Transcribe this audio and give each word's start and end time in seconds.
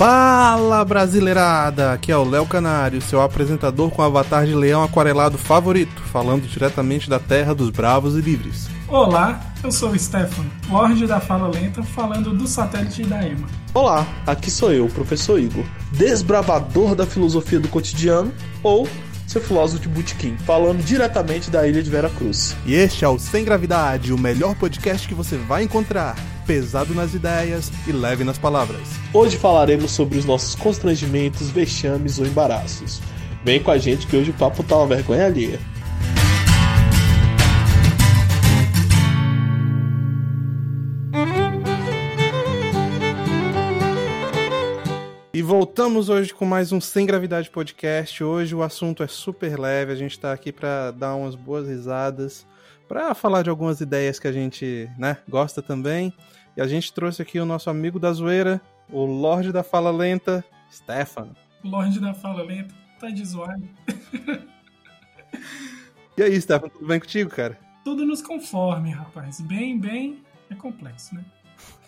Fala 0.00 0.82
brasileirada! 0.82 1.92
Aqui 1.92 2.10
é 2.10 2.16
o 2.16 2.24
Léo 2.24 2.46
Canário, 2.46 3.02
seu 3.02 3.20
apresentador 3.20 3.90
com 3.90 4.00
avatar 4.00 4.46
de 4.46 4.54
leão 4.54 4.82
aquarelado 4.82 5.36
favorito, 5.36 6.00
falando 6.04 6.48
diretamente 6.48 7.10
da 7.10 7.18
terra 7.18 7.54
dos 7.54 7.68
bravos 7.68 8.16
e 8.16 8.22
livres. 8.22 8.66
Olá, 8.88 9.38
eu 9.62 9.70
sou 9.70 9.90
o 9.90 9.98
Stefan, 9.98 10.46
Lorde 10.70 11.06
da 11.06 11.20
Fala 11.20 11.48
Lenta, 11.48 11.82
falando 11.82 12.32
do 12.32 12.46
satélite 12.46 13.02
da 13.02 13.22
EMA. 13.22 13.46
Olá, 13.74 14.06
aqui 14.26 14.50
sou 14.50 14.72
eu, 14.72 14.88
professor 14.88 15.38
Igor, 15.38 15.66
desbravador 15.92 16.94
da 16.94 17.04
filosofia 17.04 17.60
do 17.60 17.68
cotidiano, 17.68 18.32
ou 18.62 18.88
seu 19.26 19.42
filósofo 19.42 19.82
de 19.82 19.88
botequim, 19.90 20.34
falando 20.46 20.82
diretamente 20.82 21.50
da 21.50 21.68
ilha 21.68 21.82
de 21.82 21.90
Vera 21.90 22.08
Cruz. 22.08 22.56
E 22.64 22.72
este 22.72 23.04
é 23.04 23.08
o 23.08 23.18
Sem 23.18 23.44
Gravidade, 23.44 24.14
o 24.14 24.18
melhor 24.18 24.54
podcast 24.54 25.06
que 25.06 25.14
você 25.14 25.36
vai 25.36 25.62
encontrar, 25.62 26.16
pesado 26.50 26.92
nas 26.96 27.14
ideias 27.14 27.70
e 27.86 27.92
leve 27.92 28.24
nas 28.24 28.36
palavras. 28.36 28.82
Hoje 29.14 29.38
falaremos 29.38 29.92
sobre 29.92 30.18
os 30.18 30.24
nossos 30.24 30.56
constrangimentos, 30.56 31.48
vexames 31.48 32.18
ou 32.18 32.26
embaraços. 32.26 33.00
Vem 33.44 33.62
com 33.62 33.70
a 33.70 33.78
gente 33.78 34.04
que 34.04 34.16
hoje 34.16 34.32
o 34.32 34.34
papo 34.34 34.64
tá 34.64 34.76
uma 34.76 34.88
vergonha 34.88 35.26
alheia. 35.26 35.60
E 45.32 45.40
voltamos 45.40 46.08
hoje 46.08 46.34
com 46.34 46.44
mais 46.44 46.72
um 46.72 46.80
Sem 46.80 47.06
Gravidade 47.06 47.48
Podcast. 47.48 48.24
Hoje 48.24 48.56
o 48.56 48.64
assunto 48.64 49.04
é 49.04 49.06
super 49.06 49.56
leve, 49.56 49.92
a 49.92 49.96
gente 49.96 50.18
tá 50.18 50.32
aqui 50.32 50.50
para 50.50 50.90
dar 50.90 51.14
umas 51.14 51.36
boas 51.36 51.68
risadas, 51.68 52.44
para 52.88 53.14
falar 53.14 53.42
de 53.42 53.50
algumas 53.50 53.80
ideias 53.80 54.18
que 54.18 54.26
a 54.26 54.32
gente, 54.32 54.90
né, 54.98 55.18
gosta 55.28 55.62
também. 55.62 56.12
E 56.56 56.60
a 56.60 56.66
gente 56.66 56.92
trouxe 56.92 57.22
aqui 57.22 57.38
o 57.38 57.46
nosso 57.46 57.70
amigo 57.70 57.98
da 57.98 58.12
zoeira, 58.12 58.60
o 58.90 59.04
Lorde 59.04 59.52
da 59.52 59.62
Fala 59.62 59.90
Lenta, 59.90 60.44
Stefan. 60.70 61.30
Lorde 61.64 62.00
da 62.00 62.14
Fala 62.14 62.42
Lenta, 62.42 62.74
tá 62.98 63.10
de 63.10 63.24
zoado. 63.24 63.68
E 66.16 66.22
aí, 66.22 66.38
Stefan, 66.38 66.68
tudo 66.68 66.86
bem 66.86 67.00
contigo, 67.00 67.30
cara? 67.30 67.58
Tudo 67.82 68.04
nos 68.04 68.20
conforme, 68.20 68.90
rapaz. 68.90 69.40
Bem, 69.40 69.78
bem, 69.78 70.22
é 70.50 70.54
complexo, 70.54 71.14
né? 71.14 71.24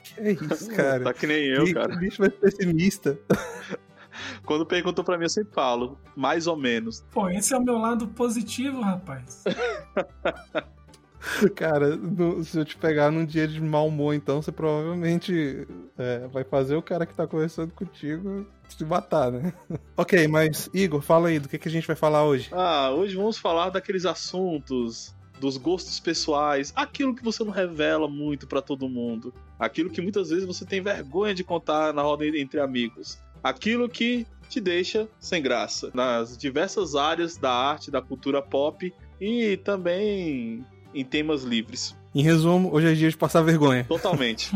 Que 0.02 0.20
é 0.20 0.32
isso, 0.32 0.70
cara? 0.70 1.04
Tá 1.04 1.12
que 1.12 1.26
nem 1.26 1.44
eu, 1.48 1.66
que, 1.66 1.74
cara. 1.74 1.92
Que 1.92 1.98
bicho 1.98 2.22
mais 2.22 2.32
pessimista. 2.36 3.18
Quando 4.46 4.64
perguntam 4.64 5.04
pra 5.04 5.18
mim, 5.18 5.24
eu 5.24 5.28
sempre 5.28 5.52
falo, 5.52 5.98
mais 6.16 6.46
ou 6.46 6.56
menos. 6.56 7.04
Pô, 7.10 7.28
esse 7.28 7.52
é 7.52 7.58
o 7.58 7.62
meu 7.62 7.76
lado 7.76 8.08
positivo, 8.08 8.80
rapaz. 8.80 9.44
Cara, 11.54 11.96
no- 11.96 12.42
se 12.44 12.58
eu 12.58 12.64
te 12.64 12.76
pegar 12.76 13.10
num 13.10 13.24
dia 13.24 13.46
de 13.46 13.60
mau 13.60 13.88
humor, 13.88 14.14
então 14.14 14.42
você 14.42 14.50
provavelmente 14.52 15.66
é, 15.98 16.26
vai 16.28 16.44
fazer 16.44 16.74
o 16.76 16.82
cara 16.82 17.06
que 17.06 17.14
tá 17.14 17.26
conversando 17.26 17.72
contigo 17.72 18.46
se 18.68 18.84
matar, 18.84 19.30
né? 19.30 19.52
ok, 19.96 20.26
mas 20.28 20.68
Igor, 20.72 21.00
fala 21.00 21.28
aí, 21.28 21.38
do 21.38 21.48
que, 21.48 21.58
que 21.58 21.68
a 21.68 21.70
gente 21.70 21.86
vai 21.86 21.96
falar 21.96 22.24
hoje? 22.24 22.48
Ah, 22.52 22.90
hoje 22.90 23.16
vamos 23.16 23.38
falar 23.38 23.70
daqueles 23.70 24.04
assuntos, 24.06 25.14
dos 25.38 25.56
gostos 25.56 25.98
pessoais, 26.00 26.72
aquilo 26.76 27.14
que 27.14 27.22
você 27.24 27.44
não 27.44 27.52
revela 27.52 28.08
muito 28.08 28.46
pra 28.46 28.62
todo 28.62 28.88
mundo, 28.88 29.34
aquilo 29.58 29.90
que 29.90 30.00
muitas 30.00 30.30
vezes 30.30 30.44
você 30.44 30.64
tem 30.64 30.80
vergonha 30.80 31.34
de 31.34 31.44
contar 31.44 31.92
na 31.92 32.02
roda 32.02 32.24
entre 32.26 32.60
amigos, 32.60 33.18
aquilo 33.42 33.88
que 33.88 34.26
te 34.48 34.60
deixa 34.60 35.08
sem 35.18 35.42
graça 35.42 35.90
nas 35.94 36.36
diversas 36.36 36.94
áreas 36.94 37.36
da 37.36 37.50
arte, 37.50 37.90
da 37.90 38.00
cultura 38.00 38.40
pop 38.40 38.92
e 39.20 39.56
também 39.58 40.64
em 40.94 41.04
temas 41.04 41.42
livres. 41.42 41.96
Em 42.14 42.22
resumo, 42.22 42.70
hoje 42.72 42.90
é 42.90 42.94
dia 42.94 43.08
de 43.10 43.16
passar 43.16 43.42
vergonha. 43.42 43.84
Totalmente. 43.84 44.50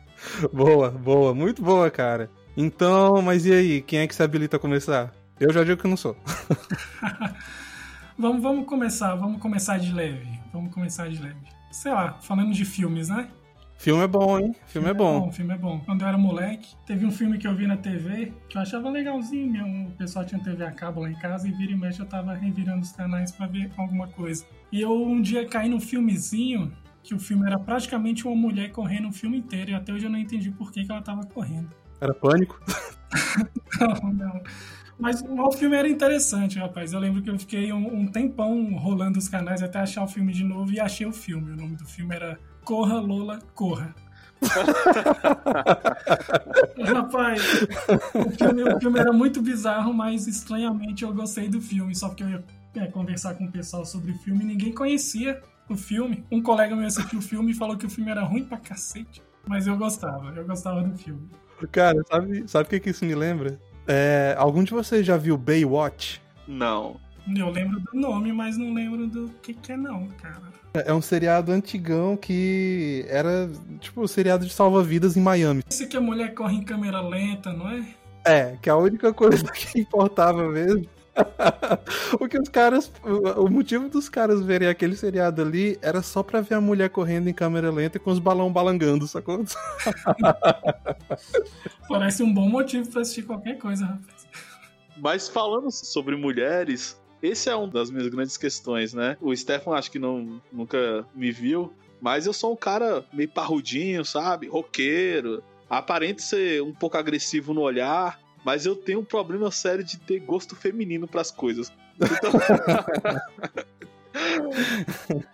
boa, 0.52 0.90
boa, 0.90 1.34
muito 1.34 1.62
boa, 1.62 1.90
cara. 1.90 2.30
Então, 2.56 3.22
mas 3.22 3.46
e 3.46 3.52
aí, 3.52 3.80
quem 3.82 4.00
é 4.00 4.06
que 4.06 4.14
se 4.14 4.22
habilita 4.22 4.56
a 4.56 4.60
começar? 4.60 5.12
Eu 5.38 5.52
já 5.52 5.62
digo 5.64 5.80
que 5.80 5.88
não 5.88 5.96
sou. 5.96 6.16
vamos, 8.18 8.42
vamos 8.42 8.66
começar, 8.66 9.14
vamos 9.14 9.40
começar 9.40 9.78
de 9.78 9.92
leve. 9.92 10.26
Vamos 10.52 10.72
começar 10.72 11.08
de 11.08 11.20
leve. 11.22 11.36
Sei 11.70 11.92
lá, 11.92 12.14
falando 12.20 12.52
de 12.52 12.64
filmes, 12.64 13.08
né? 13.08 13.28
Filme 13.76 14.02
é 14.02 14.08
bom, 14.08 14.40
hein? 14.40 14.56
Filme 14.66 14.88
é 14.88 14.94
bom. 14.94 15.28
O 15.28 15.32
filme 15.32 15.54
é 15.54 15.56
bom. 15.56 15.78
Quando 15.86 16.02
eu 16.02 16.08
era 16.08 16.18
moleque, 16.18 16.74
teve 16.84 17.06
um 17.06 17.12
filme 17.12 17.38
que 17.38 17.46
eu 17.46 17.54
vi 17.54 17.64
na 17.64 17.76
TV 17.76 18.32
que 18.48 18.58
eu 18.58 18.62
achava 18.62 18.90
legalzinho. 18.90 19.52
meu- 19.52 19.86
O 19.88 19.92
pessoal 19.92 20.24
tinha 20.24 20.42
TV 20.42 20.64
a 20.64 20.72
cabo 20.72 21.00
lá 21.02 21.08
em 21.10 21.14
casa 21.14 21.46
e 21.46 21.52
vira 21.52 21.70
e 21.70 21.76
mexe 21.76 22.00
eu 22.00 22.06
tava 22.06 22.34
revirando 22.34 22.80
os 22.80 22.90
canais 22.90 23.30
pra 23.30 23.46
ver 23.46 23.70
alguma 23.76 24.08
coisa. 24.08 24.44
E 24.70 24.80
eu 24.80 24.92
um 24.92 25.20
dia 25.20 25.46
caí 25.46 25.68
num 25.68 25.80
filmezinho 25.80 26.72
que 27.02 27.14
o 27.14 27.18
filme 27.18 27.46
era 27.46 27.58
praticamente 27.58 28.26
uma 28.26 28.36
mulher 28.36 28.70
correndo 28.70 29.08
o 29.08 29.12
filme 29.12 29.38
inteiro 29.38 29.70
e 29.70 29.74
até 29.74 29.92
hoje 29.92 30.04
eu 30.04 30.10
não 30.10 30.18
entendi 30.18 30.50
por 30.50 30.70
que, 30.70 30.84
que 30.84 30.92
ela 30.92 31.00
tava 31.00 31.24
correndo. 31.24 31.70
Era 32.00 32.14
pânico? 32.14 32.60
Não, 33.80 34.12
não. 34.12 34.42
Mas 34.98 35.22
o 35.22 35.52
filme 35.52 35.76
era 35.76 35.88
interessante, 35.88 36.58
rapaz. 36.58 36.92
Eu 36.92 36.98
lembro 36.98 37.22
que 37.22 37.30
eu 37.30 37.38
fiquei 37.38 37.72
um, 37.72 38.00
um 38.00 38.08
tempão 38.08 38.74
rolando 38.74 39.18
os 39.18 39.28
canais 39.28 39.62
até 39.62 39.78
achar 39.78 40.02
o 40.02 40.08
filme 40.08 40.32
de 40.32 40.42
novo 40.42 40.72
e 40.72 40.80
achei 40.80 41.06
o 41.06 41.12
filme. 41.12 41.52
O 41.52 41.56
nome 41.56 41.76
do 41.76 41.86
filme 41.86 42.12
era 42.14 42.38
Corra, 42.64 42.98
Lola, 42.98 43.38
Corra. 43.54 43.94
rapaz, 46.84 47.42
o 48.14 48.30
filme, 48.30 48.62
o 48.64 48.80
filme 48.80 48.98
era 48.98 49.12
muito 49.12 49.40
bizarro, 49.40 49.94
mas 49.94 50.26
estranhamente 50.26 51.04
eu 51.04 51.14
gostei 51.14 51.48
do 51.48 51.60
filme. 51.60 51.94
Só 51.94 52.08
porque 52.08 52.24
eu 52.24 52.30
ia 52.30 52.44
é, 52.78 52.86
conversar 52.86 53.34
com 53.34 53.44
o 53.44 53.52
pessoal 53.52 53.84
sobre 53.84 54.12
o 54.12 54.18
filme 54.18 54.42
e 54.42 54.46
ninguém 54.46 54.72
conhecia 54.72 55.40
o 55.68 55.76
filme. 55.76 56.24
Um 56.30 56.42
colega 56.42 56.74
meu 56.74 56.86
assistiu 56.86 57.18
o 57.18 57.22
filme 57.22 57.52
e 57.52 57.54
falou 57.54 57.76
que 57.76 57.86
o 57.86 57.90
filme 57.90 58.10
era 58.10 58.22
ruim 58.22 58.44
pra 58.44 58.58
cacete. 58.58 59.22
Mas 59.46 59.66
eu 59.66 59.76
gostava, 59.76 60.32
eu 60.36 60.44
gostava 60.44 60.82
do 60.82 60.96
filme. 60.96 61.28
Cara, 61.72 61.98
sabe, 62.08 62.44
sabe 62.46 62.66
o 62.66 62.70
que, 62.70 62.80
que 62.80 62.90
isso 62.90 63.04
me 63.04 63.14
lembra? 63.14 63.58
É, 63.86 64.34
algum 64.38 64.62
de 64.62 64.72
vocês 64.72 65.04
já 65.04 65.16
viu 65.16 65.36
Baywatch? 65.36 66.20
Não. 66.46 67.00
Eu 67.36 67.50
lembro 67.50 67.80
do 67.80 67.98
nome, 67.98 68.32
mas 68.32 68.56
não 68.56 68.72
lembro 68.72 69.06
do 69.06 69.28
que, 69.42 69.52
que 69.52 69.72
é 69.72 69.76
não, 69.76 70.06
cara. 70.08 70.48
É 70.74 70.92
um 70.92 71.02
seriado 71.02 71.50
antigão 71.50 72.16
que 72.16 73.04
era 73.08 73.50
tipo 73.80 74.02
o 74.02 74.08
seriado 74.08 74.46
de 74.46 74.52
salva-vidas 74.52 75.16
em 75.16 75.20
Miami. 75.20 75.62
Esse 75.68 75.86
que 75.86 75.96
a 75.96 76.00
mulher 76.00 76.34
corre 76.34 76.56
em 76.56 76.62
câmera 76.62 77.00
lenta, 77.00 77.52
não 77.52 77.68
é? 77.70 77.84
É, 78.24 78.56
que 78.60 78.68
a 78.68 78.76
única 78.76 79.12
coisa 79.12 79.44
que 79.52 79.80
importava 79.80 80.48
mesmo. 80.48 80.86
o 82.20 82.28
que 82.28 82.38
os 82.38 82.48
caras. 82.48 82.90
O 83.36 83.48
motivo 83.48 83.88
dos 83.88 84.08
caras 84.08 84.40
verem 84.42 84.68
aquele 84.68 84.96
seriado 84.96 85.42
ali 85.42 85.78
era 85.82 86.02
só 86.02 86.22
pra 86.22 86.40
ver 86.40 86.54
a 86.54 86.60
mulher 86.60 86.90
correndo 86.90 87.28
em 87.28 87.34
câmera 87.34 87.70
lenta 87.70 87.98
com 87.98 88.10
os 88.10 88.18
balão 88.18 88.52
balangando, 88.52 89.06
sacou? 89.06 89.44
Parece 91.88 92.22
um 92.22 92.32
bom 92.32 92.48
motivo 92.48 92.88
pra 92.90 93.02
assistir 93.02 93.22
qualquer 93.22 93.58
coisa, 93.58 93.84
rapaz. 93.84 94.26
Mas 94.96 95.28
falando 95.28 95.70
sobre 95.70 96.16
mulheres, 96.16 97.00
esse 97.22 97.48
é 97.48 97.54
uma 97.54 97.68
das 97.68 97.90
minhas 97.90 98.08
grandes 98.08 98.36
questões, 98.36 98.92
né? 98.92 99.16
O 99.20 99.34
Stefan 99.34 99.74
acho 99.74 99.90
que 99.90 99.98
não, 99.98 100.40
nunca 100.52 101.04
me 101.14 101.30
viu, 101.30 101.72
mas 102.00 102.26
eu 102.26 102.32
sou 102.32 102.52
um 102.52 102.56
cara 102.56 103.04
meio 103.12 103.28
parrudinho, 103.28 104.04
sabe? 104.04 104.48
Roqueiro. 104.48 105.42
Aparente 105.68 106.22
ser 106.22 106.62
um 106.62 106.72
pouco 106.72 106.96
agressivo 106.96 107.52
no 107.52 107.60
olhar, 107.60 108.18
mas 108.44 108.66
eu 108.66 108.74
tenho 108.76 109.00
um 109.00 109.04
problema 109.04 109.50
sério 109.50 109.84
de 109.84 109.98
ter 109.98 110.18
gosto 110.20 110.54
feminino 110.56 111.06
pras 111.06 111.30
coisas. 111.30 111.72
Então, 112.00 112.32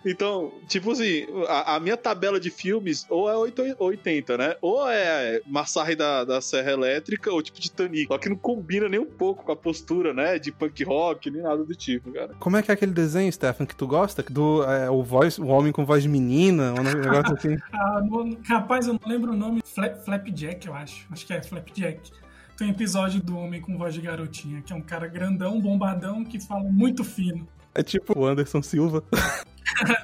Então, 0.05 0.53
tipo 0.69 0.91
assim, 0.91 1.27
a, 1.49 1.77
a 1.77 1.81
minha 1.81 1.97
tabela 1.97 2.39
de 2.39 2.51
filmes 2.51 3.07
ou 3.09 3.31
é 3.31 3.37
8 3.37 3.77
ou 3.79 3.89
80, 3.89 4.37
né? 4.37 4.57
Ou 4.61 4.87
é 4.89 5.41
Massacre 5.47 5.95
da, 5.97 6.25
da 6.25 6.41
Serra 6.41 6.73
Elétrica 6.73 7.33
ou 7.33 7.43
tipo 7.43 7.59
Titanic. 7.59 8.09
Só 8.09 8.19
que 8.19 8.29
não 8.29 8.37
combina 8.37 8.89
nem 8.89 9.01
um 9.01 9.07
pouco 9.07 9.45
com 9.45 9.53
a 9.53 9.57
postura, 9.57 10.13
né? 10.13 10.39
De 10.39 10.53
punk 10.53 10.85
rock, 10.85 11.31
nem 11.31 11.43
nada 11.43 11.65
do 11.65 11.75
tipo, 11.75 12.13
cara. 12.13 12.35
Como 12.39 12.57
é 12.57 12.63
que 12.63 12.71
é 12.71 12.75
aquele 12.75 12.93
desenho, 12.93 13.33
Stefan, 13.33 13.65
que 13.65 13.75
tu 13.77 13.87
gosta? 13.87 14.23
Do 14.23 14.63
é, 14.65 14.91
o, 14.91 15.03
voz, 15.03 15.39
o 15.39 15.47
homem 15.47 15.73
com 15.73 15.85
voz 15.87 16.03
de 16.03 16.09
menina, 16.09 16.75
um 16.79 16.83
negócio 16.83 17.35
assim. 17.35 17.57
Ah, 17.73 18.01
não- 18.03 18.37
rapaz, 18.47 18.87
eu 18.87 18.95
não 18.95 19.01
lembro 19.07 19.33
o 19.33 19.37
nome. 19.37 19.61
Fla- 19.65 19.95
Flapjack, 19.97 20.67
eu 20.67 20.75
acho. 20.75 21.07
Acho 21.11 21.27
que 21.27 21.33
é 21.33 21.43
Flapjack. 21.43 22.11
Tem 22.57 22.69
um 22.69 22.71
episódio 22.71 23.21
do 23.21 23.37
Homem 23.37 23.61
com 23.61 23.77
Voz 23.77 23.95
de 23.95 24.01
Garotinha, 24.01 24.63
que 24.63 24.73
é 24.73 24.77
um 24.77 24.81
cara 24.81 25.09
grandão, 25.09 25.61
bombadão, 25.61 26.25
que 26.25 26.39
fala 26.39 26.71
muito 26.71 27.03
fino. 27.03 27.49
É 27.75 27.83
tipo 27.83 28.17
o 28.17 28.25
Anderson 28.25 28.63
Silva. 28.63 29.03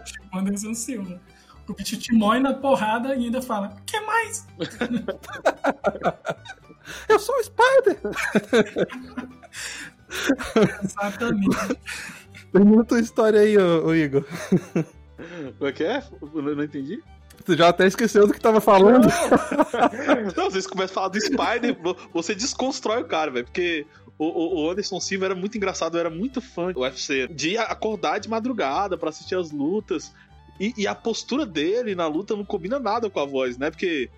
tipo 0.04 0.26
Anderson 0.36 0.74
Silva. 0.74 1.20
O 1.68 1.74
bicho 1.74 1.96
te 1.96 2.12
mói 2.12 2.40
na 2.40 2.52
porrada 2.52 3.14
e 3.14 3.26
ainda 3.26 3.40
fala, 3.40 3.76
que 3.86 4.00
mais? 4.00 4.48
Eu 7.08 7.20
sou 7.20 7.36
o 7.36 7.44
Spider! 7.44 8.00
Exatamente. 10.82 11.56
Termina 12.52 12.84
tua 12.84 12.98
história 12.98 13.38
aí, 13.40 13.56
ô, 13.56 13.86
ô 13.86 13.94
Igor. 13.94 14.24
Como 15.56 15.68
é 15.68 15.72
que 15.72 15.84
é? 15.84 16.02
Eu 16.20 16.56
não 16.56 16.64
entendi. 16.64 17.00
Tu 17.44 17.56
já 17.56 17.68
até 17.68 17.86
esqueceu 17.86 18.26
do 18.26 18.32
que 18.32 18.40
tava 18.40 18.60
falando. 18.60 19.06
Não, 20.36 20.44
vocês 20.50 20.66
começam 20.66 20.92
a 20.92 20.94
falar 20.94 21.08
do 21.08 21.20
Spider, 21.20 21.76
vo- 21.80 21.96
você 22.12 22.34
desconstrói 22.34 23.02
o 23.02 23.06
cara, 23.06 23.30
velho. 23.30 23.44
Porque 23.46 23.86
o, 24.18 24.62
o- 24.64 24.70
Anderson 24.70 25.00
Silva 25.00 25.26
era 25.26 25.34
muito 25.34 25.56
engraçado, 25.56 25.96
eu 25.96 26.00
era 26.00 26.10
muito 26.10 26.40
fã 26.40 26.72
do 26.72 26.80
UFC. 26.80 27.26
De 27.28 27.56
acordar 27.56 28.18
de 28.20 28.28
madrugada 28.28 28.96
pra 28.96 29.08
assistir 29.10 29.34
as 29.36 29.50
lutas. 29.50 30.12
E, 30.58 30.74
e, 30.76 30.86
a 30.86 30.94
postura 30.94 31.46
dele 31.46 31.94
na 31.94 32.06
luta 32.06 32.36
não 32.36 32.44
combina 32.44 32.78
nada 32.78 33.08
com 33.08 33.18
a 33.18 33.24
voz, 33.24 33.56
né? 33.56 33.70
Porque 33.70 34.10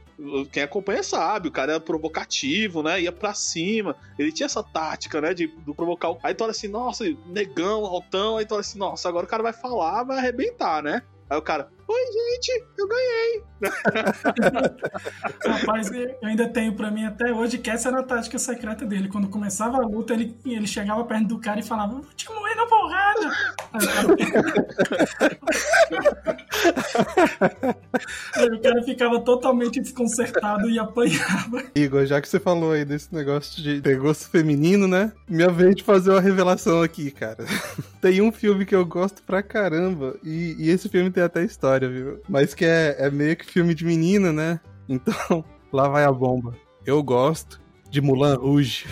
quem 0.51 0.63
acompanha 0.65 1.03
sabe, 1.03 1.47
o 1.49 1.53
cara 1.53 1.73
era 1.73 1.81
provocativo, 1.81 2.83
né? 2.83 3.01
Ia 3.01 3.13
pra 3.13 3.33
cima. 3.33 3.95
Ele 4.19 4.33
tinha 4.33 4.47
essa 4.47 4.63
tática, 4.63 5.21
né? 5.21 5.33
De, 5.33 5.47
de 5.47 5.73
provocar. 5.75 6.13
Aí 6.23 6.35
tu 6.35 6.43
olha 6.43 6.51
assim, 6.51 6.67
nossa, 6.67 7.05
negão, 7.27 7.85
altão. 7.85 8.37
Aí 8.39 8.45
tu 8.45 8.55
olha 8.55 8.61
assim, 8.61 8.79
nossa, 8.79 9.09
agora 9.09 9.25
o 9.25 9.29
cara 9.29 9.43
vai 9.45 9.53
falar, 9.53 10.03
vai 10.03 10.19
arrebentar, 10.19 10.83
né? 10.83 11.03
Aí 11.31 11.39
o 11.39 11.43
cara, 11.43 11.69
oi 11.89 12.05
gente, 12.07 12.65
eu 12.79 12.89
ganhei. 12.89 13.43
Rapaz, 15.47 15.91
eu 15.93 16.17
ainda 16.23 16.49
tenho 16.49 16.75
pra 16.75 16.91
mim 16.91 17.05
até 17.05 17.33
hoje 17.33 17.59
que 17.59 17.71
essa 17.71 17.89
era 17.89 18.01
a 18.01 18.03
tática 18.03 18.39
secreta 18.39 18.85
dele. 18.85 19.09
Quando 19.09 19.29
começava 19.29 19.79
a 19.79 19.87
luta, 19.87 20.15
ele, 20.15 20.37
ele 20.45 20.67
chegava 20.67 21.05
perto 21.05 21.29
do 21.29 21.39
cara 21.39 21.61
e 21.61 21.63
falava, 21.63 21.95
vou 21.95 22.13
te 22.15 22.29
morrer 22.29 22.55
na 22.55 22.67
porrada. 22.67 23.31
Aí 28.37 28.47
o 28.47 28.61
cara 28.61 28.83
ficava 28.83 29.21
totalmente 29.21 29.81
desconcertado 29.81 30.69
e 30.69 30.79
apanhava. 30.79 31.63
Igor, 31.75 32.05
já 32.07 32.21
que 32.21 32.29
você 32.29 32.39
falou 32.39 32.73
aí 32.73 32.85
desse 32.85 33.15
negócio 33.15 33.63
de 33.63 33.81
ter 33.81 33.99
gosto 33.99 34.29
feminino, 34.29 34.87
né? 34.87 35.13
Minha 35.29 35.51
vez 35.51 35.77
de 35.77 35.83
fazer 35.83 36.11
uma 36.11 36.21
revelação 36.21 36.83
aqui, 36.83 37.11
cara. 37.11 37.45
Tem 38.01 38.21
um 38.21 38.33
filme 38.33 38.67
que 38.67 38.75
eu 38.75 38.85
gosto 38.85 39.23
pra 39.23 39.43
caramba. 39.43 40.17
E, 40.23 40.57
e 40.59 40.71
esse 40.71 40.89
filme 40.89 41.11
tem 41.11 41.23
até 41.23 41.45
história, 41.45 41.72
viu? 41.79 42.21
Mas 42.29 42.55
que 42.55 42.65
é, 42.65 42.97
é 42.99 43.11
meio 43.11 43.37
que 43.37 43.45
filme 43.45 43.75
de 43.75 43.85
menina, 43.85 44.33
né? 44.33 44.61
Então, 44.89 45.45
lá 45.73 45.89
vai 45.89 46.05
a 46.05 46.13
bomba. 46.13 46.57
Eu 46.85 47.03
gosto 47.03 47.61
de 47.91 48.01
Mulan 48.01 48.37
Rouge. 48.37 48.87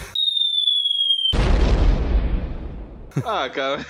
Ah, 3.25 3.49
cara. 3.49 3.85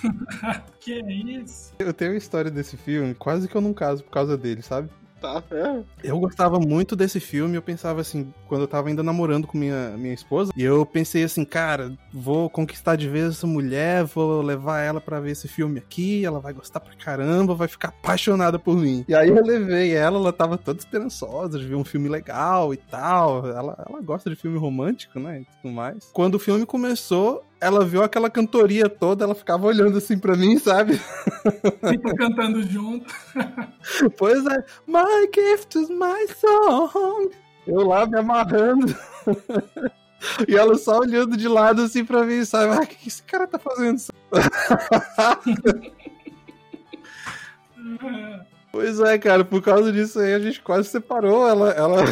que 0.80 0.92
é 0.92 1.12
isso? 1.12 1.72
Eu 1.78 1.92
tenho 1.92 2.12
a 2.12 2.16
história 2.16 2.50
desse 2.50 2.76
filme, 2.76 3.14
quase 3.14 3.48
que 3.48 3.56
eu 3.56 3.60
não 3.60 3.74
caso 3.74 4.04
por 4.04 4.10
causa 4.10 4.36
dele, 4.36 4.62
sabe? 4.62 4.88
Tá, 5.26 5.42
é. 5.50 5.82
Eu 6.04 6.20
gostava 6.20 6.60
muito 6.60 6.94
desse 6.94 7.18
filme, 7.18 7.56
eu 7.56 7.62
pensava 7.62 8.00
assim, 8.00 8.32
quando 8.46 8.62
eu 8.62 8.68
tava 8.68 8.88
ainda 8.88 9.02
namorando 9.02 9.46
com 9.46 9.58
minha, 9.58 9.90
minha 9.96 10.14
esposa, 10.14 10.52
e 10.56 10.62
eu 10.62 10.86
pensei 10.86 11.24
assim, 11.24 11.44
cara, 11.44 11.92
vou 12.12 12.48
conquistar 12.48 12.94
de 12.94 13.08
vez 13.08 13.30
essa 13.30 13.46
mulher, 13.46 14.04
vou 14.04 14.40
levar 14.40 14.80
ela 14.82 15.00
para 15.00 15.18
ver 15.18 15.32
esse 15.32 15.48
filme 15.48 15.78
aqui, 15.78 16.24
ela 16.24 16.38
vai 16.38 16.52
gostar 16.52 16.78
pra 16.78 16.94
caramba, 16.94 17.56
vai 17.56 17.66
ficar 17.66 17.88
apaixonada 17.88 18.56
por 18.56 18.76
mim. 18.76 19.04
E 19.08 19.14
aí 19.16 19.28
eu 19.28 19.42
levei 19.42 19.94
ela, 19.94 20.16
ela 20.16 20.32
tava 20.32 20.56
toda 20.56 20.78
esperançosa 20.78 21.58
de 21.58 21.66
ver 21.66 21.74
um 21.74 21.84
filme 21.84 22.08
legal 22.08 22.72
e 22.72 22.76
tal. 22.76 23.46
Ela, 23.46 23.84
ela 23.88 24.00
gosta 24.00 24.30
de 24.30 24.36
filme 24.36 24.58
romântico, 24.58 25.18
né? 25.18 25.40
E 25.40 25.46
tudo 25.60 25.74
mais. 25.74 26.08
Quando 26.12 26.36
o 26.36 26.38
filme 26.38 26.64
começou, 26.64 27.44
ela 27.66 27.84
viu 27.84 28.02
aquela 28.02 28.30
cantoria 28.30 28.88
toda, 28.88 29.24
ela 29.24 29.34
ficava 29.34 29.66
olhando 29.66 29.98
assim 29.98 30.16
pra 30.16 30.36
mim, 30.36 30.56
sabe? 30.56 31.00
Fica 31.88 32.14
cantando 32.16 32.62
junto. 32.62 33.12
pois 34.16 34.46
é. 34.46 34.64
My 34.86 35.28
gift 35.34 35.76
is 35.76 35.90
my 35.90 36.28
song. 36.28 37.30
Eu 37.66 37.84
lá 37.86 38.06
me 38.06 38.18
amarrando. 38.18 38.94
E 40.48 40.56
ela 40.56 40.78
só 40.78 41.00
olhando 41.00 41.36
de 41.36 41.46
lado 41.46 41.82
assim 41.82 42.02
pra 42.02 42.24
mim, 42.24 42.42
sabe? 42.42 42.72
Ah, 42.72 42.80
o 42.82 42.86
que 42.86 43.06
esse 43.06 43.22
cara 43.22 43.46
tá 43.46 43.58
fazendo? 43.58 44.00
pois 48.72 48.98
é, 48.98 49.18
cara, 49.18 49.44
por 49.44 49.62
causa 49.62 49.92
disso 49.92 50.18
aí 50.18 50.32
a 50.32 50.38
gente 50.38 50.62
quase 50.62 50.88
separou. 50.88 51.46
Ela, 51.46 51.70
ela, 51.72 52.02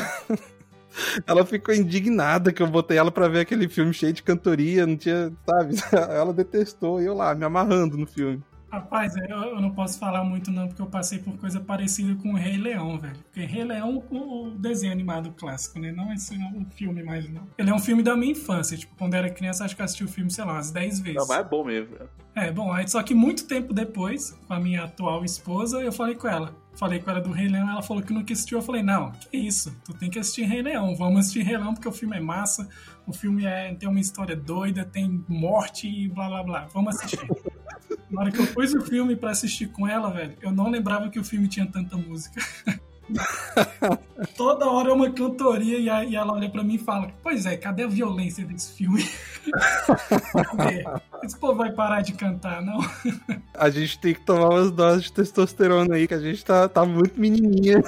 ela 1.26 1.44
ficou 1.44 1.74
indignada 1.74 2.52
que 2.52 2.62
eu 2.62 2.66
botei 2.66 2.96
ela 2.96 3.10
pra 3.10 3.28
ver 3.28 3.40
aquele 3.40 3.68
filme 3.68 3.92
cheio 3.92 4.12
de 4.12 4.22
cantoria, 4.22 4.86
não 4.86 4.96
tinha, 4.96 5.32
sabe? 5.46 5.74
Ela 6.14 6.32
detestou 6.32 7.00
e 7.00 7.06
eu 7.06 7.14
lá, 7.14 7.34
me 7.34 7.44
amarrando 7.44 7.96
no 7.96 8.06
filme. 8.06 8.42
Rapaz, 8.74 9.16
eu, 9.16 9.24
eu, 9.24 9.60
não 9.60 9.70
posso 9.70 10.00
falar 10.00 10.24
muito 10.24 10.50
não, 10.50 10.66
porque 10.66 10.82
eu 10.82 10.86
passei 10.86 11.20
por 11.20 11.36
coisa 11.38 11.60
parecida 11.60 12.12
com 12.16 12.32
o 12.32 12.34
Rei 12.34 12.56
Leão, 12.56 12.98
velho. 12.98 13.14
Porque 13.22 13.44
Rei 13.44 13.62
Leão, 13.62 14.02
o, 14.10 14.46
o 14.46 14.50
desenho 14.50 14.92
animado 14.92 15.32
clássico, 15.36 15.78
né? 15.78 15.92
Não 15.92 16.12
esse 16.12 16.36
não, 16.36 16.58
o 16.58 16.64
filme 16.74 17.00
mais, 17.04 17.28
não. 17.30 17.46
Ele 17.56 17.70
é 17.70 17.74
um 17.74 17.78
filme 17.78 18.02
da 18.02 18.16
minha 18.16 18.32
infância. 18.32 18.76
Tipo, 18.76 18.96
quando 18.96 19.14
eu 19.14 19.18
era 19.20 19.30
criança, 19.30 19.64
acho 19.64 19.76
que 19.76 19.80
eu 19.80 19.84
assisti 19.84 20.02
o 20.02 20.08
filme, 20.08 20.28
sei 20.28 20.44
lá, 20.44 20.54
umas 20.54 20.72
10 20.72 20.98
vezes. 20.98 21.20
Não, 21.20 21.28
mas 21.28 21.38
é 21.38 21.48
bom 21.48 21.64
mesmo, 21.64 21.96
velho. 21.96 22.10
É, 22.34 22.50
bom, 22.50 22.72
aí 22.72 22.88
só 22.88 23.00
que 23.00 23.14
muito 23.14 23.46
tempo 23.46 23.72
depois, 23.72 24.36
com 24.48 24.54
a 24.54 24.58
minha 24.58 24.84
atual 24.84 25.24
esposa, 25.24 25.80
eu 25.80 25.92
falei 25.92 26.16
com 26.16 26.26
ela. 26.26 26.52
Falei 26.74 26.98
com 26.98 27.08
ela 27.08 27.20
do 27.20 27.30
Rei 27.30 27.46
Leão, 27.46 27.70
ela 27.70 27.82
falou 27.82 28.02
que 28.02 28.12
nunca 28.12 28.32
assistiu. 28.32 28.58
Eu 28.58 28.62
falei, 28.62 28.82
não, 28.82 29.12
que 29.12 29.36
isso, 29.36 29.72
tu 29.84 29.94
tem 29.94 30.10
que 30.10 30.18
assistir 30.18 30.42
Rei 30.42 30.62
Leão. 30.62 30.96
Vamos 30.96 31.20
assistir 31.20 31.42
Rei 31.42 31.56
Leão 31.56 31.72
porque 31.72 31.88
o 31.88 31.92
filme 31.92 32.16
é 32.16 32.20
massa, 32.20 32.68
o 33.06 33.12
filme 33.12 33.44
é, 33.44 33.74
tem 33.74 33.88
uma 33.88 34.00
história 34.00 34.34
doida, 34.34 34.84
tem 34.84 35.24
morte 35.28 35.88
e 35.88 36.08
blá 36.08 36.28
blá 36.28 36.42
blá. 36.42 36.68
Vamos 36.72 36.96
assistir. 36.96 37.20
Na 38.10 38.22
hora 38.22 38.30
que 38.30 38.40
eu 38.40 38.46
pus 38.46 38.72
o 38.74 38.80
filme 38.82 39.16
para 39.16 39.30
assistir 39.30 39.68
com 39.68 39.88
ela, 39.88 40.10
velho, 40.10 40.36
eu 40.40 40.52
não 40.52 40.70
lembrava 40.70 41.08
que 41.08 41.18
o 41.18 41.24
filme 41.24 41.48
tinha 41.48 41.66
tanta 41.66 41.96
música. 41.96 42.40
Toda 44.36 44.70
hora 44.70 44.88
é 44.90 44.92
uma 44.92 45.10
cantoria 45.10 45.78
e, 45.78 45.90
a, 45.90 46.04
e 46.04 46.16
ela 46.16 46.32
olha 46.32 46.48
para 46.48 46.62
mim 46.62 46.74
e 46.74 46.78
fala: 46.78 47.12
Pois 47.22 47.44
é, 47.44 47.56
cadê 47.56 47.82
a 47.82 47.86
violência 47.86 48.44
desse 48.44 48.72
filme? 48.72 49.04
cadê? 50.32 50.84
Esse 51.22 51.38
povo 51.38 51.54
vai 51.54 51.72
parar 51.72 52.02
de 52.02 52.12
cantar, 52.12 52.62
não? 52.62 52.78
A 53.54 53.70
gente 53.70 53.98
tem 53.98 54.14
que 54.14 54.20
tomar 54.20 54.50
umas 54.50 54.70
doses 54.70 55.04
de 55.04 55.12
testosterona 55.12 55.94
aí, 55.94 56.06
que 56.06 56.14
a 56.14 56.18
gente 56.18 56.44
tá, 56.44 56.68
tá 56.68 56.84
muito 56.84 57.18
menininha. 57.18 57.82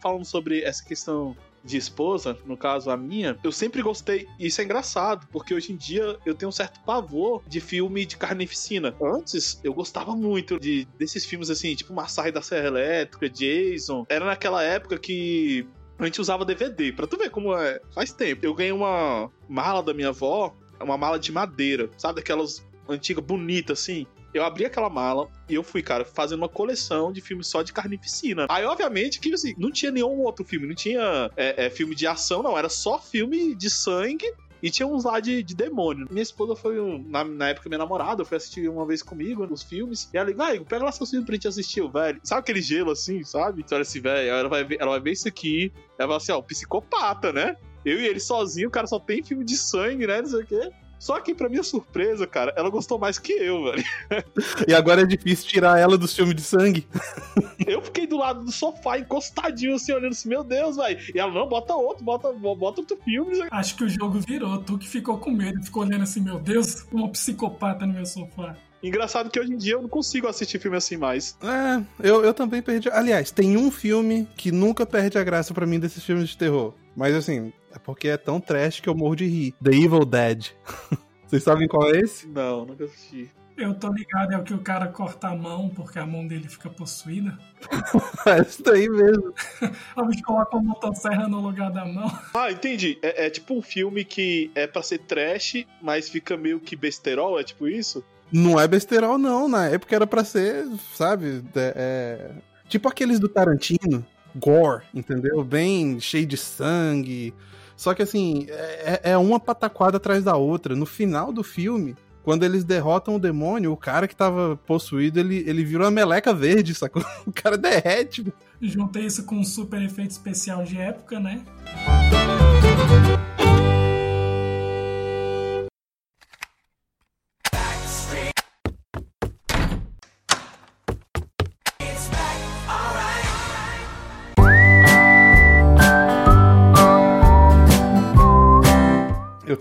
Falando 0.00 0.24
sobre 0.24 0.62
essa 0.62 0.84
questão 0.84 1.36
de 1.64 1.76
esposa, 1.76 2.36
no 2.44 2.56
caso 2.56 2.90
a 2.90 2.96
minha, 2.96 3.38
eu 3.42 3.52
sempre 3.52 3.82
gostei. 3.82 4.26
Isso 4.38 4.60
é 4.60 4.64
engraçado, 4.64 5.26
porque 5.30 5.54
hoje 5.54 5.72
em 5.72 5.76
dia 5.76 6.18
eu 6.26 6.34
tenho 6.34 6.48
um 6.48 6.52
certo 6.52 6.80
pavor 6.80 7.42
de 7.46 7.60
filme 7.60 8.04
de 8.04 8.16
carnificina. 8.16 8.94
Antes 9.00 9.60
eu 9.62 9.72
gostava 9.72 10.14
muito 10.14 10.58
de 10.58 10.86
desses 10.98 11.24
filmes 11.24 11.50
assim, 11.50 11.74
tipo 11.74 11.92
Massacre 11.92 12.32
da 12.32 12.42
Serra 12.42 12.66
Elétrica, 12.66 13.28
Jason. 13.28 14.04
Era 14.08 14.24
naquela 14.24 14.62
época 14.62 14.98
que 14.98 15.66
a 15.98 16.04
gente 16.04 16.20
usava 16.20 16.44
DVD, 16.44 16.92
pra 16.92 17.06
tu 17.06 17.16
ver 17.16 17.30
como 17.30 17.56
é. 17.56 17.80
Faz 17.94 18.12
tempo. 18.12 18.44
Eu 18.44 18.54
ganhei 18.54 18.72
uma 18.72 19.30
mala 19.48 19.82
da 19.82 19.94
minha 19.94 20.08
avó, 20.08 20.54
uma 20.80 20.98
mala 20.98 21.18
de 21.18 21.30
madeira, 21.30 21.88
sabe? 21.96 22.20
Aquelas 22.20 22.66
antigas 22.88 23.24
bonitas 23.24 23.80
assim. 23.80 24.06
Eu 24.32 24.44
abri 24.44 24.64
aquela 24.64 24.88
mala 24.88 25.28
e 25.48 25.54
eu 25.54 25.62
fui, 25.62 25.82
cara, 25.82 26.04
fazendo 26.04 26.38
uma 26.38 26.48
coleção 26.48 27.12
de 27.12 27.20
filmes 27.20 27.46
só 27.46 27.62
de 27.62 27.72
carnificina. 27.72 28.46
Aí, 28.48 28.64
obviamente, 28.64 29.20
que 29.20 29.32
assim, 29.32 29.54
não 29.58 29.70
tinha 29.70 29.90
nenhum 29.90 30.20
outro 30.20 30.44
filme, 30.44 30.66
não 30.66 30.74
tinha 30.74 31.30
é, 31.36 31.66
é, 31.66 31.70
filme 31.70 31.94
de 31.94 32.06
ação, 32.06 32.42
não. 32.42 32.56
Era 32.56 32.68
só 32.68 32.98
filme 32.98 33.54
de 33.54 33.68
sangue 33.68 34.26
e 34.62 34.70
tinha 34.70 34.86
uns 34.86 35.04
lá 35.04 35.18
de, 35.18 35.42
de 35.42 35.54
demônio. 35.54 36.06
Minha 36.10 36.22
esposa 36.22 36.54
foi, 36.54 36.80
um, 36.80 37.04
na, 37.08 37.24
na, 37.24 37.48
época, 37.48 37.68
minha 37.68 37.78
namorada, 37.78 38.24
foi 38.24 38.36
assistir 38.36 38.68
uma 38.68 38.86
vez 38.86 39.02
comigo 39.02 39.44
os 39.50 39.62
filmes. 39.62 40.08
E 40.14 40.16
ela, 40.16 40.32
vai, 40.32 40.60
pega 40.60 40.84
lá 40.84 40.92
seus 40.92 41.10
filmes 41.10 41.26
pra 41.26 41.34
gente 41.34 41.48
assistir, 41.48 41.86
velho. 41.90 42.20
Sabe 42.22 42.40
aquele 42.40 42.62
gelo 42.62 42.92
assim, 42.92 43.24
sabe? 43.24 43.62
Então, 43.62 43.76
olha 43.76 43.82
assim, 43.82 44.00
velho, 44.00 44.30
ela 44.30 44.48
vai, 44.48 44.64
ver, 44.64 44.76
ela 44.80 44.92
vai 44.92 45.00
ver 45.00 45.12
isso 45.12 45.26
aqui. 45.26 45.72
Ela 45.98 46.08
vai 46.08 46.16
assim, 46.16 46.32
ó, 46.32 46.40
psicopata, 46.40 47.32
né? 47.32 47.56
Eu 47.84 48.00
e 48.00 48.06
ele 48.06 48.20
sozinho, 48.20 48.68
o 48.68 48.70
cara 48.70 48.86
só 48.86 49.00
tem 49.00 49.22
filme 49.22 49.44
de 49.44 49.56
sangue, 49.56 50.06
né? 50.06 50.22
Não 50.22 50.28
sei 50.28 50.40
o 50.40 50.46
quê. 50.46 50.70
Só 51.02 51.18
que, 51.18 51.34
pra 51.34 51.48
minha 51.48 51.64
surpresa, 51.64 52.28
cara, 52.28 52.54
ela 52.56 52.70
gostou 52.70 52.96
mais 52.96 53.18
que 53.18 53.32
eu, 53.32 53.64
velho. 53.64 53.84
E 54.68 54.72
agora 54.72 55.02
é 55.02 55.04
difícil 55.04 55.48
tirar 55.48 55.76
ela 55.76 55.98
dos 55.98 56.14
filmes 56.14 56.36
de 56.36 56.42
sangue. 56.42 56.86
Eu 57.66 57.82
fiquei 57.82 58.06
do 58.06 58.18
lado 58.18 58.44
do 58.44 58.52
sofá, 58.52 59.00
encostadinho, 59.00 59.74
assim, 59.74 59.92
olhando 59.92 60.12
assim, 60.12 60.28
meu 60.28 60.44
Deus, 60.44 60.76
velho. 60.76 61.00
E 61.12 61.18
ela, 61.18 61.32
não, 61.32 61.48
bota 61.48 61.74
outro, 61.74 62.04
bota, 62.04 62.30
bota 62.32 62.82
outro 62.82 62.96
filme. 63.04 63.44
Acho 63.50 63.74
que 63.74 63.82
o 63.82 63.88
jogo 63.88 64.20
virou. 64.20 64.62
Tu 64.62 64.78
que 64.78 64.88
ficou 64.88 65.18
com 65.18 65.32
medo, 65.32 65.60
ficou 65.64 65.82
olhando 65.82 66.02
assim, 66.02 66.20
meu 66.20 66.38
Deus, 66.38 66.86
uma 66.92 67.08
psicopata 67.08 67.84
no 67.84 67.94
meu 67.94 68.06
sofá. 68.06 68.56
Engraçado 68.80 69.28
que 69.28 69.40
hoje 69.40 69.52
em 69.52 69.56
dia 69.56 69.74
eu 69.74 69.82
não 69.82 69.88
consigo 69.88 70.28
assistir 70.28 70.60
filme 70.60 70.76
assim 70.76 70.96
mais. 70.96 71.36
É, 71.42 72.08
eu, 72.08 72.24
eu 72.24 72.32
também 72.32 72.62
perdi. 72.62 72.88
Aliás, 72.90 73.32
tem 73.32 73.56
um 73.56 73.72
filme 73.72 74.28
que 74.36 74.52
nunca 74.52 74.86
perde 74.86 75.18
a 75.18 75.24
graça 75.24 75.52
para 75.52 75.66
mim 75.66 75.80
desses 75.80 76.04
filmes 76.04 76.28
de 76.28 76.36
terror. 76.36 76.74
Mas 76.96 77.14
assim, 77.14 77.52
é 77.74 77.78
porque 77.78 78.08
é 78.08 78.16
tão 78.16 78.40
trash 78.40 78.80
que 78.80 78.88
eu 78.88 78.94
morro 78.94 79.16
de 79.16 79.26
rir. 79.26 79.54
The 79.62 79.70
Evil 79.70 80.04
Dead. 80.04 80.50
Vocês 81.26 81.42
sabem 81.42 81.66
qual 81.66 81.92
é 81.94 81.98
esse? 81.98 82.28
Não, 82.28 82.66
nunca 82.66 82.84
assisti. 82.84 83.30
Eu 83.56 83.74
tô 83.74 83.92
ligado, 83.92 84.32
é 84.32 84.38
o 84.38 84.42
que 84.42 84.54
o 84.54 84.58
cara 84.58 84.86
corta 84.88 85.28
a 85.28 85.36
mão 85.36 85.68
porque 85.68 85.98
a 85.98 86.06
mão 86.06 86.26
dele 86.26 86.48
fica 86.48 86.70
possuída. 86.70 87.38
é 88.26 88.40
isso 88.40 88.62
daí 88.62 88.88
mesmo. 88.88 89.32
a 89.96 90.10
gente 90.10 90.22
coloca 90.22 90.56
uma 90.56 90.70
motosserra 90.70 91.28
no 91.28 91.40
lugar 91.40 91.70
da 91.70 91.84
mão. 91.84 92.10
Ah, 92.34 92.50
entendi. 92.50 92.98
É, 93.02 93.26
é, 93.26 93.30
tipo 93.30 93.54
um 93.54 93.62
filme 93.62 94.04
que 94.04 94.50
é 94.54 94.66
pra 94.66 94.82
ser 94.82 94.98
trash, 94.98 95.64
mas 95.80 96.08
fica 96.08 96.36
meio 96.36 96.60
que 96.60 96.74
besterol, 96.74 97.38
é 97.38 97.44
tipo 97.44 97.68
isso? 97.68 98.04
Não 98.32 98.58
é 98.58 98.66
besterol, 98.66 99.18
não. 99.18 99.48
Na 99.48 99.66
época 99.66 99.94
era 99.94 100.06
pra 100.06 100.24
ser, 100.24 100.66
sabe? 100.94 101.44
É, 101.54 101.74
é... 101.76 102.30
Tipo 102.68 102.88
aqueles 102.88 103.20
do 103.20 103.28
Tarantino 103.28 104.04
gore, 104.34 104.84
entendeu? 104.94 105.42
Bem 105.44 106.00
cheio 106.00 106.26
de 106.26 106.36
sangue. 106.36 107.34
Só 107.76 107.94
que 107.94 108.02
assim, 108.02 108.46
é, 108.48 109.00
é 109.12 109.16
uma 109.16 109.40
pataquada 109.40 109.96
atrás 109.96 110.24
da 110.24 110.36
outra. 110.36 110.76
No 110.76 110.86
final 110.86 111.32
do 111.32 111.42
filme, 111.42 111.96
quando 112.22 112.44
eles 112.44 112.64
derrotam 112.64 113.16
o 113.16 113.18
demônio, 113.18 113.72
o 113.72 113.76
cara 113.76 114.06
que 114.06 114.14
tava 114.14 114.56
possuído, 114.66 115.18
ele, 115.18 115.44
ele 115.46 115.64
vira 115.64 115.84
uma 115.84 115.90
meleca 115.90 116.32
verde, 116.32 116.74
sacou? 116.74 117.04
O 117.26 117.32
cara 117.32 117.58
derrete. 117.58 118.32
Juntei 118.60 119.06
isso 119.06 119.24
com 119.24 119.36
um 119.36 119.44
super 119.44 119.82
efeito 119.82 120.10
especial 120.10 120.62
de 120.62 120.78
época, 120.78 121.18
né? 121.18 121.42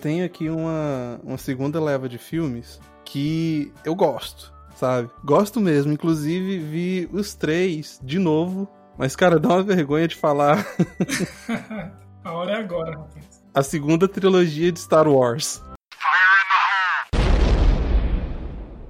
Tenho 0.01 0.25
aqui 0.25 0.49
uma, 0.49 1.21
uma 1.23 1.37
segunda 1.37 1.79
leva 1.79 2.09
de 2.09 2.17
filmes 2.17 2.79
que 3.05 3.71
eu 3.85 3.93
gosto, 3.93 4.51
sabe? 4.75 5.09
Gosto 5.23 5.61
mesmo. 5.61 5.93
Inclusive, 5.93 6.57
vi 6.57 7.09
os 7.13 7.35
três 7.35 7.99
de 8.03 8.17
novo. 8.17 8.67
Mas, 8.97 9.15
cara, 9.15 9.39
dá 9.39 9.49
uma 9.49 9.63
vergonha 9.63 10.07
de 10.07 10.15
falar. 10.15 10.65
A 12.23 12.33
hora 12.33 12.53
é 12.53 12.55
agora, 12.55 12.91
rapaz. 12.97 13.43
A 13.53 13.63
segunda 13.63 14.07
trilogia 14.07 14.71
de 14.71 14.79
Star 14.79 15.07
Wars. 15.07 15.63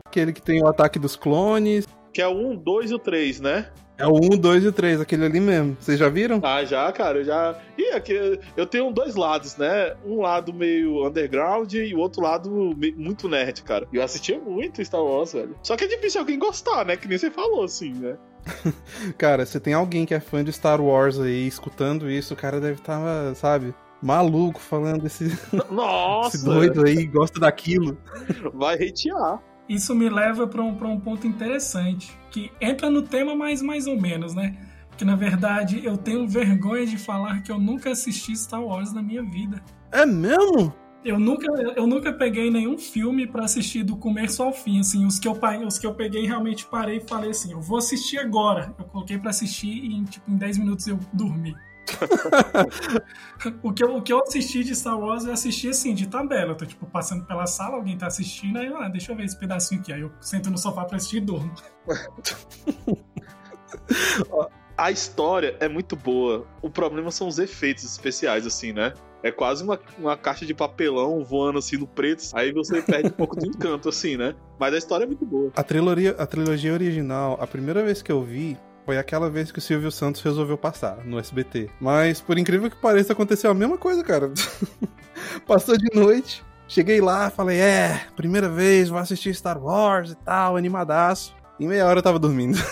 Aquele 0.06 0.34
que 0.34 0.42
tem 0.42 0.62
o 0.64 0.68
ataque 0.68 1.00
dos 1.00 1.16
clones. 1.16 1.88
Que 2.14 2.22
é 2.22 2.28
o 2.28 2.52
1, 2.52 2.58
2 2.58 2.92
e 2.92 2.94
o 2.94 3.00
3, 3.00 3.40
né? 3.40 3.72
É 4.02 4.08
o 4.08 4.16
1, 4.16 4.38
2 4.38 4.64
e 4.64 4.68
o 4.68 4.72
3, 4.72 5.00
aquele 5.00 5.26
ali 5.26 5.40
mesmo. 5.40 5.78
Vocês 5.80 6.00
já 6.00 6.10
viram? 6.10 6.40
Ah, 6.44 6.66
já, 6.66 6.92
cara, 6.92 7.20
eu 7.20 7.24
já. 7.24 7.56
E 7.78 7.92
aqui 7.92 8.40
eu 8.58 8.66
tenho 8.66 8.92
dois 8.92 9.16
lados, 9.16 9.58
né? 9.58 9.96
Um 10.04 10.22
lado 10.22 10.52
meio 10.52 11.08
underground 11.08 11.72
e 11.72 11.94
o 11.94 12.00
outro 12.00 12.24
lado 12.24 12.76
muito 12.98 13.30
nerd, 13.30 13.62
cara. 13.62 13.88
Eu 13.94 14.02
assistia 14.02 14.40
muito 14.40 14.84
Star 14.84 15.04
Wars, 15.04 15.34
velho. 15.34 15.56
Só 15.62 15.78
que 15.78 15.84
é 15.84 15.88
difícil 15.88 16.20
alguém 16.20 16.40
gostar, 16.40 16.84
né? 16.84 16.98
Que 16.98 17.08
nem 17.08 17.18
você 17.18 17.30
falou, 17.30 17.64
assim, 17.64 17.94
né? 17.94 18.18
cara, 19.20 19.46
se 19.46 19.60
tem 19.60 19.76
alguém 19.76 20.06
que 20.06 20.16
é 20.16 20.20
fã 20.20 20.44
de 20.44 20.52
Star 20.52 20.82
Wars 20.82 21.20
aí, 21.20 21.48
escutando 21.48 22.10
isso, 22.10 22.34
o 22.34 22.38
cara 22.38 22.60
deve 22.60 22.80
estar, 22.80 23.00
tá, 23.00 23.36
sabe, 23.36 23.72
maluco 24.02 24.60
falando 24.60 25.04
desse. 25.04 25.38
Nossa! 25.70 26.38
Esse 26.38 26.46
doido 26.46 26.84
aí, 26.86 27.06
gosta 27.06 27.40
daquilo. 27.40 27.98
Vai 28.54 28.76
hatear. 28.76 29.40
Isso 29.72 29.96
me 29.96 30.10
leva 30.10 30.46
para 30.46 30.62
um, 30.62 30.76
um 30.92 31.00
ponto 31.00 31.26
interessante, 31.26 32.12
que 32.30 32.52
entra 32.60 32.90
no 32.90 33.02
tema 33.02 33.34
mais 33.34 33.62
mais 33.62 33.88
ou 33.88 34.00
menos, 34.00 34.36
né? 34.36 34.58
Porque 34.90 35.06
na 35.06 35.16
verdade 35.16 35.80
eu 35.86 35.96
tenho 35.98 36.28
vergonha 36.28 36.86
de 36.86 36.98
falar 36.98 37.42
que 37.42 37.50
eu 37.50 37.58
nunca 37.58 37.92
assisti 37.92 38.36
Star 38.36 38.62
Wars 38.62 38.92
na 38.92 39.02
minha 39.02 39.24
vida. 39.24 39.64
É 39.90 40.06
mesmo? 40.06 40.74
Eu 41.06 41.18
nunca, 41.18 41.50
eu 41.78 41.88
nunca 41.88 42.12
peguei 42.12 42.52
nenhum 42.52 42.78
filme 42.78 43.26
para 43.26 43.46
assistir 43.46 43.84
do 43.84 43.96
começo 43.96 44.44
ao 44.44 44.52
fim, 44.52 44.82
assim, 44.82 45.06
os 45.06 45.18
que 45.18 45.28
eu 45.28 45.40
os 45.66 45.80
que 45.80 45.88
eu 45.88 45.96
peguei 45.96 46.26
realmente 46.28 46.66
parei 46.66 46.98
e 46.98 47.08
falei 47.08 47.30
assim, 47.30 47.54
eu 47.54 47.62
vou 47.62 47.78
assistir 47.78 48.20
agora. 48.20 48.76
Eu 48.78 48.84
coloquei 48.86 49.18
para 49.18 49.30
assistir 49.30 49.70
e 49.70 49.96
em, 49.96 50.04
tipo, 50.04 50.30
em 50.30 50.36
10 50.36 50.58
minutos 50.58 50.86
eu 50.86 51.00
dormi. 51.14 51.56
o, 53.64 53.74
que 53.74 53.84
eu, 53.84 53.96
o 53.96 54.02
que 54.02 54.14
eu 54.14 54.22
assisti 54.22 54.64
de 54.64 54.76
Star 54.76 55.00
Wars, 55.00 55.26
eu 55.26 55.34
assisti 55.34 55.70
assim, 55.70 55.94
de 55.94 56.08
tabela. 56.08 56.52
Eu 56.52 56.56
tô, 56.56 56.66
tipo, 56.66 56.86
passando 56.86 57.26
pela 57.26 57.46
sala, 57.46 57.76
alguém 57.76 57.98
tá 57.98 58.08
assistindo, 58.08 58.58
aí 58.58 58.68
ah, 58.68 58.90
deixa 58.90 59.12
eu 59.12 59.16
ver 59.16 59.26
esse 59.26 59.38
pedacinho 59.38 59.82
aqui. 59.82 59.94
Aí 59.94 60.02
eu 60.02 60.12
sento 60.20 60.50
no 60.50 60.58
sofá 60.58 60.86
pra 60.86 60.98
assistir 60.98 61.18
e 61.18 61.22
durmo. 61.22 61.54
A 64.78 64.90
história 64.90 65.56
é 65.60 65.68
muito 65.68 65.96
boa. 65.96 66.48
O 66.60 66.68
problema 66.68 67.12
são 67.12 67.28
os 67.28 67.38
efeitos 67.38 67.84
especiais, 67.84 68.48
assim, 68.48 68.74
né? 68.74 68.94
É 69.22 69.32
quase 69.32 69.64
uma, 69.64 69.80
uma 70.00 70.18
caixa 70.18 70.44
de 70.44 70.56
papelão 70.56 71.24
voando 71.24 71.60
assim 71.60 71.78
no 71.78 71.86
preto. 71.86 72.24
Aí 72.34 72.52
você 72.52 72.82
perde 72.82 73.10
um 73.10 73.12
pouco 73.12 73.36
do 73.36 73.46
encanto, 73.46 73.90
assim, 73.90 74.18
né? 74.18 74.34
Mas 74.60 74.74
a 74.74 74.80
história 74.80 75.04
é 75.04 75.08
muito 75.08 75.24
boa. 75.24 75.52
A 75.56 75.62
trilogia, 75.62 76.16
a 76.18 76.26
trilogia 76.26 76.74
original, 76.74 77.38
a 77.40 77.46
primeira 77.46 77.84
vez 77.84 78.02
que 78.02 78.12
eu 78.12 78.24
vi, 78.24 78.58
foi 78.86 78.98
aquela 78.98 79.30
vez 79.30 79.52
que 79.52 79.60
o 79.60 79.62
Silvio 79.62 79.92
Santos 79.92 80.22
resolveu 80.22 80.58
passar 80.58 81.06
no 81.06 81.20
SBT. 81.20 81.70
Mas, 81.80 82.22
por 82.22 82.38
incrível 82.38 82.70
que 82.70 82.76
pareça, 82.76 83.14
aconteceu 83.14 83.52
a 83.52 83.54
mesma 83.54 83.78
coisa, 83.78 84.04
cara. 84.04 84.32
Passou 85.46 85.78
de 85.78 85.90
noite, 85.94 86.44
cheguei 86.68 87.00
lá, 87.00 87.30
falei, 87.30 87.60
é, 87.60 88.06
primeira 88.16 88.50
vez, 88.50 88.90
vou 88.90 89.00
assistir 89.00 89.34
Star 89.34 89.62
Wars 89.62 90.12
e 90.12 90.16
tal, 90.16 90.58
animadaço. 90.58 91.36
Em 91.60 91.68
meia 91.68 91.86
hora 91.86 92.00
eu 92.00 92.04
tava 92.04 92.20
dormindo. 92.20 92.58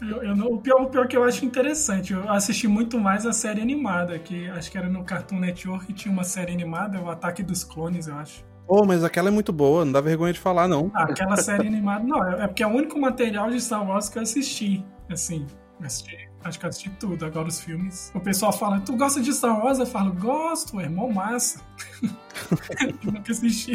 Eu, 0.00 0.20
eu 0.20 0.34
o, 0.46 0.60
pior, 0.60 0.82
o 0.82 0.90
pior 0.90 1.06
que 1.06 1.16
eu 1.16 1.22
acho 1.22 1.44
interessante, 1.44 2.12
eu 2.12 2.28
assisti 2.28 2.66
muito 2.66 2.98
mais 2.98 3.24
a 3.24 3.32
série 3.32 3.60
animada, 3.60 4.18
que 4.18 4.48
acho 4.50 4.68
que 4.68 4.76
era 4.76 4.88
no 4.88 5.04
Cartoon 5.04 5.38
Network 5.38 5.92
tinha 5.92 6.12
uma 6.12 6.24
série 6.24 6.52
animada, 6.52 7.00
o 7.00 7.08
Ataque 7.08 7.40
dos 7.40 7.62
Clones, 7.62 8.08
eu 8.08 8.16
acho. 8.16 8.44
Pô, 8.66 8.84
mas 8.86 9.04
aquela 9.04 9.28
é 9.28 9.30
muito 9.30 9.52
boa, 9.52 9.84
não 9.84 9.92
dá 9.92 10.00
vergonha 10.00 10.32
de 10.32 10.38
falar, 10.38 10.68
não. 10.68 10.90
Ah, 10.94 11.04
aquela 11.04 11.36
série 11.36 11.66
animada, 11.66 12.04
não, 12.04 12.24
é, 12.24 12.44
é 12.44 12.46
porque 12.46 12.62
é 12.62 12.66
o 12.66 12.70
único 12.70 12.98
material 12.98 13.50
de 13.50 13.60
Star 13.60 13.86
Wars 13.86 14.08
que 14.08 14.18
eu 14.18 14.22
assisti, 14.22 14.84
assim, 15.10 15.46
assisti, 15.82 16.28
acho 16.44 16.58
que 16.58 16.64
eu 16.64 16.68
assisti 16.68 16.90
tudo, 16.90 17.24
agora 17.24 17.48
os 17.48 17.60
filmes. 17.60 18.10
O 18.14 18.20
pessoal 18.20 18.52
fala, 18.52 18.80
tu 18.80 18.96
gosta 18.96 19.20
de 19.20 19.32
Star 19.32 19.62
Wars? 19.62 19.78
Eu 19.78 19.86
falo, 19.86 20.12
gosto, 20.14 20.80
irmão, 20.80 21.12
massa. 21.12 21.60
eu 22.02 22.94
nunca 23.12 23.32
assisti. 23.32 23.72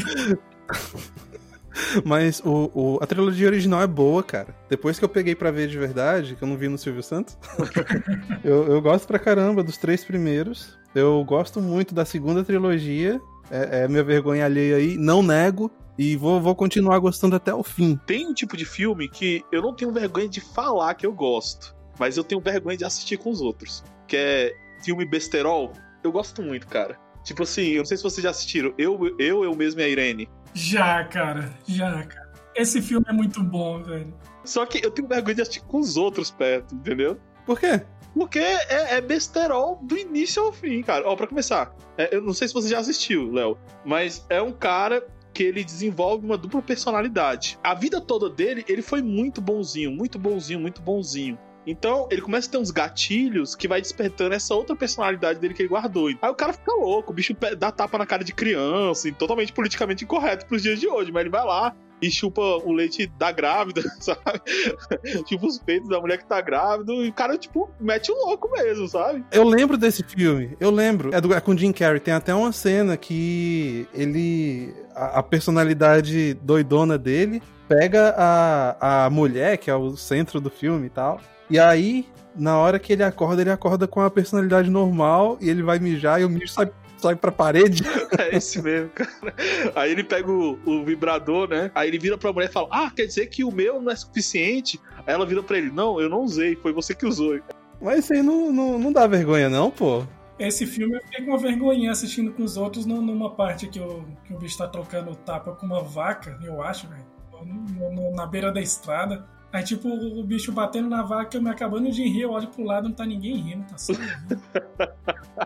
Mas 2.03 2.41
o, 2.43 2.71
o, 2.73 2.99
a 3.01 3.05
trilogia 3.05 3.47
original 3.47 3.81
é 3.81 3.87
boa, 3.87 4.23
cara. 4.23 4.55
Depois 4.69 4.97
que 4.97 5.05
eu 5.05 5.09
peguei 5.09 5.35
para 5.35 5.51
ver 5.51 5.67
de 5.67 5.77
verdade, 5.77 6.35
que 6.35 6.43
eu 6.43 6.47
não 6.47 6.57
vi 6.57 6.67
no 6.67 6.77
Silvio 6.77 7.03
Santos, 7.03 7.37
eu, 8.43 8.67
eu 8.67 8.81
gosto 8.81 9.07
pra 9.07 9.19
caramba 9.19 9.63
dos 9.63 9.77
três 9.77 10.03
primeiros. 10.03 10.77
Eu 10.95 11.23
gosto 11.23 11.61
muito 11.61 11.93
da 11.93 12.05
segunda 12.05 12.43
trilogia. 12.43 13.21
É, 13.49 13.83
é 13.83 13.87
minha 13.87 14.03
vergonha 14.03 14.45
alheia 14.45 14.77
aí, 14.77 14.97
não 14.97 15.21
nego. 15.21 15.71
E 15.97 16.15
vou, 16.15 16.39
vou 16.39 16.55
continuar 16.55 16.99
gostando 16.99 17.35
até 17.35 17.53
o 17.53 17.63
fim. 17.63 17.99
Tem 18.05 18.27
um 18.27 18.33
tipo 18.33 18.55
de 18.55 18.65
filme 18.65 19.09
que 19.09 19.43
eu 19.51 19.61
não 19.61 19.73
tenho 19.73 19.91
vergonha 19.91 20.29
de 20.29 20.39
falar 20.39 20.93
que 20.93 21.05
eu 21.05 21.11
gosto, 21.11 21.75
mas 21.97 22.17
eu 22.17 22.23
tenho 22.23 22.39
vergonha 22.39 22.77
de 22.77 22.85
assistir 22.85 23.17
com 23.17 23.31
os 23.31 23.41
outros. 23.41 23.83
Que 24.07 24.15
é 24.15 24.55
filme 24.83 25.05
besterol. 25.05 25.73
Eu 26.03 26.11
gosto 26.11 26.43
muito, 26.43 26.67
cara. 26.67 26.99
Tipo 27.23 27.43
assim, 27.43 27.69
eu 27.69 27.79
não 27.79 27.85
sei 27.85 27.97
se 27.97 28.03
vocês 28.03 28.23
já 28.23 28.29
assistiram. 28.29 28.73
Eu, 28.77 29.15
eu, 29.17 29.43
eu 29.43 29.55
mesmo 29.55 29.81
e 29.81 29.83
a 29.83 29.89
Irene. 29.89 30.29
Já, 30.53 31.03
cara. 31.03 31.51
Já, 31.67 32.03
cara. 32.03 32.31
Esse 32.55 32.81
filme 32.81 33.05
é 33.09 33.13
muito 33.13 33.43
bom, 33.43 33.81
velho. 33.83 34.13
Só 34.45 34.65
que 34.65 34.85
eu 34.85 34.91
tenho 34.91 35.07
vergonha 35.07 35.35
de 35.35 35.41
assistir 35.41 35.61
com 35.61 35.79
os 35.79 35.97
outros 35.97 36.31
perto, 36.31 36.75
entendeu? 36.75 37.19
Por 37.45 37.59
quê? 37.59 37.81
Porque 38.17 38.39
é, 38.39 38.95
é 38.95 39.01
besterol 39.01 39.79
do 39.83 39.95
início 39.95 40.41
ao 40.41 40.51
fim, 40.51 40.81
cara. 40.81 41.07
Ó, 41.07 41.15
pra 41.15 41.27
começar, 41.27 41.75
é, 41.97 42.15
eu 42.15 42.21
não 42.21 42.33
sei 42.33 42.47
se 42.47 42.53
você 42.53 42.69
já 42.69 42.79
assistiu, 42.79 43.31
Léo, 43.31 43.57
mas 43.85 44.25
é 44.29 44.41
um 44.41 44.51
cara 44.51 45.05
que 45.33 45.43
ele 45.43 45.63
desenvolve 45.63 46.25
uma 46.25 46.35
dupla 46.35 46.61
personalidade. 46.63 47.59
A 47.63 47.75
vida 47.75 48.01
toda 48.01 48.27
dele, 48.27 48.65
ele 48.67 48.81
foi 48.81 49.03
muito 49.03 49.39
bonzinho, 49.39 49.91
muito 49.91 50.17
bonzinho, 50.17 50.59
muito 50.59 50.81
bonzinho. 50.81 51.37
Então, 51.67 52.07
ele 52.09 52.21
começa 52.21 52.47
a 52.47 52.51
ter 52.51 52.57
uns 52.57 52.71
gatilhos 52.71 53.53
que 53.53 53.67
vai 53.67 53.81
despertando 53.81 54.33
essa 54.33 54.55
outra 54.55 54.75
personalidade 54.75 55.37
dele 55.39 55.53
que 55.53 55.61
ele 55.61 55.69
guardou. 55.69 56.07
Aí 56.07 56.29
o 56.29 56.33
cara 56.33 56.53
fica 56.53 56.73
louco, 56.73 57.11
o 57.11 57.13
bicho 57.13 57.35
dá 57.57 57.71
tapa 57.71 57.97
na 57.97 58.05
cara 58.05 58.23
de 58.23 58.33
criança, 58.33 59.11
totalmente 59.11 59.53
politicamente 59.53 60.05
incorreto 60.05 60.45
pros 60.47 60.63
dias 60.63 60.79
de 60.79 60.87
hoje, 60.87 61.11
mas 61.11 61.21
ele 61.21 61.29
vai 61.29 61.43
lá, 61.43 61.75
e 62.01 62.11
chupa 62.11 62.41
o 62.41 62.71
leite 62.71 63.07
da 63.17 63.31
grávida, 63.31 63.81
sabe? 63.99 64.41
chupa 65.27 65.47
os 65.47 65.57
peitos 65.59 65.89
da 65.89 65.99
mulher 65.99 66.17
que 66.17 66.25
tá 66.25 66.41
grávida 66.41 66.93
e 66.93 67.09
o 67.09 67.13
cara, 67.13 67.37
tipo, 67.37 67.69
mete 67.79 68.11
o 68.11 68.15
um 68.15 68.27
louco 68.27 68.49
mesmo, 68.51 68.87
sabe? 68.87 69.23
Eu 69.31 69.43
lembro 69.43 69.77
desse 69.77 70.03
filme, 70.03 70.55
eu 70.59 70.69
lembro. 70.69 71.13
É, 71.13 71.21
do, 71.21 71.33
é 71.33 71.39
com 71.39 71.57
Jim 71.57 71.71
Carrey. 71.71 71.99
Tem 71.99 72.13
até 72.13 72.33
uma 72.33 72.51
cena 72.51 72.97
que 72.97 73.87
ele. 73.93 74.73
A, 74.95 75.19
a 75.19 75.23
personalidade 75.23 76.33
doidona 76.35 76.97
dele 76.97 77.41
pega 77.67 78.13
a, 78.17 79.05
a 79.05 79.09
mulher, 79.09 79.57
que 79.57 79.69
é 79.69 79.75
o 79.75 79.97
centro 79.97 80.39
do 80.39 80.49
filme 80.49 80.87
e 80.87 80.89
tal, 80.89 81.19
e 81.49 81.57
aí, 81.59 82.05
na 82.35 82.57
hora 82.57 82.77
que 82.77 82.93
ele 82.93 83.03
acorda, 83.03 83.41
ele 83.41 83.51
acorda 83.51 83.87
com 83.87 84.01
a 84.01 84.09
personalidade 84.09 84.69
normal 84.69 85.37
e 85.39 85.49
ele 85.49 85.63
vai 85.63 85.79
mijar 85.79 86.19
e 86.21 86.25
o 86.25 86.29
mijo 86.29 86.47
sai 86.49 86.69
sai 86.97 87.15
pra 87.15 87.31
parede. 87.31 87.83
É 88.17 88.35
esse 88.35 88.61
mesmo, 88.61 88.89
cara. 88.89 89.33
Aí 89.75 89.91
ele 89.91 90.03
pega 90.03 90.31
o, 90.31 90.57
o, 90.65 90.83
vibrador, 90.83 91.47
né? 91.47 91.69
Aí 91.75 91.87
ele 91.87 91.99
vira 91.99 92.17
pra 92.17 92.33
mulher 92.33 92.49
e 92.49 92.51
fala: 92.51 92.67
Ah, 92.71 92.91
quer 92.95 93.05
dizer 93.05 93.27
que 93.27 93.43
o 93.43 93.51
meu 93.51 93.81
não 93.81 93.91
é 93.91 93.95
suficiente? 93.95 94.79
Aí 95.05 95.13
ela 95.13 95.25
vira 95.25 95.43
pra 95.43 95.57
ele: 95.57 95.69
Não, 95.69 95.99
eu 96.01 96.09
não 96.09 96.21
usei, 96.21 96.55
foi 96.55 96.73
você 96.73 96.95
que 96.95 97.05
usou. 97.05 97.39
Mas 97.81 97.99
isso 97.99 98.13
aí 98.13 98.23
não, 98.23 98.51
não, 98.51 98.79
não 98.79 98.91
dá 98.91 99.05
vergonha, 99.05 99.49
não, 99.49 99.69
pô. 99.69 100.03
Esse 100.39 100.65
filme 100.65 100.95
eu 100.95 101.01
fiquei 101.01 101.25
com 101.25 101.31
uma 101.31 101.37
vergonhinha 101.37 101.91
assistindo 101.91 102.31
com 102.31 102.43
os 102.43 102.57
outros 102.57 102.85
numa 102.85 103.31
parte 103.35 103.67
que 103.67 103.79
o, 103.79 104.05
que 104.25 104.33
o 104.33 104.37
bicho 104.37 104.57
tá 104.57 104.67
trocando 104.67 105.15
tapa 105.15 105.51
com 105.51 105.65
uma 105.65 105.81
vaca, 105.81 106.39
eu 106.43 106.61
acho, 106.61 106.87
velho. 106.87 107.05
Na 108.15 108.25
beira 108.25 108.51
da 108.51 108.61
estrada. 108.61 109.25
Aí, 109.51 109.63
tipo, 109.63 109.87
o 109.87 110.23
bicho 110.23 110.51
batendo 110.51 110.89
na 110.89 111.03
vaca, 111.03 111.37
eu 111.37 111.41
me 111.41 111.49
acabando 111.49 111.89
de 111.89 112.03
rir, 112.03 112.21
eu 112.21 112.31
olho 112.31 112.47
pro 112.47 112.63
lado, 112.63 112.87
não 112.87 112.95
tá 112.95 113.05
ninguém 113.05 113.37
rindo, 113.37 113.65
tá 113.65 113.77
só 113.77 113.93
rindo. 113.93 114.41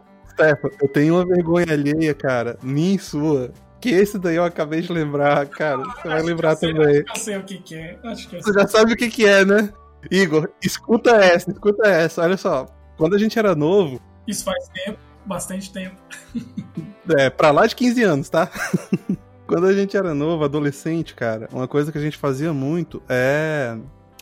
Stefan, 0.42 0.70
eu 0.82 0.88
tenho 0.88 1.16
uma 1.16 1.26
vergonha 1.26 1.72
alheia, 1.72 2.14
cara, 2.14 2.58
minha 2.64 2.96
e 2.96 3.00
sua. 3.00 3.52
Que 3.80 3.90
esse 3.90 4.20
daí 4.20 4.36
eu 4.36 4.44
acabei 4.44 4.82
de 4.82 4.92
lembrar, 4.92 5.46
cara. 5.48 5.84
Você 5.84 6.08
vai 6.08 6.22
lembrar 6.22 6.56
sei, 6.56 6.74
também. 6.74 6.98
Acho 6.98 7.04
que 7.04 7.12
eu 7.12 7.24
sei 7.24 7.38
o 7.38 7.44
que, 7.44 7.58
que 7.58 7.76
é. 7.76 8.00
Acho 8.04 8.30
que 8.30 8.42
Você 8.42 8.54
já 8.54 8.68
sabe 8.68 8.94
o 8.94 8.96
que, 8.96 9.10
que 9.10 9.26
é, 9.26 9.44
né? 9.44 9.74
Igor, 10.10 10.50
escuta 10.62 11.12
essa, 11.16 11.50
escuta 11.52 11.88
essa. 11.88 12.22
Olha 12.22 12.38
só. 12.38 12.68
Quando 12.98 13.16
a 13.16 13.18
gente 13.18 13.38
era 13.40 13.56
novo. 13.56 14.00
Isso 14.28 14.44
faz 14.44 14.68
tempo, 14.70 15.00
bastante 15.26 15.72
tempo. 15.74 15.96
é, 17.18 17.30
pra 17.30 17.50
lá 17.50 17.66
de 17.66 17.76
15 17.76 18.04
anos, 18.04 18.30
tá? 18.30 18.50
Quando 19.48 19.66
a 19.66 19.74
gente 19.74 19.98
era 19.98 20.14
novo, 20.14 20.46
adolescente, 20.46 21.14
cara, 21.14 21.50
uma 21.52 21.68
coisa 21.68 21.92
que 21.92 21.98
a 21.98 22.02
gente 22.02 22.18
fazia 22.18 22.54
muito 22.54 23.02
é 23.10 23.76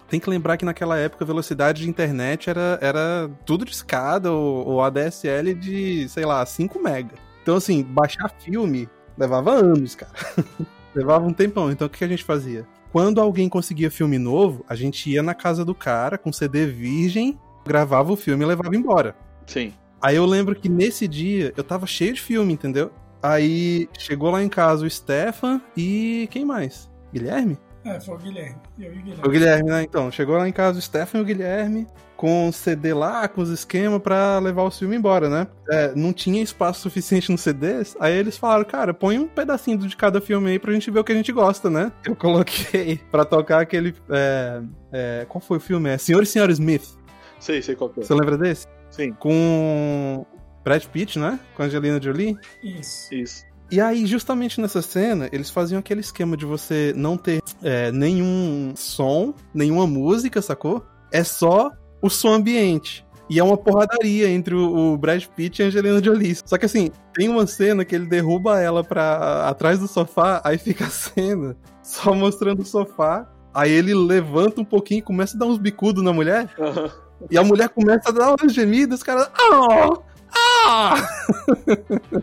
tem 0.10 0.20
que 0.20 0.30
lembrar 0.30 0.58
que 0.58 0.66
naquela 0.66 0.98
época 0.98 1.24
a 1.24 1.28
velocidade 1.28 1.84
de 1.84 1.90
internet 1.90 2.50
era, 2.50 2.80
era 2.82 3.30
tudo 3.46 3.64
de 3.64 3.72
escada 3.72 4.32
ou, 4.32 4.68
ou 4.68 4.82
ADSL 4.82 5.54
de, 5.54 6.10
sei 6.10 6.26
lá, 6.26 6.46
5 6.46 6.82
mega. 6.82 7.16
Então, 7.44 7.56
assim, 7.56 7.84
baixar 7.84 8.30
filme 8.40 8.90
levava 9.18 9.52
anos, 9.54 9.96
cara. 9.96 10.12
levava 10.96 11.26
um 11.26 11.34
tempão. 11.34 11.72
Então, 11.72 11.88
o 11.88 11.90
que 11.90 12.04
a 12.04 12.08
gente 12.08 12.24
fazia? 12.24 12.66
Quando 12.92 13.22
alguém 13.22 13.48
conseguia 13.48 13.92
filme 13.92 14.18
novo, 14.18 14.66
a 14.68 14.76
gente 14.76 15.10
ia 15.10 15.22
na 15.22 15.36
casa 15.36 15.64
do 15.64 15.76
cara 15.76 16.18
com 16.18 16.34
CD 16.34 16.66
virgem, 16.66 17.40
gravava 17.66 18.12
o 18.12 18.16
filme 18.16 18.44
e 18.44 18.48
levava 18.48 18.76
embora. 18.76 19.16
Sim. 19.46 19.74
Aí 20.02 20.16
eu 20.16 20.26
lembro 20.26 20.56
que 20.56 20.70
nesse 20.70 21.08
dia 21.08 21.54
eu 21.56 21.64
tava 21.64 21.86
cheio 21.86 22.14
de 22.14 22.22
filme, 22.22 22.54
entendeu? 22.54 22.92
Aí 23.22 23.88
chegou 23.98 24.32
lá 24.32 24.42
em 24.42 24.50
casa 24.50 24.86
o 24.86 24.90
Stefan 24.90 25.62
e 25.76 26.28
quem 26.32 26.46
mais? 26.46 26.90
Guilherme? 27.14 27.58
É, 27.86 28.00
foi 28.00 28.16
o 28.16 28.18
Guilherme. 28.18 28.58
Eu 28.78 28.94
e 28.94 28.98
o 28.98 29.02
Guilherme. 29.02 29.24
O 29.26 29.30
Guilherme, 29.30 29.70
né? 29.70 29.84
Então, 29.84 30.12
chegou 30.12 30.38
lá 30.38 30.48
em 30.48 30.52
casa 30.52 30.80
o 30.80 30.82
Stefan 30.82 31.20
e 31.20 31.22
o 31.22 31.26
Guilherme 31.26 31.88
com 32.20 32.50
o 32.50 32.52
CD 32.52 32.94
lá, 32.94 33.30
com 33.30 33.40
os 33.40 33.50
esquemas 33.50 34.02
pra 34.02 34.40
levar 34.40 34.64
o 34.64 34.70
filme 34.70 34.98
embora, 34.98 35.30
né? 35.30 35.48
É, 35.70 35.96
não 35.96 36.12
tinha 36.12 36.44
espaço 36.44 36.82
suficiente 36.82 37.32
nos 37.32 37.40
CDs, 37.40 37.96
aí 37.98 38.14
eles 38.14 38.38
falaram, 38.38 38.66
cara, 38.66 38.94
põe 38.94 39.18
um 39.18 39.26
pedacinho 39.26 39.78
de 39.78 39.96
cada 39.96 40.20
filme 40.20 40.52
aí 40.52 40.60
pra 40.60 40.74
gente 40.74 40.92
ver 40.92 41.00
o 41.00 41.04
que 41.06 41.14
a 41.14 41.16
gente 41.16 41.32
gosta, 41.32 41.70
né? 41.70 41.94
Eu 42.04 42.18
coloquei 42.18 42.98
pra 43.10 43.24
tocar 43.24 43.62
aquele. 43.62 43.96
É, 44.10 44.62
é, 44.92 45.26
qual 45.30 45.40
foi 45.40 45.60
o 45.60 45.62
filme? 45.62 45.90
É 45.90 45.98
Senhor 45.98 46.22
e 46.22 46.26
Senhora 46.26 46.52
Smith. 46.52 46.98
Sei, 47.40 47.62
sei 47.62 47.74
qual 47.74 47.90
que 47.90 48.02
é. 48.02 48.04
Você 48.04 48.14
lembra 48.14 48.38
desse? 48.38 48.68
Sim, 48.90 49.14
Com 49.14 50.26
Brad 50.62 50.84
Pitt, 50.88 51.18
né? 51.18 51.40
Com 51.56 51.64
Angelina 51.64 52.02
Jolie. 52.02 52.38
Isso. 52.62 53.16
isso. 53.16 53.49
E 53.72 53.80
aí, 53.80 54.06
justamente 54.06 54.60
nessa 54.60 54.82
cena, 54.82 55.30
eles 55.32 55.50
faziam 55.50 55.80
aquele 55.80 56.02
esquema 56.02 56.36
de 56.36 56.46
você 56.46 56.92
não 56.96 57.16
ter 57.16 57.42
é, 57.62 57.92
nenhum 57.92 58.74
som, 58.76 59.34
nenhuma 59.54 59.86
música, 59.86 60.42
sacou? 60.42 60.84
É 61.12 61.24
só 61.24 61.72
o 62.02 62.10
som 62.10 62.34
ambiente. 62.34 63.06
E 63.30 63.38
é 63.38 63.44
uma 63.44 63.58
porradaria 63.58 64.28
entre 64.28 64.56
o, 64.56 64.94
o 64.94 64.98
Brad 64.98 65.24
Pitt 65.36 65.62
e 65.62 65.64
a 65.64 65.68
Angelina 65.68 66.04
Jolie. 66.04 66.36
Só 66.44 66.58
que 66.58 66.66
assim, 66.66 66.90
tem 67.14 67.30
uma 67.30 67.46
cena 67.46 67.86
que 67.86 67.94
ele 67.94 68.08
derruba 68.08 68.60
ela 68.60 68.84
pra 68.84 69.48
atrás 69.48 69.78
do 69.78 69.88
sofá, 69.88 70.42
aí 70.44 70.58
fica 70.58 70.86
a 70.86 70.90
cena 70.90 71.56
só 71.84 72.16
mostrando 72.16 72.64
o 72.64 72.66
sofá. 72.66 73.30
Aí 73.54 73.72
ele 73.72 73.94
levanta 73.94 74.62
um 74.62 74.66
pouquinho 74.66 75.00
e 75.00 75.04
começa 75.04 75.36
a 75.36 75.40
dar 75.40 75.46
uns 75.46 75.60
bicudos 75.60 76.04
na 76.04 76.12
mulher. 76.12 76.50
Aham. 76.60 76.90
E 77.30 77.38
a 77.38 77.44
mulher 77.44 77.70
começa 77.70 78.10
a 78.10 78.12
dar 78.12 78.36
umas 78.36 78.54
gemidas, 78.54 79.00
os 79.00 79.04
caras. 79.04 79.30
Ah! 79.38 79.90
Ah! 80.34 80.96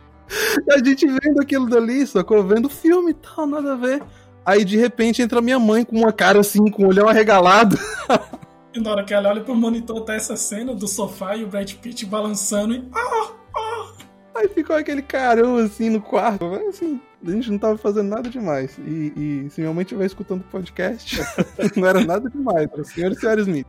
a 0.70 0.78
gente 0.78 1.06
vendo 1.06 1.40
aquilo 1.40 1.68
dali, 1.68 2.06
sacou? 2.06 2.42
Vendo 2.42 2.66
o 2.66 2.70
filme 2.70 3.10
e 3.10 3.14
tal, 3.14 3.46
nada 3.46 3.72
a 3.72 3.76
ver. 3.76 4.02
Aí 4.44 4.64
de 4.64 4.76
repente 4.76 5.22
entra 5.22 5.40
minha 5.40 5.58
mãe 5.58 5.84
com 5.84 5.96
uma 5.96 6.12
cara 6.12 6.40
assim, 6.40 6.70
com 6.70 6.84
o 6.84 6.88
olhão 6.88 7.08
arregalado. 7.08 7.78
E 8.76 8.80
na 8.80 8.90
hora 8.90 9.04
que 9.04 9.14
ela 9.14 9.30
olha 9.30 9.40
pro 9.40 9.54
monitor, 9.54 10.02
tá 10.02 10.14
essa 10.14 10.36
cena 10.36 10.74
do 10.74 10.86
sofá 10.86 11.34
e 11.34 11.42
o 11.42 11.46
Brad 11.46 11.72
Pitt 11.76 12.04
balançando 12.04 12.74
e. 12.74 12.84
Ah! 12.94 13.32
Ah! 13.56 13.92
Aí 14.34 14.48
ficou 14.48 14.76
aquele 14.76 15.00
carão 15.00 15.56
assim 15.56 15.88
no 15.88 16.02
quarto. 16.02 16.44
Assim, 16.68 17.00
a 17.26 17.30
gente 17.30 17.50
não 17.50 17.58
tava 17.58 17.78
fazendo 17.78 18.10
nada 18.10 18.28
demais. 18.28 18.76
E, 18.76 19.12
e 19.16 19.50
se 19.50 19.62
minha 19.62 19.72
mãe 19.72 19.80
estiver 19.80 20.04
escutando 20.04 20.42
o 20.42 20.50
podcast, 20.50 21.22
não 21.74 21.88
era 21.88 22.04
nada 22.04 22.28
demais. 22.28 22.68
Senhor 22.84 23.12
e 23.12 23.16
senhora 23.16 23.40
Smith. 23.40 23.66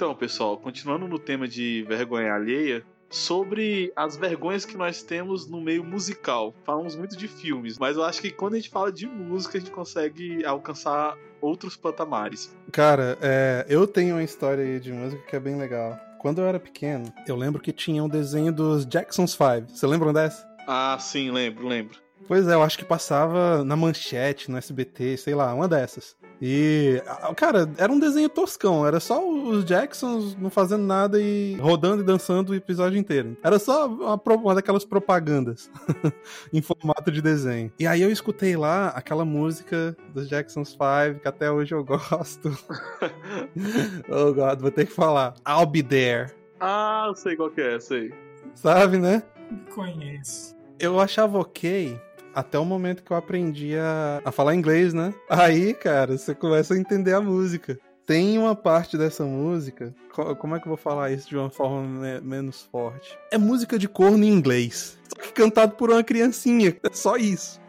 Então, 0.00 0.14
pessoal, 0.14 0.56
continuando 0.56 1.06
no 1.06 1.18
tema 1.18 1.46
de 1.46 1.84
vergonha 1.86 2.32
alheia, 2.32 2.82
sobre 3.10 3.92
as 3.94 4.16
vergonhas 4.16 4.64
que 4.64 4.74
nós 4.74 5.02
temos 5.02 5.46
no 5.46 5.60
meio 5.60 5.84
musical. 5.84 6.54
Falamos 6.64 6.96
muito 6.96 7.14
de 7.14 7.28
filmes, 7.28 7.78
mas 7.78 7.98
eu 7.98 8.02
acho 8.02 8.22
que 8.22 8.30
quando 8.30 8.54
a 8.54 8.56
gente 8.56 8.70
fala 8.70 8.90
de 8.90 9.06
música, 9.06 9.58
a 9.58 9.60
gente 9.60 9.70
consegue 9.70 10.42
alcançar 10.42 11.18
outros 11.38 11.76
patamares. 11.76 12.50
Cara, 12.72 13.18
é, 13.20 13.66
eu 13.68 13.86
tenho 13.86 14.14
uma 14.14 14.22
história 14.22 14.64
aí 14.64 14.80
de 14.80 14.90
música 14.90 15.22
que 15.22 15.36
é 15.36 15.38
bem 15.38 15.58
legal. 15.58 16.00
Quando 16.18 16.40
eu 16.40 16.46
era 16.46 16.58
pequeno, 16.58 17.12
eu 17.26 17.36
lembro 17.36 17.60
que 17.60 17.70
tinha 17.70 18.02
um 18.02 18.08
desenho 18.08 18.54
dos 18.54 18.86
Jackson's 18.86 19.34
Five. 19.34 19.66
Você 19.68 19.86
lembram 19.86 20.14
dessa? 20.14 20.48
Ah, 20.66 20.96
sim, 20.98 21.30
lembro, 21.30 21.68
lembro. 21.68 21.98
Pois 22.26 22.48
é, 22.48 22.54
eu 22.54 22.62
acho 22.62 22.78
que 22.78 22.86
passava 22.86 23.62
na 23.64 23.76
manchete, 23.76 24.50
no 24.50 24.56
SBT, 24.56 25.18
sei 25.18 25.34
lá, 25.34 25.52
uma 25.52 25.68
dessas. 25.68 26.16
E, 26.40 27.02
cara, 27.36 27.70
era 27.76 27.92
um 27.92 27.98
desenho 27.98 28.28
toscão. 28.28 28.86
Era 28.86 28.98
só 28.98 29.28
os 29.28 29.64
Jacksons 29.64 30.34
não 30.36 30.48
fazendo 30.48 30.84
nada 30.84 31.20
e 31.20 31.56
rodando 31.56 32.02
e 32.02 32.06
dançando 32.06 32.50
o 32.50 32.54
episódio 32.54 32.98
inteiro. 32.98 33.36
Era 33.42 33.58
só 33.58 33.86
uma, 33.86 34.14
uma 34.16 34.54
daquelas 34.54 34.84
propagandas 34.84 35.70
em 36.52 36.62
formato 36.62 37.10
de 37.10 37.20
desenho. 37.20 37.70
E 37.78 37.86
aí 37.86 38.00
eu 38.00 38.10
escutei 38.10 38.56
lá 38.56 38.88
aquela 38.88 39.24
música 39.24 39.96
dos 40.14 40.28
Jacksons 40.28 40.72
Five, 40.72 41.20
que 41.20 41.28
até 41.28 41.50
hoje 41.50 41.74
eu 41.74 41.84
gosto. 41.84 42.50
oh, 44.08 44.32
God, 44.32 44.60
vou 44.60 44.70
ter 44.70 44.86
que 44.86 44.92
falar. 44.92 45.34
I'll 45.46 45.66
be 45.66 45.82
there. 45.82 46.32
Ah, 46.58 47.04
eu 47.08 47.14
sei 47.14 47.36
qual 47.36 47.50
que 47.50 47.60
é, 47.60 47.78
sei. 47.78 48.12
Sabe, 48.54 48.98
né? 48.98 49.22
Conheço. 49.74 50.56
eu 50.78 51.00
achava 51.00 51.38
ok 51.38 52.00
até 52.34 52.58
o 52.58 52.64
momento 52.64 53.02
que 53.02 53.10
eu 53.10 53.16
aprendi 53.16 53.76
a, 53.76 54.20
a 54.24 54.32
falar 54.32 54.54
inglês, 54.54 54.92
né? 54.94 55.12
Aí, 55.28 55.74
cara, 55.74 56.16
você 56.16 56.34
começa 56.34 56.74
a 56.74 56.78
entender 56.78 57.12
a 57.14 57.20
música. 57.20 57.78
Tem 58.06 58.38
uma 58.38 58.56
parte 58.56 58.96
dessa 58.98 59.24
música. 59.24 59.94
co- 60.12 60.34
Como 60.36 60.56
é 60.56 60.58
que 60.60 60.66
eu 60.66 60.70
vou 60.70 60.76
falar 60.76 61.10
isso 61.12 61.28
de 61.28 61.36
uma 61.36 61.50
forma 61.50 61.82
me- 61.86 62.20
menos 62.20 62.62
forte? 62.72 63.16
É 63.30 63.38
música 63.38 63.78
de 63.78 63.88
corno 63.88 64.24
em 64.24 64.28
inglês. 64.28 64.98
Só 65.08 65.22
que 65.22 65.32
cantado 65.32 65.74
por 65.76 65.90
uma 65.90 66.02
criancinha. 66.02 66.76
É 66.82 66.92
só 66.92 67.16
isso. 67.16 67.60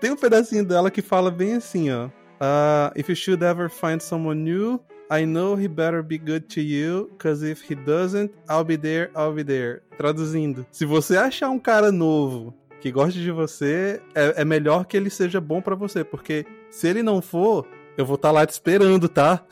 Tem 0.00 0.10
um 0.10 0.16
pedacinho 0.16 0.64
dela 0.64 0.90
que 0.90 1.02
fala 1.02 1.30
bem 1.30 1.54
assim, 1.54 1.90
ó. 1.90 2.06
Uh, 2.06 2.90
if 2.96 3.08
you 3.08 3.16
should 3.16 3.44
ever 3.44 3.68
find 3.68 4.00
someone 4.00 4.40
new, 4.42 4.80
I 5.12 5.26
know 5.26 5.54
he 5.60 5.66
better 5.68 6.02
be 6.02 6.18
good 6.18 6.42
to 6.54 6.60
you, 6.60 7.10
cause 7.18 7.42
if 7.44 7.62
he 7.70 7.74
doesn't, 7.74 8.32
I'll 8.48 8.64
be 8.64 8.76
there, 8.78 9.10
I'll 9.14 9.32
be 9.34 9.44
there. 9.44 9.82
Traduzindo, 9.98 10.64
se 10.70 10.84
você 10.86 11.16
achar 11.16 11.50
um 11.50 11.58
cara 11.58 11.90
novo 11.92 12.54
que 12.80 12.90
goste 12.90 13.20
de 13.20 13.30
você, 13.30 14.00
é, 14.14 14.42
é 14.42 14.44
melhor 14.44 14.86
que 14.86 14.96
ele 14.96 15.10
seja 15.10 15.40
bom 15.40 15.60
pra 15.60 15.74
você, 15.74 16.02
porque 16.02 16.46
se 16.70 16.88
ele 16.88 17.02
não 17.02 17.20
for, 17.20 17.66
eu 17.96 18.06
vou 18.06 18.16
estar 18.16 18.30
lá 18.30 18.46
te 18.46 18.50
esperando, 18.50 19.08
tá? 19.08 19.44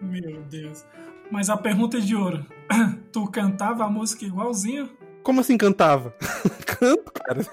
Meu 0.00 0.42
Deus. 0.42 0.84
Mas 1.30 1.48
a 1.48 1.56
pergunta 1.56 1.96
é 1.96 2.00
de 2.00 2.14
ouro. 2.14 2.44
Tu 3.12 3.26
cantava 3.30 3.84
a 3.84 3.88
música 3.88 4.24
igualzinho? 4.24 4.90
Como 5.22 5.40
assim 5.40 5.56
cantava? 5.56 6.14
Canto, 6.66 7.12
cara. 7.12 7.46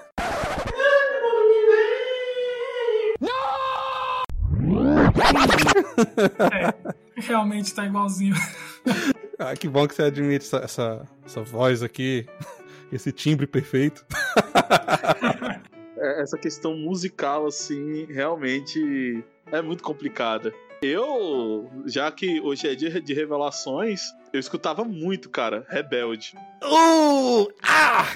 Realmente 7.16 7.74
tá 7.74 7.86
igualzinho. 7.86 8.34
Ah, 9.40 9.54
que 9.54 9.68
bom 9.68 9.86
que 9.86 9.94
você 9.94 10.02
admite 10.02 10.44
essa, 10.46 10.56
essa, 10.56 11.08
essa 11.24 11.42
voz 11.44 11.80
aqui, 11.80 12.26
esse 12.92 13.12
timbre 13.12 13.46
perfeito. 13.46 14.04
É, 16.00 16.22
Essa 16.22 16.38
questão 16.38 16.76
musical, 16.76 17.44
assim, 17.46 18.04
realmente 18.04 19.24
é 19.50 19.60
muito 19.60 19.82
complicada. 19.82 20.54
Eu, 20.80 21.68
já 21.86 22.08
que 22.12 22.40
hoje 22.40 22.68
é 22.68 22.74
dia 22.76 23.00
de 23.00 23.12
revelações, 23.12 24.02
eu 24.32 24.38
escutava 24.38 24.84
muito, 24.84 25.28
cara, 25.28 25.66
Rebelde. 25.68 26.36
Uh! 26.62 27.48
Ah! 27.60 28.06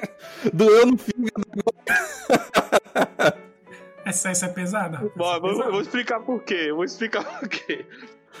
Doeu 0.50 0.86
no 0.86 0.96
fígado. 0.96 1.44
Essa, 4.02 4.30
essa 4.30 4.46
é 4.46 4.48
pesada. 4.48 5.10
Bom, 5.14 5.24
essa 5.26 5.34
é 5.34 5.36
eu 5.36 5.40
vou, 5.40 5.50
eu 5.50 5.56
pesada. 5.56 5.70
vou 5.72 5.80
explicar 5.82 6.20
por 6.20 6.42
quê. 6.42 6.64
Eu 6.68 6.76
vou 6.76 6.84
explicar 6.84 7.24
por 7.38 7.48
quê. 7.50 7.84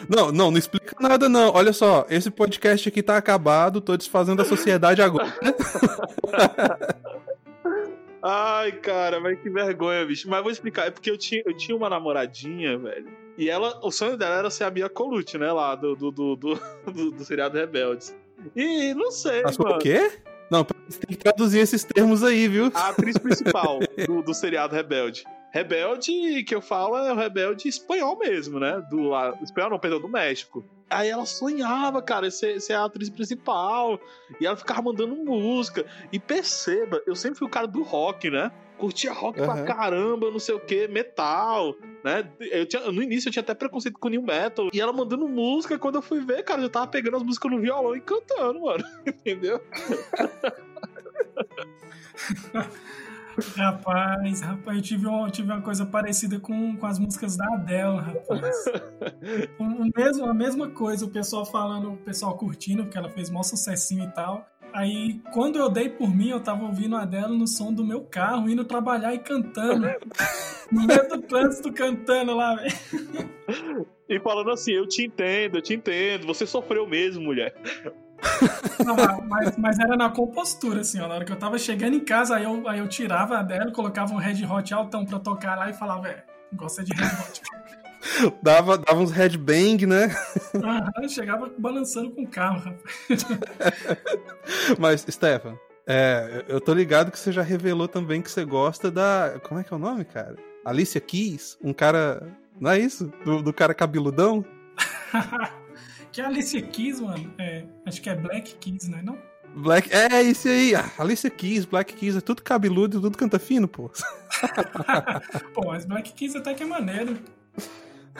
Não, 0.08 0.30
não, 0.32 0.50
não 0.50 0.58
explica 0.58 0.94
nada, 1.00 1.28
não. 1.28 1.52
Olha 1.54 1.72
só, 1.72 2.06
esse 2.10 2.30
podcast 2.30 2.88
aqui 2.88 3.02
tá 3.02 3.16
acabado, 3.16 3.80
tô 3.80 3.96
desfazendo 3.96 4.42
a 4.42 4.44
sociedade 4.44 5.00
agora. 5.02 5.32
Ai, 8.22 8.72
cara, 8.72 9.20
mas 9.20 9.38
que 9.40 9.48
vergonha, 9.48 10.04
bicho. 10.04 10.28
Mas 10.28 10.42
vou 10.42 10.50
explicar. 10.50 10.86
É 10.86 10.90
porque 10.90 11.10
eu 11.10 11.16
tinha, 11.16 11.42
eu 11.46 11.56
tinha 11.56 11.76
uma 11.76 11.88
namoradinha, 11.88 12.76
velho. 12.76 13.06
E 13.38 13.48
ela, 13.48 13.78
o 13.84 13.90
sonho 13.92 14.16
dela 14.16 14.36
era 14.36 14.50
ser 14.50 14.64
a 14.64 14.70
Mia 14.70 14.88
Colucci, 14.88 15.38
né? 15.38 15.52
Lá 15.52 15.74
do, 15.74 15.94
do, 15.94 16.10
do, 16.10 16.36
do, 16.36 16.54
do- 16.92 17.10
do 17.12 17.24
seriado 17.24 17.56
Rebeldes. 17.56 18.14
E 18.54 18.94
não 18.94 19.10
sei, 19.10 19.42
Mas 19.42 19.56
o 19.58 19.62
mano. 19.62 19.78
quê? 19.78 20.10
Não, 20.50 20.64
você 20.88 20.98
tem 21.00 21.16
que 21.16 21.22
traduzir 21.22 21.58
esses 21.58 21.82
termos 21.84 22.22
aí, 22.22 22.46
viu? 22.48 22.70
A 22.74 22.88
atriz 22.90 23.16
principal 23.18 23.80
do, 24.06 24.22
do 24.22 24.32
seriado 24.34 24.74
Rebelde. 24.74 25.24
Rebelde 25.56 26.44
que 26.44 26.54
eu 26.54 26.60
falo 26.60 26.98
é 26.98 27.12
o 27.12 27.16
rebelde 27.16 27.66
espanhol 27.66 28.18
mesmo, 28.18 28.60
né? 28.60 28.84
Do 28.90 29.08
lá, 29.08 29.34
espanhol 29.42 29.70
não, 29.70 29.78
perdão, 29.78 30.00
do 30.00 30.08
México. 30.08 30.62
Aí 30.90 31.08
ela 31.08 31.24
sonhava, 31.24 32.02
cara, 32.02 32.30
ser, 32.30 32.60
ser 32.60 32.74
a 32.74 32.84
atriz 32.84 33.08
principal. 33.08 33.98
E 34.38 34.46
ela 34.46 34.56
ficava 34.56 34.82
mandando 34.82 35.16
música. 35.16 35.86
E 36.12 36.18
perceba, 36.18 37.02
eu 37.06 37.16
sempre 37.16 37.38
fui 37.38 37.48
o 37.48 37.50
cara 37.50 37.66
do 37.66 37.82
rock, 37.82 38.30
né? 38.30 38.52
Curtia 38.76 39.10
rock 39.10 39.40
pra 39.40 39.54
Aham. 39.54 39.64
caramba, 39.64 40.30
não 40.30 40.38
sei 40.38 40.54
o 40.54 40.60
que, 40.60 40.86
metal, 40.88 41.74
né? 42.04 42.30
Eu 42.38 42.66
tinha, 42.66 42.92
no 42.92 43.02
início 43.02 43.28
eu 43.28 43.32
tinha 43.32 43.42
até 43.42 43.54
preconceito 43.54 43.98
com 43.98 44.10
new 44.10 44.22
metal. 44.22 44.68
E 44.70 44.78
ela 44.78 44.92
mandando 44.92 45.26
música, 45.26 45.78
quando 45.78 45.94
eu 45.94 46.02
fui 46.02 46.20
ver, 46.20 46.44
cara, 46.44 46.60
eu 46.60 46.68
tava 46.68 46.86
pegando 46.86 47.16
as 47.16 47.22
músicas 47.22 47.50
no 47.50 47.58
violão 47.58 47.96
e 47.96 48.00
cantando, 48.02 48.60
mano. 48.60 48.84
Entendeu? 49.08 49.58
Rapaz, 53.56 54.40
rapaz, 54.40 54.76
eu 54.76 54.82
tive 54.82 55.06
tive 55.30 55.52
uma 55.52 55.60
coisa 55.60 55.84
parecida 55.84 56.40
com, 56.40 56.76
com 56.76 56.86
as 56.86 56.98
músicas 56.98 57.36
da 57.36 57.44
Adele, 57.54 57.98
rapaz. 57.98 58.64
o, 59.58 59.64
o 59.64 59.90
mesmo, 59.94 60.26
a 60.26 60.34
mesma 60.34 60.70
coisa, 60.70 61.04
o 61.04 61.10
pessoal 61.10 61.44
falando, 61.44 61.92
o 61.92 61.96
pessoal 61.98 62.36
curtindo, 62.36 62.84
porque 62.84 62.96
ela 62.96 63.10
fez 63.10 63.28
maior 63.28 63.42
sucessinho 63.42 64.04
e 64.04 64.10
tal. 64.12 64.46
Aí, 64.72 65.20
quando 65.32 65.58
eu 65.58 65.70
dei 65.70 65.88
por 65.88 66.14
mim, 66.14 66.28
eu 66.28 66.40
tava 66.40 66.64
ouvindo 66.64 66.96
a 66.96 67.02
Adele 67.02 67.36
no 67.36 67.46
som 67.46 67.72
do 67.72 67.84
meu 67.84 68.02
carro, 68.02 68.48
indo 68.48 68.64
trabalhar 68.64 69.14
e 69.14 69.18
cantando. 69.18 69.86
no 70.70 70.86
meio 70.86 71.08
do 71.08 71.22
trânsito, 71.22 71.72
cantando 71.72 72.34
lá, 72.34 72.54
velho. 72.56 72.72
E 74.08 74.20
falando 74.20 74.50
assim, 74.50 74.72
eu 74.72 74.86
te 74.86 75.04
entendo, 75.04 75.58
eu 75.58 75.62
te 75.62 75.74
entendo, 75.74 76.26
você 76.26 76.46
sofreu 76.46 76.86
mesmo, 76.86 77.22
mulher. 77.22 77.54
Não, 78.84 78.96
mas, 79.26 79.56
mas, 79.56 79.78
era 79.78 79.96
na 79.96 80.10
compostura, 80.10 80.80
assim, 80.80 81.00
ó. 81.00 81.08
Na 81.08 81.14
hora 81.14 81.24
que 81.24 81.32
eu 81.32 81.38
tava 81.38 81.58
chegando 81.58 81.94
em 81.94 82.04
casa, 82.04 82.36
aí 82.36 82.44
eu, 82.44 82.68
aí 82.68 82.78
eu 82.78 82.88
tirava 82.88 83.38
a 83.38 83.42
dela, 83.42 83.70
colocava 83.72 84.12
um 84.12 84.16
Red 84.16 84.44
Hot 84.44 84.72
altão 84.74 85.04
pra 85.04 85.18
tocar 85.18 85.56
lá 85.56 85.70
e 85.70 85.74
falava, 85.74 86.08
é, 86.08 86.24
gosta 86.52 86.84
de 86.84 86.92
Red 86.92 87.06
Hot. 87.06 87.42
dava, 88.42 88.78
dava 88.78 89.00
uns 89.00 89.10
headbang, 89.10 89.86
né? 89.86 90.14
Aham, 90.54 91.08
chegava 91.08 91.50
balançando 91.58 92.10
com 92.10 92.22
o 92.22 92.28
carro, 92.28 92.58
rapaz. 92.58 93.26
Mas, 94.78 95.06
Stefan, 95.08 95.58
é, 95.86 96.44
eu 96.48 96.60
tô 96.60 96.74
ligado 96.74 97.10
que 97.10 97.18
você 97.18 97.32
já 97.32 97.42
revelou 97.42 97.88
também 97.88 98.22
que 98.22 98.30
você 98.30 98.44
gosta 98.44 98.90
da. 98.90 99.38
Como 99.42 99.60
é 99.60 99.64
que 99.64 99.72
é 99.72 99.76
o 99.76 99.80
nome, 99.80 100.04
cara? 100.04 100.36
Alicia 100.64 101.00
Keys? 101.00 101.56
Um 101.62 101.72
cara. 101.72 102.22
Não 102.60 102.70
é 102.70 102.78
isso? 102.78 103.12
Do, 103.24 103.42
do 103.42 103.52
cara 103.52 103.74
cabeludão? 103.74 104.44
que 106.16 106.22
é 106.22 106.24
Alicia 106.24 106.62
Keys, 106.62 106.98
mano. 106.98 107.30
É, 107.36 107.62
acho 107.84 108.00
que 108.00 108.08
é 108.08 108.14
Black 108.14 108.54
Keys, 108.54 108.88
né? 108.88 109.02
Não? 109.02 109.18
Black, 109.54 109.90
é 109.92 110.22
isso 110.22 110.48
aí, 110.48 110.74
ah, 110.74 110.90
Alicia 110.98 111.28
Keys, 111.28 111.66
Black 111.66 111.92
Keys, 111.92 112.16
é 112.16 112.22
tudo 112.22 112.42
cabeludo 112.42 112.96
e 112.96 113.00
tudo 113.02 113.18
canta 113.18 113.38
fino, 113.38 113.68
pô. 113.68 113.90
pô, 115.52 115.66
mas 115.66 115.84
Black 115.84 116.14
Keys 116.14 116.34
até 116.34 116.54
que 116.54 116.62
é 116.62 116.66
maneiro. 116.66 117.18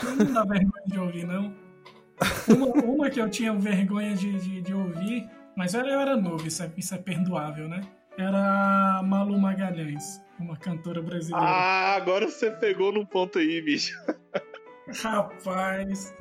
Não 0.03 0.31
dá 0.31 0.45
vergonha 0.45 0.85
de 0.87 0.99
ouvir, 0.99 1.27
não. 1.27 1.55
Uma, 2.49 2.67
uma 2.85 3.11
que 3.11 3.19
eu 3.19 3.31
tinha 3.31 3.55
vergonha 3.55 4.15
de, 4.15 4.41
de, 4.41 4.61
de 4.61 4.75
ouvir, 4.75 5.27
mas 5.57 5.73
eu 5.73 5.81
era, 5.81 5.89
eu 5.91 6.01
era 6.01 6.17
novo, 6.19 6.47
isso 6.47 6.63
é, 6.63 6.71
isso 6.77 6.95
é 6.95 6.99
perdoável, 6.99 7.67
né? 7.67 7.81
Era 8.19 9.03
Malu 9.03 9.39
Magalhães, 9.39 10.21
uma 10.39 10.57
cantora 10.59 11.01
brasileira. 11.01 11.47
Ah, 11.47 11.95
agora 11.97 12.29
você 12.29 12.51
pegou 12.51 12.93
num 12.93 13.07
ponto 13.07 13.39
aí, 13.39 13.63
bicho. 13.63 13.99
Rapaz. 15.03 16.15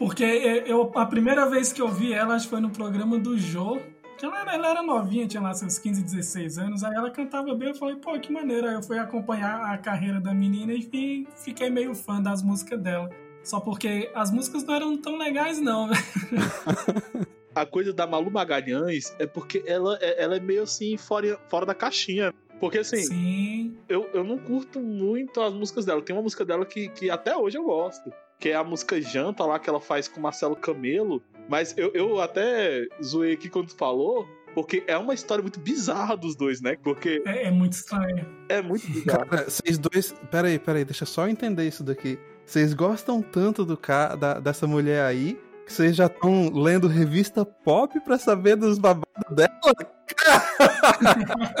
Porque 0.00 0.24
eu, 0.24 0.90
a 0.94 1.04
primeira 1.04 1.44
vez 1.44 1.74
que 1.74 1.82
eu 1.82 1.88
vi 1.88 2.14
ela, 2.14 2.34
acho 2.34 2.46
que 2.46 2.50
foi 2.50 2.60
no 2.62 2.70
programa 2.70 3.18
do 3.18 3.36
Jô. 3.36 3.78
Ela, 4.22 4.54
ela 4.54 4.70
era 4.70 4.82
novinha, 4.82 5.28
tinha 5.28 5.42
lá 5.42 5.52
seus 5.52 5.78
15, 5.78 6.02
16 6.02 6.56
anos. 6.56 6.82
Aí 6.82 6.94
ela 6.94 7.10
cantava 7.10 7.54
bem, 7.54 7.68
eu 7.68 7.74
falei, 7.74 7.96
pô, 7.96 8.18
que 8.18 8.32
maneira. 8.32 8.70
Aí 8.70 8.74
eu 8.76 8.82
fui 8.82 8.98
acompanhar 8.98 9.60
a 9.62 9.76
carreira 9.76 10.18
da 10.18 10.32
menina 10.32 10.72
e 10.72 11.26
fiquei 11.36 11.68
meio 11.68 11.94
fã 11.94 12.20
das 12.20 12.42
músicas 12.42 12.80
dela. 12.80 13.10
Só 13.44 13.60
porque 13.60 14.10
as 14.14 14.30
músicas 14.30 14.64
não 14.64 14.74
eram 14.74 14.96
tão 14.96 15.18
legais, 15.18 15.60
não, 15.60 15.86
né? 15.86 15.96
a 17.54 17.66
coisa 17.66 17.92
da 17.92 18.06
Malu 18.06 18.30
Magalhães 18.30 19.14
é 19.18 19.26
porque 19.26 19.62
ela, 19.66 19.98
é, 20.00 20.22
ela 20.22 20.36
é 20.36 20.40
meio 20.40 20.62
assim, 20.62 20.96
fora, 20.96 21.38
fora 21.50 21.66
da 21.66 21.74
caixinha. 21.74 22.32
Porque 22.58 22.78
assim, 22.78 23.02
Sim. 23.02 23.76
Eu, 23.86 24.08
eu 24.14 24.24
não 24.24 24.38
curto 24.38 24.80
muito 24.80 25.42
as 25.42 25.52
músicas 25.52 25.84
dela. 25.84 26.00
Tem 26.00 26.16
uma 26.16 26.22
música 26.22 26.42
dela 26.42 26.64
que, 26.64 26.88
que 26.88 27.10
até 27.10 27.36
hoje 27.36 27.58
eu 27.58 27.64
gosto. 27.64 28.10
Que 28.40 28.48
é 28.48 28.54
a 28.56 28.64
música 28.64 29.00
Janta 29.00 29.44
lá 29.44 29.58
que 29.58 29.68
ela 29.68 29.80
faz 29.80 30.08
com 30.08 30.20
Marcelo 30.20 30.56
Camelo. 30.56 31.22
Mas 31.48 31.74
eu, 31.76 31.92
eu 31.94 32.20
até 32.20 32.86
zoei 33.02 33.34
aqui 33.34 33.48
quando 33.48 33.68
tu 33.68 33.76
falou. 33.76 34.26
Porque 34.54 34.82
é 34.88 34.96
uma 34.96 35.14
história 35.14 35.42
muito 35.42 35.60
bizarra 35.60 36.16
dos 36.16 36.34
dois, 36.34 36.60
né? 36.60 36.76
Porque. 36.82 37.22
É, 37.24 37.44
é 37.44 37.50
muito 37.50 37.74
estranho. 37.74 38.26
É 38.48 38.60
muito 38.60 38.86
bizarro. 38.90 39.26
Cara, 39.26 39.44
vocês 39.44 39.78
dois. 39.78 40.12
Peraí, 40.30 40.58
peraí, 40.58 40.84
deixa 40.84 41.04
eu 41.04 41.06
só 41.06 41.28
entender 41.28 41.68
isso 41.68 41.84
daqui. 41.84 42.18
Vocês 42.44 42.74
gostam 42.74 43.22
tanto 43.22 43.64
do 43.64 43.76
ca... 43.76 44.16
da, 44.16 44.40
dessa 44.40 44.66
mulher 44.66 45.04
aí 45.04 45.38
que 45.70 45.72
vocês 45.72 45.94
já 45.94 46.06
estão 46.06 46.50
lendo 46.52 46.88
revista 46.88 47.44
pop 47.44 48.00
pra 48.00 48.18
saber 48.18 48.56
dos 48.56 48.76
babados 48.76 49.06
dela? 49.30 49.50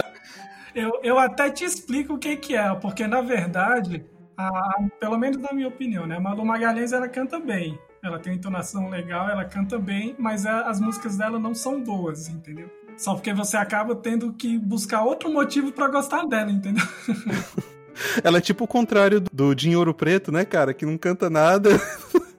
eu, 0.74 0.98
eu 1.04 1.16
até 1.16 1.48
te 1.48 1.64
explico 1.64 2.14
o 2.14 2.18
que, 2.18 2.36
que 2.36 2.56
é, 2.56 2.74
porque 2.74 3.06
na 3.06 3.20
verdade, 3.20 4.04
a, 4.40 4.48
a, 4.48 4.88
pelo 4.98 5.18
menos 5.18 5.36
na 5.38 5.52
minha 5.52 5.68
opinião, 5.68 6.06
né? 6.06 6.16
A 6.16 6.20
Malu 6.20 6.44
Magalhães 6.44 6.92
ela 6.92 7.08
canta 7.08 7.38
bem. 7.38 7.78
Ela 8.02 8.18
tem 8.18 8.34
entonação 8.34 8.88
legal, 8.88 9.28
ela 9.28 9.44
canta 9.44 9.78
bem, 9.78 10.14
mas 10.18 10.46
a, 10.46 10.62
as 10.62 10.80
músicas 10.80 11.16
dela 11.18 11.38
não 11.38 11.54
são 11.54 11.82
boas, 11.82 12.28
entendeu? 12.28 12.70
Só 12.96 13.14
porque 13.14 13.32
você 13.34 13.56
acaba 13.56 13.94
tendo 13.94 14.32
que 14.32 14.58
buscar 14.58 15.02
outro 15.02 15.30
motivo 15.30 15.72
para 15.72 15.88
gostar 15.88 16.26
dela, 16.26 16.50
entendeu? 16.50 16.84
Ela 18.24 18.38
é 18.38 18.40
tipo 18.40 18.64
o 18.64 18.68
contrário 18.68 19.20
do 19.20 19.54
Dinho 19.54 19.78
Ouro 19.78 19.92
Preto, 19.92 20.32
né, 20.32 20.44
cara? 20.44 20.72
Que 20.72 20.86
não 20.86 20.96
canta 20.96 21.28
nada. 21.28 21.70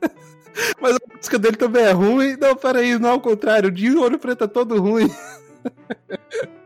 Mas 0.81 0.95
a 0.95 1.15
música 1.15 1.37
dele 1.37 1.55
também 1.55 1.83
é 1.83 1.91
ruim. 1.91 2.35
Não, 2.37 2.55
peraí, 2.55 2.97
não 2.97 3.09
é 3.09 3.13
o 3.13 3.19
contrário. 3.19 3.69
O 3.69 3.71
Dinho 3.71 4.01
Ouro 4.01 4.17
Preto 4.17 4.45
é 4.45 4.47
todo 4.47 4.79
ruim. 4.81 5.07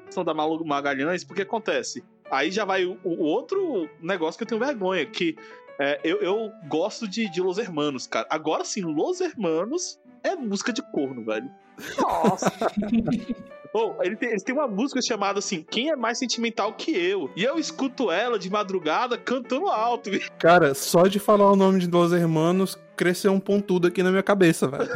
São 0.10 0.24
da 0.24 0.34
Malu 0.34 0.64
Magalhães, 0.66 1.26
porque 1.26 1.42
acontece. 1.42 2.04
Aí 2.32 2.52
já 2.52 2.66
vai 2.66 2.86
o, 2.86 2.98
o 3.04 3.24
outro 3.24 3.90
negócio 4.02 4.38
que 4.38 4.44
eu 4.44 4.48
tenho 4.48 4.60
vergonha, 4.60 5.06
que 5.06 5.36
é, 5.80 6.00
eu, 6.04 6.22
eu, 6.22 6.52
gosto 6.68 7.08
de, 7.08 7.30
de 7.30 7.42
Los 7.42 7.58
Hermanos, 7.58 8.08
cara. 8.08 8.26
Agora 8.30 8.64
sim, 8.64 8.82
Los 8.82 9.22
Hermanos 9.22 10.00
é 10.24 10.36
música 10.36 10.72
de 10.72 10.82
corno, 10.82 11.24
velho. 11.24 11.50
Nossa! 11.98 12.52
Oh, 13.78 14.02
ele 14.02 14.16
tem, 14.16 14.30
eles 14.30 14.42
têm 14.42 14.56
uma 14.56 14.70
música 14.70 15.02
chamada 15.02 15.40
assim, 15.40 15.62
Quem 15.70 15.90
é 15.90 15.98
mais 15.98 16.18
sentimental 16.18 16.72
que 16.72 16.92
eu? 16.92 17.30
E 17.36 17.44
eu 17.44 17.60
escuto 17.60 18.10
ela 18.10 18.40
de 18.40 18.50
madrugada 18.50 19.18
cantando 19.18 19.68
alto. 19.68 20.10
Cara, 20.40 20.74
só 20.74 21.08
de 21.08 21.20
falar 21.20 21.52
o 21.52 21.58
nome 21.58 21.80
de 21.80 21.88
Los 21.88 22.14
Hermanos, 22.14 22.80
cresceu 22.96 23.34
um 23.34 23.40
pontudo 23.40 23.90
aqui 23.90 24.02
na 24.02 24.12
minha 24.12 24.24
cabeça, 24.24 24.66
velho. 24.66 24.90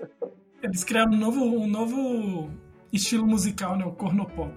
Eles 0.62 0.84
criaram 0.84 1.12
um 1.12 1.16
novo, 1.16 1.42
um 1.42 1.66
novo 1.66 2.50
estilo 2.92 3.26
musical, 3.26 3.78
né? 3.78 3.86
O 3.86 3.92
cornopop. 3.92 4.52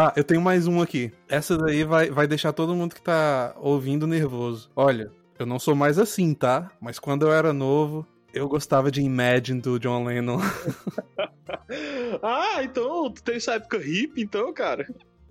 Ah, 0.00 0.12
eu 0.14 0.22
tenho 0.22 0.40
mais 0.40 0.68
um 0.68 0.80
aqui. 0.80 1.10
Essa 1.28 1.58
daí 1.58 1.82
vai, 1.82 2.08
vai 2.08 2.28
deixar 2.28 2.52
todo 2.52 2.72
mundo 2.72 2.94
que 2.94 3.02
tá 3.02 3.52
ouvindo 3.56 4.06
nervoso. 4.06 4.70
Olha, 4.76 5.10
eu 5.36 5.44
não 5.44 5.58
sou 5.58 5.74
mais 5.74 5.98
assim, 5.98 6.34
tá? 6.34 6.70
Mas 6.80 7.00
quando 7.00 7.26
eu 7.26 7.32
era 7.32 7.52
novo, 7.52 8.06
eu 8.32 8.48
gostava 8.48 8.92
de 8.92 9.02
Imagine 9.02 9.60
do 9.60 9.76
John 9.76 10.04
Lennon. 10.04 10.38
ah, 12.22 12.62
então 12.62 13.10
tu 13.10 13.20
tem 13.24 13.34
essa 13.34 13.54
época 13.54 13.78
hip, 13.78 14.22
então, 14.22 14.54
cara? 14.54 14.86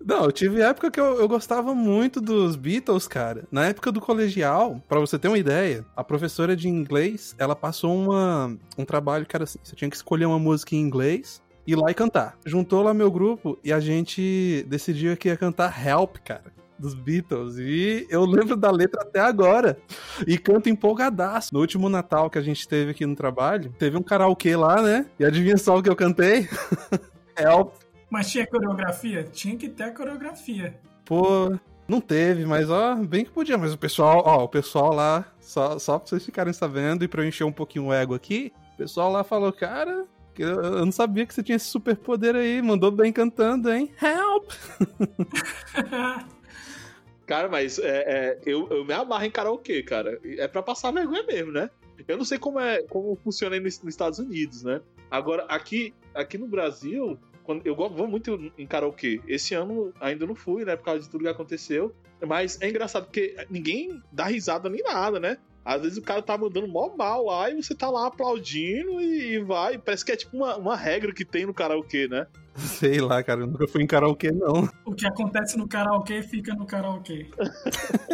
Não, 0.06 0.25
eu 0.25 0.34
tive 0.34 0.62
época 0.62 0.91
que 0.91 0.99
eu, 0.99 1.17
eu 1.17 1.30
gostava 1.30 1.73
muito 1.73 2.19
dos 2.19 2.58
Beatles, 2.58 3.08
cara. 3.08 3.45
Na 3.49 3.67
época 3.67 3.89
do 3.89 4.01
colegial, 4.01 4.84
para 4.86 4.99
você 4.99 5.17
ter 5.17 5.30
uma 5.30 5.39
ideia, 5.39 5.86
a 5.95 6.03
professora 6.03 6.58
de 6.58 6.67
inglês, 6.67 7.34
ela 7.39 7.56
passou 7.56 7.95
uma, 7.95 8.53
um 8.77 8.84
trabalho 8.84 9.25
que 9.25 9.34
era 9.34 9.45
assim, 9.45 9.60
você 9.63 9.77
tinha 9.77 9.89
que 9.89 9.95
escolher 9.95 10.25
uma 10.25 10.38
música 10.38 10.75
em 10.75 10.82
inglês 10.82 11.41
ir 11.67 11.75
lá 11.75 11.91
e 11.91 11.93
cantar. 11.93 12.38
Juntou 12.45 12.82
lá 12.82 12.93
meu 12.93 13.12
grupo 13.12 13.60
e 13.62 13.73
a 13.73 13.80
gente 13.80 14.65
decidiu 14.69 15.17
que 15.17 15.27
ia 15.27 15.36
cantar 15.36 15.86
Help, 15.86 16.17
cara. 16.23 16.56
Dos 16.80 16.93
Beatles. 16.93 17.58
E 17.58 18.08
eu 18.10 18.23
lembro 18.23 18.56
da 18.56 18.71
letra 18.71 19.01
até 19.01 19.19
agora. 19.19 19.77
E 20.25 20.38
canto 20.38 20.69
empolgadaço. 20.69 21.53
No 21.53 21.60
último 21.60 21.89
Natal 21.89 22.30
que 22.30 22.38
a 22.38 22.41
gente 22.41 22.67
teve 22.67 22.91
aqui 22.91 23.06
no 23.06 23.15
trabalho, 23.15 23.73
teve 23.77 23.97
um 23.97 24.03
karaokê 24.03 24.56
lá, 24.56 24.82
né? 24.82 25.08
E 25.19 25.25
adivinha 25.25 25.58
só 25.58 25.77
o 25.77 25.84
que 25.84 25.89
eu 25.89 25.95
cantei? 25.95 26.47
Help. 27.38 27.73
Mas 28.10 28.30
tinha 28.32 28.47
coreografia? 28.47 29.23
Tinha 29.23 29.58
que 29.58 29.67
ter 29.67 29.93
coreografia. 29.93 30.80
Pô, 31.03 31.58
não 31.88 31.99
teve, 31.99 32.45
mas 32.45 32.69
ó, 32.69 32.95
bem 32.95 33.25
que 33.25 33.32
podia. 33.32 33.58
Mas 33.58 33.73
o 33.73 33.77
pessoal, 33.77 34.21
ó, 34.25 34.43
o 34.43 34.47
pessoal 34.47 34.93
lá, 34.93 35.25
só, 35.39 35.80
só 35.80 35.97
pra 35.97 36.08
vocês 36.08 36.23
ficarem 36.23 36.53
sabendo 36.53 37.03
e 37.03 37.08
pra 37.08 37.23
eu 37.23 37.27
encher 37.27 37.43
um 37.43 37.51
pouquinho 37.51 37.88
o 37.88 37.93
ego 37.93 38.13
aqui, 38.13 38.53
o 38.75 38.77
pessoal 38.77 39.12
lá 39.12 39.23
falou, 39.23 39.51
cara, 39.51 40.06
eu 40.43 40.86
não 40.86 40.91
sabia 40.91 41.26
que 41.26 41.34
você 41.34 41.43
tinha 41.43 41.56
esse 41.56 41.65
superpoder 41.65 42.36
aí. 42.36 42.62
Mandou 42.62 42.91
bem 42.91 43.12
cantando, 43.12 43.71
hein? 43.71 43.91
Help! 44.02 44.52
cara, 47.26 47.50
mas 47.50 47.80
é, 47.80 47.88
é, 47.88 48.39
eu, 48.45 48.67
eu 48.69 48.86
me 48.86 48.93
amarro 48.93 49.26
em 49.26 49.32
karaokê, 49.32 49.84
cara. 49.84 50.19
É 50.23 50.47
pra 50.47 50.63
passar 50.63 50.91
vergonha 50.91 51.23
mesmo, 51.23 51.52
né? 51.52 51.69
Eu 52.08 52.17
não 52.17 52.26
sei 52.26 52.38
como, 52.38 52.60
é, 52.60 52.84
como 52.84 53.15
funciona 53.23 53.56
aí 53.56 53.60
nos, 53.60 53.82
nos 53.82 53.93
Estados 53.93 54.19
Unidos, 54.19 54.63
né? 54.63 54.82
Agora, 55.10 55.45
aqui, 55.45 55.93
aqui 56.13 56.38
no 56.38 56.47
Brasil, 56.47 57.17
quando, 57.43 57.65
eu 57.65 57.76
vou 57.76 58.08
muito 58.08 58.52
em 58.58 58.67
karaokê. 58.67 59.21
Esse 59.28 59.56
ano 59.56 59.93
ainda 60.00 60.26
não 60.26 60.36
fui, 60.36 60.65
né? 60.65 60.76
Por 60.76 60.84
causa 60.84 61.02
de 61.02 61.10
tudo 61.10 61.23
que 61.23 61.30
aconteceu. 61.30 61.95
Mas 62.26 62.60
é 62.62 62.69
engraçado 62.69 63.06
porque 63.06 63.36
ninguém 63.50 64.02
dá 64.12 64.26
risada 64.26 64.69
nem 64.69 64.84
nada, 64.84 65.19
né? 65.19 65.38
Às 65.67 65.82
vezes 65.82 65.97
o 65.97 66.01
cara 66.01 66.21
tá 66.21 66.38
mandando 66.38 66.65
mó 66.65 66.95
mal 66.97 67.25
lá 67.25 67.51
e 67.51 67.62
você 67.62 67.75
tá 67.75 67.89
lá 67.89 68.08
aplaudindo 68.08 69.01
e, 69.01 69.34
e 69.34 69.43
vai. 69.43 69.77
Parece 69.77 70.06
que 70.06 70.13
é 70.13 70.15
tipo 70.15 70.38
uma, 70.38 70.56
uma 70.56 70.77
regra 70.77 71.13
que 71.13 71.25
tem 71.25 71.45
no 71.45 71.53
karaokê, 71.53 72.08
né? 72.08 72.25
Sei 72.56 73.01
lá, 73.01 73.21
cara, 73.21 73.41
eu 73.41 73.47
nunca 73.47 73.67
fui 73.67 73.84
em 73.84 73.88
karaokê, 73.88 74.32
não. 74.32 74.69
O 74.86 74.95
que 74.95 75.06
acontece 75.06 75.58
no 75.58 75.67
karaokê 75.67 76.21
fica 76.21 76.56
no 76.56 76.65
karaokê. 76.65 77.30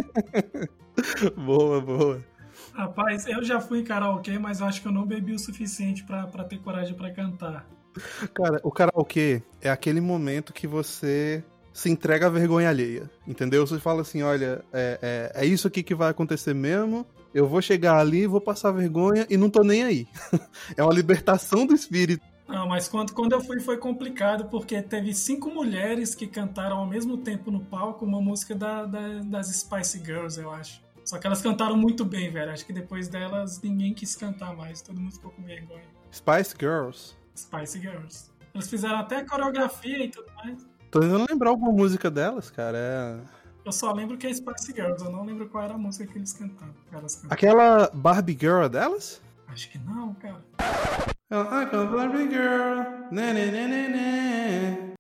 boa, 1.38 1.80
boa. 1.80 2.26
Rapaz, 2.74 3.28
eu 3.28 3.44
já 3.44 3.62
fui 3.62 3.82
em 3.82 3.84
karaokê, 3.84 4.40
mas 4.40 4.60
eu 4.60 4.66
acho 4.66 4.82
que 4.82 4.88
eu 4.88 4.92
não 4.92 5.06
bebi 5.06 5.34
o 5.34 5.40
suficiente 5.40 6.04
pra, 6.04 6.26
pra 6.26 6.44
ter 6.44 6.58
coragem 6.58 6.96
pra 6.96 7.12
cantar. 7.12 7.70
Cara, 8.34 8.60
o 8.64 8.72
karaokê 8.72 9.44
é 9.62 9.70
aquele 9.70 10.02
momento 10.02 10.52
que 10.52 10.66
você 10.66 11.44
se 11.72 11.88
entrega 11.88 12.26
à 12.26 12.30
vergonha 12.32 12.70
alheia, 12.70 13.12
entendeu? 13.28 13.68
Você 13.68 13.80
fala 13.80 14.02
assim, 14.02 14.24
olha, 14.24 14.66
é, 14.74 15.32
é, 15.36 15.44
é 15.44 15.46
isso 15.46 15.68
aqui 15.68 15.84
que 15.84 15.94
vai 15.94 16.10
acontecer 16.10 16.56
mesmo, 16.56 17.06
eu 17.34 17.48
vou 17.48 17.62
chegar 17.62 17.98
ali, 17.98 18.28
vou 18.28 18.40
passar 18.40 18.72
vergonha 18.72 19.26
e 19.30 19.38
não 19.38 19.50
tô 19.50 19.64
nem 19.64 19.84
aí. 19.84 20.08
é 20.78 20.84
uma 20.84 20.94
libertação 20.94 21.66
do 21.66 21.74
espírito. 21.74 22.24
Não, 22.48 22.68
mas 22.68 22.88
quando, 22.88 23.14
quando 23.14 23.34
eu 23.34 23.42
fui 23.42 23.60
foi 23.60 23.78
complicado, 23.78 24.46
porque 24.46 24.82
teve 24.82 25.14
cinco 25.14 25.50
mulheres 25.50 26.14
que 26.14 26.28
cantaram 26.28 26.78
ao 26.78 26.86
mesmo 26.86 27.18
tempo 27.18 27.50
no 27.50 27.62
palco 27.62 28.06
uma 28.06 28.22
música 28.22 28.54
da, 28.54 28.86
da, 28.86 29.20
das 29.24 29.48
Spice 29.48 29.98
Girls, 30.04 30.40
eu 30.40 30.52
acho. 30.52 30.82
Só 31.06 31.18
que 31.18 31.28
elas 31.28 31.42
cantaram 31.42 31.76
muito 31.76 32.06
bem, 32.06 32.32
velho. 32.32 32.52
Acho 32.52 32.66
que 32.66 32.74
depois 32.74 33.08
delas 33.08 33.62
ninguém 33.62 33.94
quis 33.94 34.16
cantar 34.16 34.56
mais, 34.56 34.82
todo 34.82 35.00
mundo 35.00 35.14
ficou 35.14 35.32
com 35.32 35.42
vergonha. 35.44 35.84
Spice 36.12 36.56
Girls? 36.60 37.16
Spice 37.36 37.80
Girls. 37.80 38.32
Eles 38.54 38.70
fizeram 38.70 38.98
até 38.98 39.24
coreografia 39.24 40.06
e 40.06 40.10
tudo 40.10 40.28
mais. 40.36 40.66
Tô 40.92 41.00
tentando 41.00 41.26
lembrar 41.28 41.50
alguma 41.50 41.72
música 41.72 42.12
delas, 42.12 42.52
cara. 42.52 42.78
É... 42.78 43.43
Eu 43.66 43.72
só 43.72 43.94
lembro 43.94 44.18
que 44.18 44.28
é 44.28 44.34
Spice 44.34 44.74
Girls, 44.74 45.04
eu 45.04 45.10
não 45.10 45.26
lembro 45.26 45.48
qual 45.48 45.64
era 45.64 45.74
a 45.74 45.78
música 45.78 46.06
que 46.06 46.18
eles 46.18 46.34
cantavam. 46.34 46.76
Elas 46.92 47.16
cantavam. 47.16 47.34
Aquela 47.34 47.90
Barbie 47.94 48.38
Girl 48.38 48.64
é 48.64 48.70
delas? 48.70 49.22
Acho 49.48 49.70
que 49.70 49.78
não, 49.80 50.14
cara. 50.16 50.44
I 51.32 51.66
got 51.72 51.90
Barbie 51.90 52.30
Girl. 52.30 53.10
Né, 53.10 53.34
né, 53.34 53.46
né, 53.52 53.68
né, 53.68 53.90
né. 53.90 54.94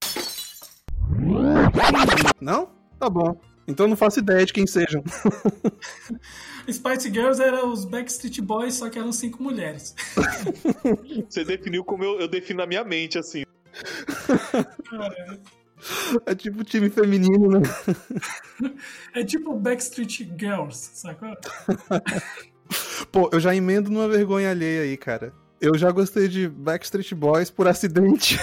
Não? 2.39 2.69
Tá 2.97 3.09
bom. 3.09 3.37
Então 3.67 3.87
não 3.87 3.97
faço 3.97 4.19
ideia 4.19 4.45
de 4.45 4.53
quem 4.53 4.65
sejam. 4.65 5.03
Spice 6.71 7.11
Girls 7.11 7.41
era 7.41 7.65
os 7.65 7.83
Backstreet 7.83 8.39
Boys, 8.41 8.75
só 8.75 8.89
que 8.89 8.97
eram 8.97 9.11
cinco 9.11 9.43
mulheres. 9.43 9.93
Você 11.29 11.43
definiu 11.43 11.83
como 11.83 12.03
eu, 12.03 12.21
eu 12.21 12.27
defino 12.29 12.59
na 12.59 12.65
minha 12.65 12.83
mente, 12.85 13.17
assim. 13.17 13.43
Cara, 14.89 15.39
É 16.25 16.35
tipo 16.35 16.63
time 16.63 16.89
feminino, 16.89 17.49
né? 17.49 17.61
é 19.13 19.23
tipo 19.23 19.55
Backstreet 19.55 20.29
Girls, 20.37 20.91
sacou? 20.93 21.35
Pô, 23.11 23.29
eu 23.31 23.39
já 23.39 23.53
emendo 23.53 23.89
numa 23.89 24.07
vergonha 24.07 24.49
alheia 24.49 24.83
aí, 24.83 24.97
cara. 24.97 25.33
Eu 25.59 25.77
já 25.77 25.91
gostei 25.91 26.27
de 26.27 26.49
Backstreet 26.49 27.13
Boys 27.13 27.49
por 27.49 27.67
acidente. 27.67 28.37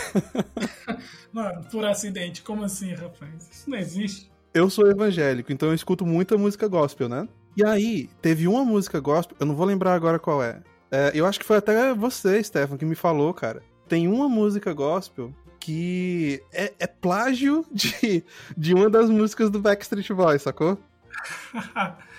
Mano, 1.33 1.65
por 1.71 1.85
acidente, 1.85 2.43
como 2.43 2.65
assim, 2.65 2.95
rapaz? 2.95 3.49
Isso 3.51 3.69
não 3.69 3.79
existe. 3.79 4.31
Eu 4.55 4.71
sou 4.71 4.91
evangélico, 4.91 5.53
então 5.53 5.69
eu 5.69 5.75
escuto 5.75 6.07
muita 6.07 6.37
música 6.39 6.67
gospel, 6.67 7.09
né? 7.09 7.29
E 7.57 7.65
aí, 7.65 8.09
teve 8.23 8.49
uma 8.49 8.65
música 8.65 8.99
gospel, 9.01 9.37
eu 9.39 9.47
não 9.47 9.55
vou 9.55 9.67
lembrar 9.67 9.95
agora 9.95 10.19
qual 10.19 10.43
é. 10.43 10.63
É, 10.91 11.13
eu 11.15 11.27
acho 11.27 11.39
que 11.39 11.45
foi 11.45 11.59
até 11.59 11.95
você, 11.95 12.43
Stefan, 12.43 12.77
que 12.77 12.85
me 12.85 12.95
falou, 12.95 13.33
cara. 13.33 13.63
Tem 13.89 14.09
uma 14.09 14.29
música 14.29 14.73
gospel 14.73 15.33
que 15.61 16.43
é, 16.53 16.73
é 16.79 16.87
plágio 16.87 17.65
de, 17.71 18.25
de 18.57 18.75
uma 18.75 18.89
das 18.89 19.11
músicas 19.11 19.51
do 19.51 19.61
Backstreet 19.61 20.11
Boys, 20.13 20.43
sacou? 20.43 20.79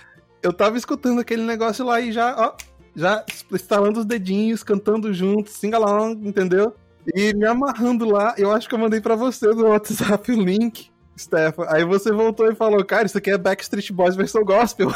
Eu 0.41 0.53
tava 0.53 0.77
escutando 0.77 1.19
aquele 1.19 1.43
negócio 1.43 1.85
lá 1.85 1.99
e 2.01 2.11
já, 2.11 2.35
ó, 2.35 2.55
já 2.95 3.23
estalando 3.51 3.99
os 3.99 4.05
dedinhos, 4.05 4.63
cantando 4.63 5.13
junto, 5.13 5.51
sing 5.51 5.73
along, 5.73 6.13
entendeu? 6.23 6.75
E 7.15 7.33
me 7.33 7.45
amarrando 7.45 8.09
lá, 8.09 8.33
eu 8.37 8.51
acho 8.51 8.67
que 8.67 8.73
eu 8.73 8.79
mandei 8.79 8.99
pra 9.01 9.15
você 9.15 9.47
no 9.53 9.67
WhatsApp 9.67 10.31
o 10.31 10.41
link, 10.41 10.91
Stefan. 11.17 11.65
Aí 11.67 11.83
você 11.83 12.11
voltou 12.11 12.51
e 12.51 12.55
falou, 12.55 12.83
cara, 12.83 13.05
isso 13.05 13.17
aqui 13.17 13.29
é 13.29 13.37
Backstreet 13.37 13.91
Boys 13.91 14.15
versão 14.15 14.43
gospel. 14.43 14.89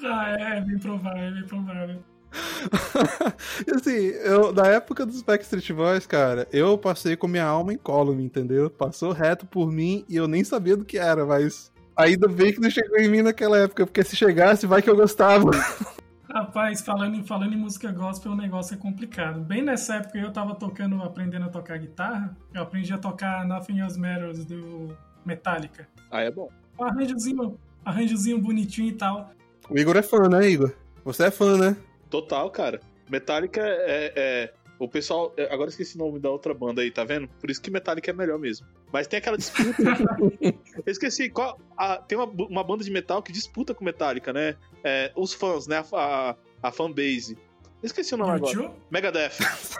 ah, 0.04 0.36
é, 0.38 0.58
é 0.58 0.60
bem 0.62 0.78
provável, 0.78 1.22
é 1.22 1.30
bem 1.30 1.44
provável. 1.44 2.02
E 3.66 3.70
assim, 3.74 4.06
eu, 4.24 4.52
na 4.52 4.66
época 4.68 5.04
dos 5.04 5.22
Backstreet 5.22 5.72
Boys, 5.72 6.06
cara, 6.06 6.48
eu 6.52 6.76
passei 6.78 7.16
com 7.16 7.26
minha 7.28 7.44
alma 7.44 7.72
em 7.72 7.76
column, 7.78 8.22
entendeu? 8.24 8.70
Passou 8.70 9.12
reto 9.12 9.46
por 9.46 9.70
mim 9.70 10.04
e 10.08 10.16
eu 10.16 10.26
nem 10.26 10.42
sabia 10.44 10.76
do 10.76 10.84
que 10.84 10.98
era, 10.98 11.24
mas 11.26 11.70
ainda 11.96 12.28
bem 12.28 12.52
que 12.52 12.60
não 12.60 12.70
chegou 12.70 12.98
em 12.98 13.08
mim 13.08 13.22
naquela 13.22 13.58
época, 13.58 13.86
porque 13.86 14.02
se 14.02 14.16
chegasse, 14.16 14.66
vai 14.66 14.80
que 14.82 14.90
eu 14.90 14.96
gostava. 14.96 15.50
Rapaz, 16.30 16.80
falando, 16.80 17.16
em- 17.16 17.24
falando 17.24 17.52
em 17.52 17.58
música 17.58 17.92
gospel, 17.92 18.32
o 18.32 18.36
negócio 18.36 18.74
é 18.74 18.78
complicado. 18.78 19.40
Bem 19.40 19.60
nessa 19.62 19.96
época 19.96 20.16
eu 20.18 20.32
tava 20.32 20.54
tocando, 20.54 21.02
aprendendo 21.02 21.44
a 21.44 21.48
tocar 21.50 21.76
guitarra. 21.78 22.34
Eu 22.54 22.62
aprendi 22.62 22.90
a 22.92 22.96
tocar 22.98 23.46
Nothing 23.46 23.80
Else 23.80 24.00
Matters 24.00 24.44
do 24.46 24.96
Metallica. 25.26 25.86
Aí 26.10 26.26
é 26.28 26.30
bom. 26.30 26.48
Um 26.80 26.84
arranjozinho, 26.84 27.58
arranjozinho 27.84 28.38
bonitinho 28.40 28.88
e 28.88 28.92
tal. 28.92 29.30
O 29.68 29.78
Igor 29.78 29.94
é 29.96 30.02
fã, 30.02 30.26
né, 30.26 30.48
Igor? 30.48 30.72
Você 31.04 31.24
é 31.24 31.30
fã, 31.30 31.58
né? 31.58 31.76
Total, 32.12 32.48
cara. 32.50 32.78
Metallica 33.10 33.60
é. 33.62 34.12
é- 34.14 34.52
o 34.78 34.88
pessoal. 34.88 35.32
é, 35.36 35.44
Agora 35.44 35.64
eu 35.68 35.68
esqueci 35.70 35.94
o 35.96 35.98
nome 35.98 36.18
da 36.18 36.28
outra 36.28 36.52
banda 36.52 36.82
aí, 36.82 36.90
tá 36.90 37.04
vendo? 37.04 37.28
Por 37.40 37.48
isso 37.50 37.62
que 37.62 37.70
Metallica 37.70 38.10
é 38.10 38.14
melhor 38.14 38.38
mesmo. 38.38 38.66
Mas 38.92 39.06
tem 39.06 39.18
aquela 39.18 39.38
disputa. 39.38 39.80
eu 40.42 40.52
esqueci. 40.92 41.30
Qual, 41.30 41.58
a- 41.76 41.96
tem 41.98 42.18
uma, 42.18 42.26
uma 42.26 42.62
banda 42.64 42.82
de 42.84 42.90
metal 42.90 43.22
que 43.22 43.32
disputa 43.32 43.74
com 43.74 43.84
Metallica, 43.84 44.32
né? 44.32 44.56
É, 44.84 45.10
os 45.16 45.32
fãs, 45.32 45.66
né? 45.66 45.84
A, 45.92 46.30
a, 46.30 46.36
a 46.68 46.72
fanbase. 46.72 47.38
Eu 47.82 47.86
esqueci 47.86 48.14
o 48.14 48.18
nome 48.18 48.32
agora. 48.32 48.72
Megadeth. 48.90 49.38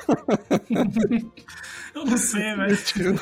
Eu 1.95 2.05
não 2.07 2.17
sei, 2.17 2.55
velho. 2.57 3.21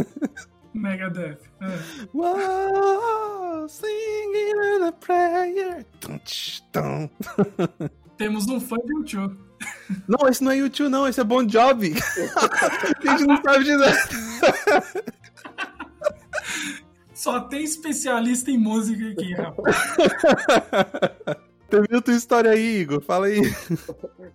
Megadeth. 0.74 1.38
É. 1.60 2.08
Wow, 2.14 3.68
singing 3.68 4.78
in 4.78 4.82
a 4.84 4.92
prayer. 4.92 5.84
Tum, 6.00 6.18
tch, 6.18 6.60
tum. 6.72 7.08
Temos 8.16 8.48
um 8.48 8.60
fã 8.60 8.76
de 8.76 8.92
YouTube. 8.92 9.38
Não, 10.06 10.28
esse 10.28 10.42
não 10.42 10.52
é 10.52 10.56
YouTube, 10.56 10.88
não, 10.88 11.08
esse 11.08 11.20
é 11.20 11.24
Bon 11.24 11.48
Jovi. 11.48 11.94
a 13.08 13.16
gente 13.16 13.26
não 13.26 13.42
sabe 13.42 13.64
de 13.64 13.76
nada. 13.76 13.96
Só 17.14 17.40
tem 17.40 17.64
especialista 17.64 18.50
em 18.50 18.58
música 18.58 19.08
aqui, 19.10 19.34
rapaz. 19.34 19.76
Teve 21.68 21.94
outra 21.94 22.14
história 22.14 22.50
aí, 22.50 22.80
Igor, 22.80 23.00
fala 23.00 23.26
aí. 23.26 23.40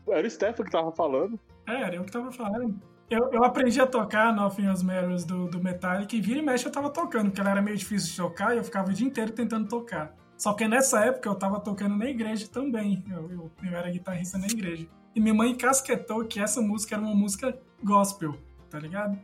Era 0.10 0.28
o 0.28 0.30
Stefan 0.30 0.63
que 0.63 0.72
tava 0.72 0.91
falando. 0.91 1.39
É, 1.67 1.84
era 1.84 1.96
eu 1.96 2.04
que 2.04 2.12
tava 2.12 2.32
falando. 2.32 2.76
Eu, 3.10 3.30
eu 3.32 3.44
aprendi 3.44 3.80
a 3.80 3.86
tocar 3.86 4.34
Nothing 4.34 4.65
Else 4.65 4.86
Matters 4.86 5.26
do, 5.26 5.48
do 5.48 5.62
Metallica 5.62 6.15
e 6.15 6.22
vira 6.22 6.39
e 6.39 6.41
mexe 6.41 6.65
eu 6.65 6.72
tava 6.72 6.89
tocando, 6.89 7.26
porque 7.26 7.41
ela 7.41 7.52
era 7.52 7.62
meio 7.62 7.78
difícil 7.78 8.10
de 8.10 8.17
tocar 8.17 8.54
e 8.54 8.58
eu 8.58 8.63
ficava 8.63 8.89
o 8.89 8.94
dia 8.94 9.06
inteiro 9.06 9.32
tentando 9.32 9.67
tocar. 9.67 10.15
Só 10.42 10.54
que 10.54 10.68
nessa 10.68 11.06
época 11.06 11.30
eu 11.30 11.36
tava 11.36 11.60
tocando 11.60 11.96
na 11.96 12.06
igreja 12.08 12.48
também. 12.48 13.06
Eu, 13.08 13.32
eu, 13.32 13.52
eu 13.64 13.78
era 13.78 13.92
guitarrista 13.92 14.40
na 14.40 14.48
igreja. 14.48 14.88
E 15.16 15.20
minha 15.20 15.36
mãe 15.36 15.54
casquetou 15.54 16.26
que 16.26 16.40
essa 16.40 16.60
música 16.60 16.96
era 16.96 17.04
uma 17.04 17.14
música 17.14 17.56
gospel, 17.84 18.36
tá 18.68 18.80
ligado? 18.80 19.20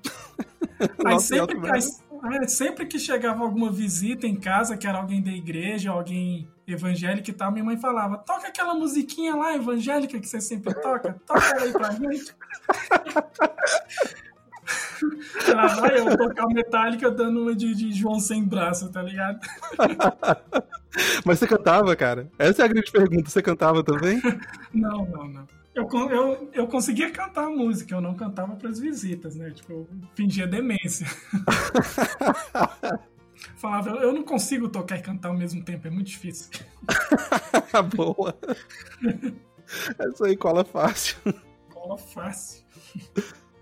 Aí 1.04 1.20
sempre, 1.20 1.58
aí, 1.72 1.82
é, 2.36 2.48
sempre 2.48 2.86
que 2.86 3.00
chegava 3.00 3.44
alguma 3.44 3.72
visita 3.72 4.28
em 4.28 4.36
casa, 4.36 4.78
que 4.78 4.86
era 4.86 5.00
alguém 5.00 5.20
da 5.20 5.32
igreja, 5.32 5.90
alguém 5.90 6.48
evangélico 6.68 7.32
e 7.32 7.34
tal, 7.34 7.52
minha 7.52 7.66
mãe 7.66 7.78
falava: 7.78 8.20
toca 8.20 8.48
aquela 8.48 8.76
musiquinha 8.76 9.36
lá 9.36 9.56
evangélica 9.56 10.20
que 10.20 10.28
você 10.28 10.40
sempre 10.40 10.72
toca, 10.76 11.20
toca 11.26 11.44
ela 11.48 11.64
aí 11.64 11.72
pra 11.72 11.92
gente. 11.94 12.36
Vai 15.80 16.00
eu 16.00 16.18
tocar 16.18 16.48
metálica 16.48 17.10
dando 17.12 17.42
uma 17.42 17.56
de, 17.56 17.74
de 17.74 17.92
João 17.94 18.20
sem 18.20 18.44
braço, 18.44 18.92
tá 18.92 19.02
ligado? 19.02 19.40
Mas 21.26 21.40
você 21.40 21.48
cantava, 21.48 21.96
cara? 21.96 22.30
Essa 22.38 22.64
é 22.64 22.66
a 22.66 22.68
grande 22.68 22.92
pergunta. 22.92 23.30
Você 23.30 23.42
cantava 23.42 23.84
também? 23.84 24.22
Não, 24.74 25.06
não, 25.06 25.28
não. 25.28 25.48
Eu, 25.74 25.88
eu, 26.10 26.50
eu 26.54 26.68
conseguia 26.68 27.12
cantar 27.12 27.46
a 27.46 27.50
música, 27.50 27.94
eu 27.94 28.02
não 28.02 28.16
cantava 28.16 28.56
pras 28.56 28.80
visitas, 28.80 29.36
né? 29.36 29.52
Tipo, 29.52 29.74
eu 29.74 29.88
fingia 30.16 30.48
demência. 30.48 31.06
Falava, 33.58 33.92
eu 33.92 34.12
não 34.12 34.24
consigo 34.24 34.70
tocar 34.70 34.98
e 34.98 35.02
cantar 35.04 35.30
ao 35.30 35.38
mesmo 35.38 35.64
tempo, 35.64 35.88
é 35.88 35.92
muito 35.92 36.08
difícil. 36.08 36.50
Boa. 37.96 38.36
Essa 40.00 40.26
aí 40.26 40.36
cola 40.36 40.66
fácil. 40.66 41.18
Cola 41.72 41.98
fácil. 41.98 42.64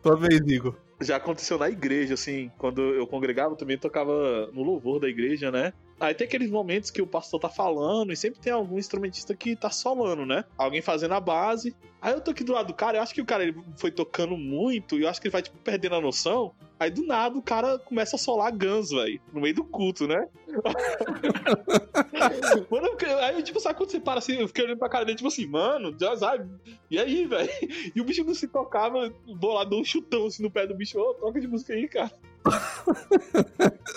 Tua 0.02 0.16
vez, 0.16 0.40
Igor. 0.48 0.85
Já 1.06 1.18
aconteceu 1.18 1.58
na 1.58 1.70
igreja, 1.70 2.16
assim, 2.16 2.52
quando 2.58 2.82
eu 2.82 3.06
congregava, 3.06 3.56
também 3.56 3.78
tocava 3.78 4.48
no 4.52 4.64
louvor 4.64 5.00
da 5.00 5.08
igreja, 5.08 5.52
né? 5.52 5.72
Aí 6.00 6.14
tem 6.14 6.28
aqueles 6.28 6.52
momentos 6.52 6.92
que 6.92 7.02
o 7.02 7.08
pastor 7.08 7.40
tá 7.40 7.50
falando 7.50 8.12
e 8.12 8.18
sempre 8.18 8.40
tem 8.40 8.52
algum 8.52 8.78
instrumentista 8.78 9.34
que 9.34 9.56
tá 9.56 9.70
solando, 9.70 10.26
né? 10.26 10.44
Alguém 10.58 10.82
fazendo 10.82 11.14
a 11.14 11.22
base. 11.22 11.76
Aí 12.02 12.14
eu 12.14 12.22
tô 12.22 12.32
aqui 12.32 12.44
do 12.44 12.54
lado 12.54 12.68
do 12.68 12.74
cara, 12.74 12.98
eu 12.98 13.02
acho 13.02 13.14
que 13.14 13.22
o 13.22 13.26
cara 13.26 13.44
ele 13.44 13.56
foi 13.78 13.92
tocando 13.92 14.38
muito 14.38 14.98
e 14.98 15.04
eu 15.04 15.10
acho 15.10 15.22
que 15.22 15.28
ele 15.28 15.32
vai, 15.32 15.42
tipo, 15.42 15.58
perdendo 15.60 15.96
a 15.96 16.02
noção. 16.02 16.54
Aí 16.78 16.92
do 16.92 17.06
nada 17.06 17.38
o 17.38 17.42
cara 17.42 17.80
começa 17.80 18.18
a 18.18 18.20
solar 18.20 18.52
Guns, 18.52 18.90
velho, 18.90 19.22
no 19.34 19.40
meio 19.40 19.56
do 19.56 19.64
culto, 19.64 20.06
né? 20.06 20.28
mano, 22.70 22.90
aí, 23.22 23.42
tipo, 23.42 23.60
sabe 23.62 23.78
quando 23.78 23.92
você 23.92 24.00
para 24.00 24.20
assim, 24.20 24.36
eu 24.36 24.48
fiquei 24.48 24.66
olhando 24.66 24.78
pra 24.78 24.90
cara 24.90 25.06
dele, 25.06 25.18
tipo 25.18 25.30
assim, 25.30 25.48
mano, 25.48 25.96
já 25.98 26.16
sabe? 26.18 26.50
E 26.92 27.00
aí, 27.00 27.26
velho? 27.26 27.50
E 27.96 28.02
o 28.02 28.04
bicho 28.04 28.26
não 28.26 28.36
se 28.36 28.50
tocava, 28.50 29.14
dou 29.26 29.80
um 29.80 29.84
chutão 29.84 30.26
assim 30.26 30.44
no 30.44 30.52
pé 30.52 30.68
do 30.68 30.76
bicho, 30.76 31.00
ô, 31.00 31.10
oh, 31.10 31.14
toca 31.14 31.40
de 31.40 31.48
música 31.48 31.74
aí, 31.74 31.88
cara. 31.88 32.12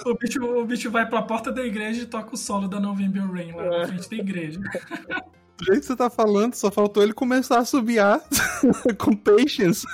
O, 0.06 0.14
bicho, 0.14 0.44
o 0.44 0.64
bicho 0.64 0.90
vai 0.90 1.06
pra 1.08 1.22
porta 1.22 1.52
da 1.52 1.64
igreja 1.64 2.02
e 2.02 2.06
toca 2.06 2.34
o 2.34 2.38
solo 2.38 2.68
da 2.68 2.80
November 2.80 3.30
Rain 3.30 3.52
lá 3.52 3.64
é. 3.64 3.80
na 3.80 3.86
frente 3.88 4.10
da 4.10 4.16
igreja. 4.16 4.60
Do 4.60 5.64
jeito 5.64 5.80
que 5.80 5.86
você 5.86 5.96
tá 5.96 6.08
falando, 6.08 6.54
só 6.54 6.70
faltou 6.70 7.02
ele 7.02 7.12
começar 7.12 7.58
a 7.58 7.64
subiar 7.64 8.20
com 8.96 9.14
patience. 9.14 9.86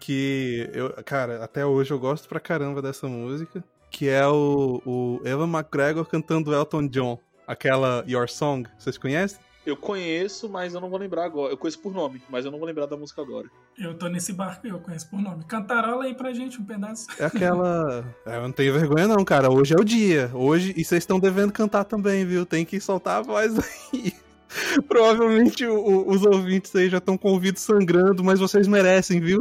Que 0.00 0.68
eu, 0.72 0.90
cara, 1.04 1.44
até 1.44 1.64
hoje 1.64 1.92
eu 1.92 1.98
gosto 1.98 2.28
pra 2.28 2.40
caramba 2.40 2.80
dessa 2.80 3.06
música, 3.06 3.62
que 3.90 4.08
é 4.08 4.26
o, 4.26 4.82
o 4.84 5.20
Evan 5.24 5.46
McGregor 5.46 6.06
cantando 6.06 6.54
Elton 6.54 6.88
John, 6.88 7.18
aquela 7.46 8.02
Your 8.08 8.28
Song. 8.28 8.68
Vocês 8.78 8.96
conhecem? 8.96 9.38
Eu 9.64 9.76
conheço, 9.76 10.48
mas 10.48 10.72
eu 10.72 10.80
não 10.80 10.88
vou 10.88 10.98
lembrar 10.98 11.26
agora. 11.26 11.52
Eu 11.52 11.56
conheço 11.56 11.78
por 11.80 11.92
nome, 11.92 12.22
mas 12.30 12.46
eu 12.46 12.50
não 12.50 12.58
vou 12.58 12.66
lembrar 12.66 12.86
da 12.86 12.96
música 12.96 13.20
agora. 13.20 13.46
Eu 13.78 13.94
tô 13.94 14.08
nesse 14.08 14.32
barco 14.32 14.66
e 14.66 14.70
eu 14.70 14.80
conheço 14.80 15.08
por 15.10 15.20
nome. 15.20 15.44
Cantarola 15.44 16.04
aí 16.04 16.14
pra 16.14 16.32
gente 16.32 16.58
um 16.58 16.64
pedaço. 16.64 17.06
É 17.18 17.26
aquela. 17.26 18.02
É, 18.24 18.38
eu 18.38 18.42
não 18.42 18.52
tenho 18.52 18.72
vergonha, 18.72 19.06
não, 19.06 19.22
cara. 19.22 19.50
Hoje 19.50 19.74
é 19.74 19.76
o 19.78 19.84
dia. 19.84 20.30
Hoje. 20.32 20.72
E 20.76 20.82
vocês 20.82 21.02
estão 21.02 21.20
devendo 21.20 21.52
cantar 21.52 21.84
também, 21.84 22.24
viu? 22.24 22.46
Tem 22.46 22.64
que 22.64 22.80
soltar 22.80 23.18
a 23.18 23.22
voz 23.22 23.58
aí. 23.92 24.14
Provavelmente 24.88 25.66
o, 25.66 26.08
os 26.08 26.24
ouvintes 26.24 26.74
aí 26.74 26.88
já 26.88 26.98
estão 26.98 27.16
com 27.16 27.28
o 27.28 27.32
ouvido 27.32 27.58
sangrando, 27.58 28.24
mas 28.24 28.40
vocês 28.40 28.66
merecem, 28.66 29.20
viu? 29.20 29.40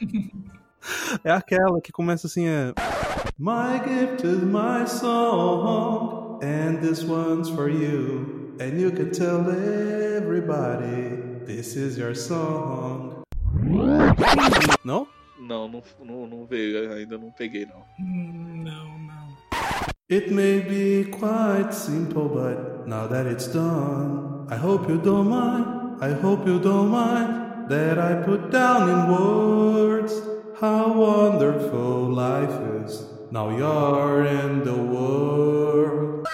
é 1.24 1.30
aquela 1.30 1.80
que 1.80 1.92
começa 1.92 2.26
assim, 2.26 2.46
é... 2.46 2.72
My 3.38 3.78
gift 3.78 4.26
is 4.26 4.42
my 4.42 4.86
song, 4.86 6.40
and 6.42 6.80
this 6.80 7.04
one's 7.04 7.48
for 7.48 7.70
you. 7.70 8.56
And 8.60 8.80
you 8.80 8.90
can 8.90 9.10
tell 9.10 9.48
everybody, 9.48 11.44
this 11.46 11.76
is 11.76 11.96
your 11.96 12.16
song. 12.16 13.22
Não? 14.84 15.06
Não, 15.38 15.68
não, 15.68 15.82
não, 16.04 16.26
não 16.26 16.46
veio, 16.46 16.92
ainda 16.92 17.16
não 17.16 17.30
peguei, 17.30 17.64
não. 17.66 17.84
Hum, 18.00 18.62
não, 18.64 18.98
não. 18.98 19.27
It 20.10 20.32
may 20.32 20.60
be 20.60 21.04
quite 21.04 21.74
simple, 21.74 22.30
but 22.30 22.88
now 22.88 23.06
that 23.08 23.26
it's 23.26 23.46
done, 23.46 24.46
I 24.48 24.56
hope 24.56 24.88
you 24.88 24.96
don't 24.96 25.28
mind, 25.28 26.02
I 26.02 26.14
hope 26.14 26.46
you 26.46 26.58
don't 26.58 26.88
mind 26.88 27.68
that 27.68 27.98
I 27.98 28.14
put 28.24 28.50
down 28.50 28.88
in 28.88 29.12
words 29.12 30.14
how 30.58 30.94
wonderful 30.94 32.08
life 32.08 32.58
is. 32.82 33.04
Now 33.30 33.50
you're 33.50 34.24
in 34.24 34.64
the 34.64 34.72
world. 34.72 36.26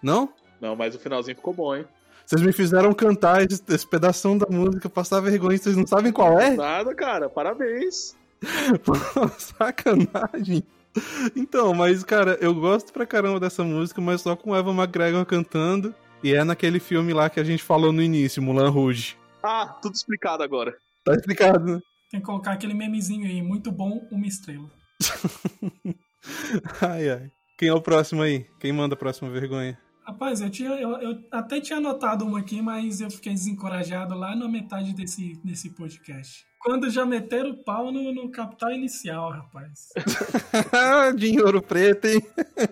Não? 0.00 0.28
Não, 0.60 0.76
mas 0.76 0.94
o 0.94 1.00
finalzinho 1.00 1.34
ficou 1.34 1.52
bom, 1.52 1.74
hein? 1.74 1.84
Vocês 2.24 2.40
me 2.40 2.52
fizeram 2.52 2.92
cantar 2.92 3.42
esse, 3.42 3.60
esse 3.68 3.84
pedaço 3.84 4.38
da 4.38 4.46
música, 4.48 4.88
passar 4.88 5.18
vergonha, 5.18 5.58
vocês 5.58 5.76
não 5.76 5.84
sabem 5.88 6.12
qual 6.12 6.38
é? 6.38 6.50
Nada, 6.50 6.94
cara, 6.94 7.28
parabéns. 7.28 8.14
Sacanagem. 9.58 10.62
Então, 11.36 11.74
mas, 11.74 12.02
cara, 12.02 12.38
eu 12.40 12.54
gosto 12.54 12.92
pra 12.92 13.06
caramba 13.06 13.40
dessa 13.40 13.62
música, 13.62 14.00
mas 14.00 14.20
só 14.20 14.34
com 14.34 14.50
o 14.50 14.56
Evan 14.56 14.74
McGregor 14.74 15.24
cantando. 15.26 15.94
E 16.22 16.34
é 16.34 16.42
naquele 16.42 16.80
filme 16.80 17.12
lá 17.12 17.28
que 17.28 17.38
a 17.38 17.44
gente 17.44 17.62
falou 17.62 17.92
no 17.92 18.02
início, 18.02 18.42
Mulan 18.42 18.70
Rouge. 18.70 19.16
Ah, 19.42 19.66
tudo 19.80 19.94
explicado 19.94 20.42
agora. 20.42 20.76
Tá 21.04 21.12
explicado, 21.14 21.64
né? 21.64 21.80
Tem 22.10 22.20
que 22.20 22.26
colocar 22.26 22.52
aquele 22.52 22.74
memezinho 22.74 23.26
aí, 23.26 23.42
muito 23.42 23.70
bom, 23.70 24.08
uma 24.10 24.26
estrela. 24.26 24.70
ai, 26.80 27.10
ai. 27.10 27.30
Quem 27.58 27.68
é 27.68 27.74
o 27.74 27.80
próximo 27.80 28.22
aí? 28.22 28.46
Quem 28.58 28.72
manda 28.72 28.94
a 28.94 28.98
próxima 28.98 29.30
vergonha? 29.30 29.78
Rapaz, 30.06 30.40
eu, 30.40 30.48
tinha, 30.48 30.70
eu, 30.70 30.90
eu, 31.00 31.18
até 31.32 31.60
tinha 31.60 31.78
anotado 31.78 32.24
uma 32.24 32.38
aqui, 32.38 32.62
mas 32.62 33.00
eu 33.00 33.10
fiquei 33.10 33.32
desencorajado 33.32 34.14
lá 34.14 34.36
na 34.36 34.46
metade 34.46 34.94
desse, 34.94 35.36
desse 35.42 35.70
podcast. 35.70 36.46
Quando 36.60 36.88
já 36.88 37.04
meteram 37.04 37.50
o 37.50 37.64
pau 37.64 37.90
no, 37.90 38.14
no 38.14 38.30
capital 38.30 38.70
inicial, 38.70 39.32
rapaz. 39.32 39.88
Dinheiro 41.16 41.60
preto, 41.60 42.06
hein? 42.06 42.22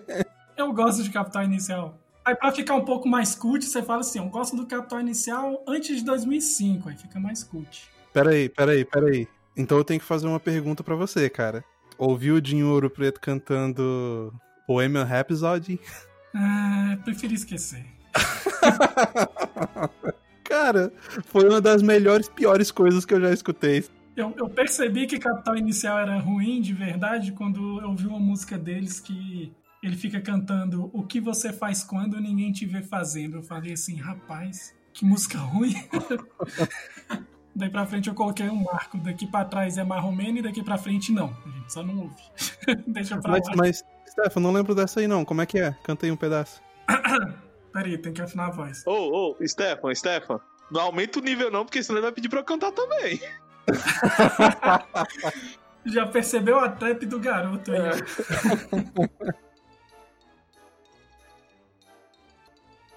eu 0.55 0.71
gosto 0.71 1.03
de 1.03 1.09
capital 1.09 1.43
inicial. 1.43 1.99
Aí 2.23 2.33
pra 2.33 2.53
ficar 2.53 2.75
um 2.75 2.85
pouco 2.85 3.07
mais 3.07 3.35
cult, 3.35 3.65
você 3.65 3.83
fala 3.83 3.99
assim, 3.99 4.19
eu 4.19 4.29
gosto 4.29 4.55
do 4.55 4.65
capital 4.65 5.01
inicial 5.01 5.61
antes 5.67 5.97
de 5.97 6.05
2005, 6.05 6.87
aí 6.87 6.95
fica 6.95 7.19
mais 7.19 7.43
cult. 7.43 7.89
Peraí, 8.13 8.47
peraí, 8.47 8.85
peraí. 8.85 9.27
Então 9.57 9.77
eu 9.77 9.83
tenho 9.83 9.99
que 9.99 10.05
fazer 10.05 10.25
uma 10.25 10.39
pergunta 10.39 10.85
para 10.85 10.95
você, 10.95 11.29
cara. 11.29 11.65
Ouviu 11.97 12.35
o 12.35 12.41
Dinheiro 12.41 12.89
Preto 12.89 13.19
cantando 13.19 14.33
Bohemian 14.65 15.03
Rhapsody? 15.03 15.81
Ah, 16.35 16.97
preferi 17.03 17.35
esquecer. 17.35 17.85
Cara, 20.43 20.91
foi 21.25 21.47
uma 21.47 21.61
das 21.61 21.81
melhores, 21.81 22.27
piores 22.27 22.71
coisas 22.71 23.05
que 23.05 23.13
eu 23.13 23.21
já 23.21 23.31
escutei. 23.31 23.85
Eu, 24.15 24.33
eu, 24.37 24.49
percebi 24.49 25.07
que 25.07 25.17
Capital 25.17 25.57
Inicial 25.57 25.99
era 25.99 26.19
ruim 26.19 26.61
de 26.61 26.73
verdade 26.73 27.31
quando 27.31 27.81
eu 27.81 27.95
vi 27.95 28.07
uma 28.07 28.19
música 28.19 28.57
deles 28.57 28.99
que 28.99 29.51
ele 29.83 29.95
fica 29.95 30.21
cantando 30.21 30.89
O 30.93 31.03
que 31.03 31.19
você 31.19 31.53
faz 31.53 31.83
quando 31.83 32.19
ninguém 32.19 32.51
te 32.51 32.65
vê 32.65 32.81
fazendo. 32.81 33.37
Eu 33.37 33.43
falei 33.43 33.73
assim, 33.73 33.95
rapaz, 33.95 34.73
que 34.93 35.05
música 35.05 35.37
ruim. 35.37 35.75
Daí 37.55 37.69
pra 37.69 37.85
frente 37.85 38.09
eu 38.09 38.15
coloquei 38.15 38.49
um 38.49 38.63
marco. 38.63 38.97
Daqui 38.97 39.25
pra 39.25 39.45
trás 39.45 39.77
é 39.77 39.83
marromeno 39.83 40.39
e 40.39 40.41
daqui 40.41 40.61
pra 40.61 40.77
frente 40.77 41.11
não. 41.11 41.35
A 41.45 41.49
gente 41.49 41.71
só 41.71 41.83
não 41.83 41.99
ouve. 41.99 42.21
Deixa 42.87 43.17
pra 43.17 43.31
mas, 43.31 43.47
lá. 43.47 43.53
Mas, 43.55 43.83
Stefan, 44.15 44.39
não 44.39 44.53
lembro 44.53 44.73
dessa 44.73 45.01
aí 45.01 45.07
não. 45.07 45.25
Como 45.25 45.41
é 45.41 45.45
que 45.45 45.59
é? 45.59 45.75
Cantei 45.83 46.09
um 46.09 46.15
pedaço. 46.15 46.61
Peraí, 47.73 47.97
tem 47.97 48.13
que 48.13 48.21
afinar 48.21 48.47
a 48.47 48.51
voz. 48.51 48.87
Ô, 48.87 48.91
ô, 48.91 49.35
oh, 49.37 49.47
Stefan, 49.47 49.93
Stefan. 49.93 50.39
Não 50.71 50.79
aumenta 50.81 51.19
o 51.19 51.21
nível 51.21 51.51
não, 51.51 51.65
porque 51.65 51.83
senão 51.83 51.97
ele 51.97 52.05
vai 52.05 52.13
pedir 52.13 52.29
pra 52.29 52.39
eu 52.39 52.43
cantar 52.43 52.71
também. 52.71 53.21
Já 55.85 56.07
percebeu 56.07 56.57
a 56.57 56.69
trap 56.69 57.05
do 57.05 57.19
garoto 57.19 57.71
aí. 57.71 57.79
É. 57.79 57.91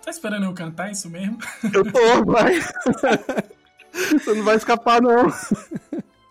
tá 0.02 0.10
esperando 0.10 0.46
eu 0.46 0.54
cantar 0.54 0.90
isso 0.90 1.10
mesmo? 1.10 1.36
Eu 1.74 1.92
tô, 1.92 2.24
vai. 2.24 2.54
Você 3.92 4.32
não 4.34 4.44
vai 4.44 4.56
escapar, 4.56 5.02
não. 5.02 5.28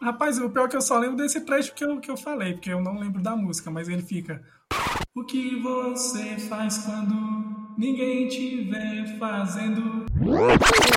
Rapaz, 0.02 0.38
o 0.40 0.50
pior 0.50 0.66
é 0.66 0.70
que 0.70 0.78
eu 0.78 0.82
só 0.82 0.98
lembro 1.00 1.18
desse 1.18 1.42
trecho 1.42 1.74
que 1.74 1.84
eu, 1.84 2.00
que 2.00 2.10
eu 2.10 2.18
falei, 2.18 2.54
porque 2.54 2.72
eu 2.72 2.82
não 2.82 3.00
lembro 3.00 3.22
da 3.22 3.36
música, 3.36 3.72
mas 3.72 3.90
ele 3.90 4.02
fica. 4.02 4.42
O 5.16 5.24
que 5.24 5.60
você 5.60 6.38
faz 6.38 6.78
quando 6.80 7.76
ninguém 7.78 8.28
te 8.28 8.64
vê 8.64 9.18
fazendo. 9.18 10.06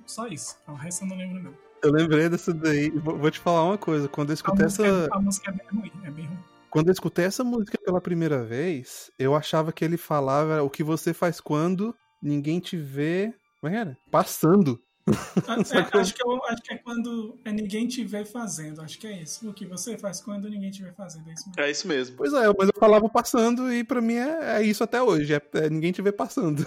Só 0.06 0.26
isso. 0.26 0.56
O 0.68 0.74
resto 0.74 1.04
eu 1.04 1.08
não 1.08 1.16
lembro, 1.16 1.42
não. 1.42 1.54
Eu 1.82 1.92
lembrei 1.92 2.28
dessa 2.28 2.52
daí. 2.52 2.90
Vou 2.90 3.30
te 3.30 3.38
falar 3.38 3.64
uma 3.64 3.78
coisa. 3.78 4.06
Quando 4.08 4.30
eu 4.30 4.34
escutei 4.34 4.64
a 4.64 4.66
essa. 4.66 4.82
Música, 4.82 5.16
a 5.16 5.20
música 5.20 5.50
é 5.50 5.54
bem 5.54 5.66
ruim, 5.80 5.92
é 6.04 6.10
bem 6.10 6.26
ruim. 6.26 6.38
Quando 6.68 6.88
eu 6.88 6.92
escutei 6.92 7.24
essa 7.24 7.42
música 7.42 7.78
pela 7.84 8.00
primeira 8.00 8.44
vez, 8.44 9.10
eu 9.18 9.34
achava 9.34 9.72
que 9.72 9.84
ele 9.84 9.96
falava 9.96 10.62
o 10.62 10.70
que 10.70 10.84
você 10.84 11.12
faz 11.12 11.40
quando 11.40 11.94
ninguém 12.22 12.60
te 12.60 12.76
vê. 12.76 13.34
Como 13.60 13.72
é 13.72 13.76
que 13.76 13.80
era? 13.80 13.98
Passando. 14.10 14.78
É, 15.10 15.98
acho, 15.98 16.14
que 16.14 16.22
eu, 16.22 16.44
acho 16.46 16.62
que 16.62 16.74
é 16.74 16.78
quando 16.78 17.38
é 17.44 17.52
ninguém 17.52 17.86
te 17.86 18.04
vê 18.04 18.24
fazendo. 18.24 18.80
Acho 18.80 18.98
que 18.98 19.06
é 19.06 19.22
isso. 19.22 19.48
O 19.48 19.54
que 19.54 19.66
você 19.66 19.98
faz 19.98 20.20
quando 20.20 20.48
ninguém 20.48 20.70
te 20.70 20.82
vê 20.82 20.92
fazendo. 20.92 21.28
É 21.28 21.32
isso 21.32 21.48
mesmo. 21.48 21.60
É 21.60 21.70
isso 21.70 21.88
mesmo. 21.88 22.16
Pois 22.16 22.32
é, 22.32 22.46
mas 22.56 22.68
eu 22.68 22.74
falava 22.78 23.08
passando 23.08 23.72
e 23.72 23.84
pra 23.84 24.00
mim 24.00 24.14
é, 24.14 24.58
é 24.58 24.62
isso 24.62 24.82
até 24.84 25.02
hoje. 25.02 25.34
É, 25.34 25.42
é 25.54 25.70
ninguém 25.70 25.92
te 25.92 26.02
vê 26.02 26.12
passando. 26.12 26.66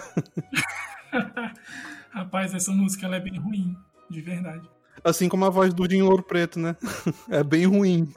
Rapaz, 2.10 2.54
essa 2.54 2.70
música 2.70 3.06
ela 3.06 3.16
é 3.16 3.20
bem 3.20 3.38
ruim. 3.38 3.76
De 4.10 4.20
verdade. 4.20 4.68
Assim 5.02 5.28
como 5.28 5.44
a 5.44 5.50
voz 5.50 5.72
do 5.74 5.88
Dinho 5.88 6.06
Ouro 6.06 6.22
Preto, 6.22 6.58
né? 6.58 6.76
É 7.28 7.42
bem 7.42 7.66
ruim. 7.66 8.12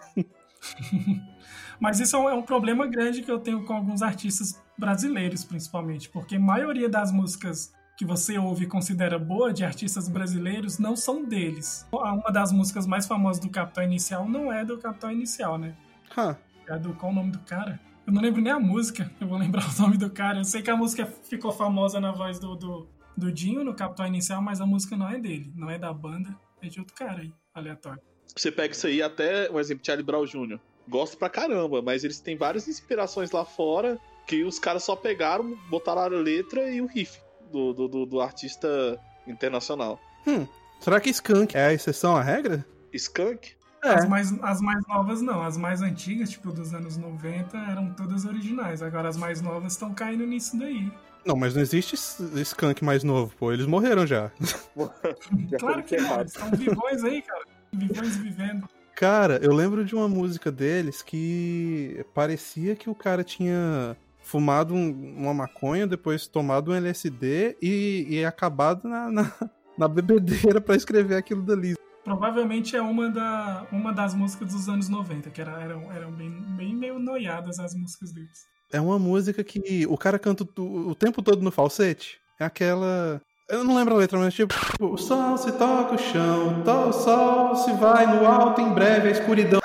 Mas 1.80 1.99
isso 1.99 2.16
é, 2.16 2.32
é 2.32 2.34
um 2.34 2.43
problema 2.43 2.88
grande 2.88 3.22
que 3.22 3.32
eu 3.32 3.39
tenho 3.39 3.64
com 3.66 3.74
alguns 3.74 4.02
artistas 4.02 4.62
brasileiros, 4.78 5.43
principalmente, 5.43 6.10
porque 6.10 6.36
a 6.36 6.39
maioria 6.39 6.88
das 6.88 7.12
músicas 7.12 7.74
que 7.98 8.06
você 8.06 8.38
ouve 8.38 8.66
e 8.66 8.68
considera 8.68 9.18
boa 9.18 9.52
de 9.52 9.66
artistas 9.66 10.08
brasileiros 10.08 10.78
não 10.78 10.95
são 10.95 11.26
deles. 11.26 11.86
Uma 11.91 12.30
das 12.32 12.52
músicas 12.52 12.86
mais 12.86 13.08
famosas 13.08 13.41
do 13.41 13.50
Capital 13.50 13.84
Inicial 13.84 14.30
não 14.30 14.54
é 14.54 14.64
do 14.64 14.78
Capital 14.78 15.12
Inicial, 15.12 15.58
né? 15.58 15.76
Huh. 16.16 16.36
É 16.68 16.78
do 16.78 16.93
qual 16.93 17.12
o 17.12 17.16
nome 17.16 17.32
do 17.32 17.39
cara? 17.39 17.80
Eu 18.06 18.14
não 18.14 18.22
lembro 18.22 18.39
nem 18.39 18.54
a 18.54 18.60
música, 18.60 19.12
eu 19.20 19.28
vou 19.28 19.38
lembrar 19.39 19.66
o 19.68 19.82
nome 19.82 19.98
do 19.98 20.12
cara. 20.12 20.38
Eu 20.38 20.45
sei 20.45 20.62
que 20.62 20.70
a 20.70 20.76
música 20.76 21.08
ficou 21.08 21.52
famosa 21.52 22.00
na 22.00 22.12
voz 22.12 22.38
do, 22.38 22.56
do, 22.56 22.88
do 23.18 23.32
Dinho 23.32 23.64
no 23.64 23.74
Capital 23.74 24.06
Inicial, 24.06 24.43
mas 24.43 24.62
a 24.62 24.66
música 24.66 24.95
não 24.95 25.10
é 25.10 25.20
dele, 25.20 25.52
não 25.56 25.68
é 25.68 25.80
da 25.80 25.91
banda, 25.91 26.38
é 26.62 26.68
de 26.68 26.80
outro 26.80 26.93
cara 26.93 27.22
aí, 27.22 27.34
aleatório. 27.52 28.02
Você 28.28 28.52
pega 28.52 28.76
isso 28.76 28.86
aí, 28.86 29.02
até 29.02 29.50
um 29.50 29.60
exemplo, 29.60 29.84
Charlie 29.84 30.06
Brown 30.06 30.24
Jr. 30.24 30.60
Gosto 30.88 31.18
pra 31.18 31.30
caramba, 31.30 31.82
mas 31.82 32.04
eles 32.04 32.20
têm 32.20 32.38
várias 32.38 32.68
inspirações 32.68 33.32
lá 33.32 33.43
fora 33.43 34.00
que 34.28 34.43
os 34.43 34.60
caras 34.60 34.84
só 34.84 34.95
pegaram, 34.95 35.58
botaram 35.68 36.02
a 36.02 36.08
letra 36.08 36.70
e 36.70 36.80
o 36.80 36.86
riff 36.86 37.20
do, 37.52 37.74
do, 37.74 37.88
do, 37.88 38.06
do 38.06 38.22
artista 38.22 39.00
internacional. 39.26 40.00
Hum, 40.26 40.48
será 40.80 41.00
que 41.00 41.10
Skunk 41.10 41.56
é 41.56 41.68
a 41.68 41.74
exceção 41.74 42.16
à 42.16 42.22
regra? 42.22 42.66
Skunk? 42.93 43.56
É. 43.84 43.89
As, 43.89 44.10
mais, 44.10 44.43
as 44.43 44.62
mais 44.62 44.88
novas 44.88 45.22
não, 45.22 45.41
as 45.43 45.58
mais 45.58 45.82
antigas, 45.82 46.30
tipo 46.30 46.52
dos 46.52 46.74
anos 46.74 46.98
90, 46.98 47.58
eram 47.58 47.93
todas 47.93 48.26
originais. 48.26 48.82
Agora 48.82 49.08
as 49.08 49.18
mais 49.18 49.41
novas 49.41 49.74
estão 49.74 49.93
caindo 49.93 50.26
nisso 50.26 50.58
daí. 50.58 50.91
Não, 51.26 51.36
mas 51.36 51.56
não 51.56 51.62
existe 51.62 51.95
Skunk 52.41 52.84
mais 52.84 53.04
novo, 53.04 53.34
pô. 53.38 53.52
Eles 53.52 53.66
morreram 53.66 54.06
já. 54.08 54.32
Claro 55.60 55.84
que 55.84 55.98
não, 55.98 56.20
eles 56.20 56.34
estão 56.34 56.50
vivões 56.52 57.04
aí, 57.04 57.22
cara. 57.22 57.43
Vivões 57.74 58.18
vivendo. 58.18 58.68
Cara, 58.95 59.39
eu 59.43 59.54
lembro 59.54 59.86
de 59.86 59.93
uma 59.93 60.08
música 60.08 60.52
deles 60.52 61.02
que 61.02 62.04
parecia 62.14 62.76
que 62.76 62.89
o 62.89 62.95
cara 62.95 63.24
tinha 63.24 63.95
fumado 64.28 64.74
um- 64.74 65.16
uma 65.18 65.34
maconha, 65.34 65.88
depois 65.88 66.28
tomado 66.28 66.72
um 66.72 66.76
LSD 66.76 67.56
e, 67.62 68.06
e 68.10 68.26
acabado 68.26 68.88
na, 68.88 69.10
na, 69.10 69.32
na 69.78 69.88
bebedeira 69.88 70.60
pra 70.62 70.76
escrever 70.76 71.16
aquilo 71.16 71.42
dali. 71.42 71.76
Provavelmente 72.04 72.76
é 72.76 72.82
uma, 72.82 73.10
da, 73.10 73.66
uma 73.72 73.92
das 73.94 74.14
músicas 74.14 74.54
dos 74.54 74.70
anos 74.70 74.88
90, 74.88 75.30
que 75.30 75.42
era, 75.42 75.62
eram, 75.62 75.92
eram 75.92 76.12
bem, 76.12 76.30
bem 76.56 76.76
meio 76.76 77.00
noiadas 77.00 77.60
as 77.60 77.74
músicas 77.76 78.14
deles. 78.14 78.46
É 78.72 78.80
uma 78.82 79.00
música 79.00 79.44
que 79.44 79.86
o 79.88 79.98
cara 79.98 80.20
canta 80.20 80.46
o, 80.58 80.90
o 80.90 80.96
tempo 80.96 81.22
todo 81.22 81.42
no 81.42 81.52
falsete. 81.52 82.18
É 82.40 82.46
aquela. 82.46 83.22
Eu 83.50 83.64
não 83.64 83.76
lembro 83.76 83.96
a 83.96 83.98
letra, 83.98 84.20
mas 84.20 84.34
tipo, 84.34 84.54
o 84.82 84.98
sol 84.98 85.38
se 85.38 85.52
toca 85.54 85.96
o 85.96 85.98
chão, 85.98 86.64
o 86.90 86.94
sol 86.94 87.56
se 87.56 87.72
vai 87.74 88.06
no 88.06 88.26
alto, 88.26 88.60
em 88.60 88.74
breve 88.74 89.08
a 89.08 89.12
escuridão. 89.12 89.62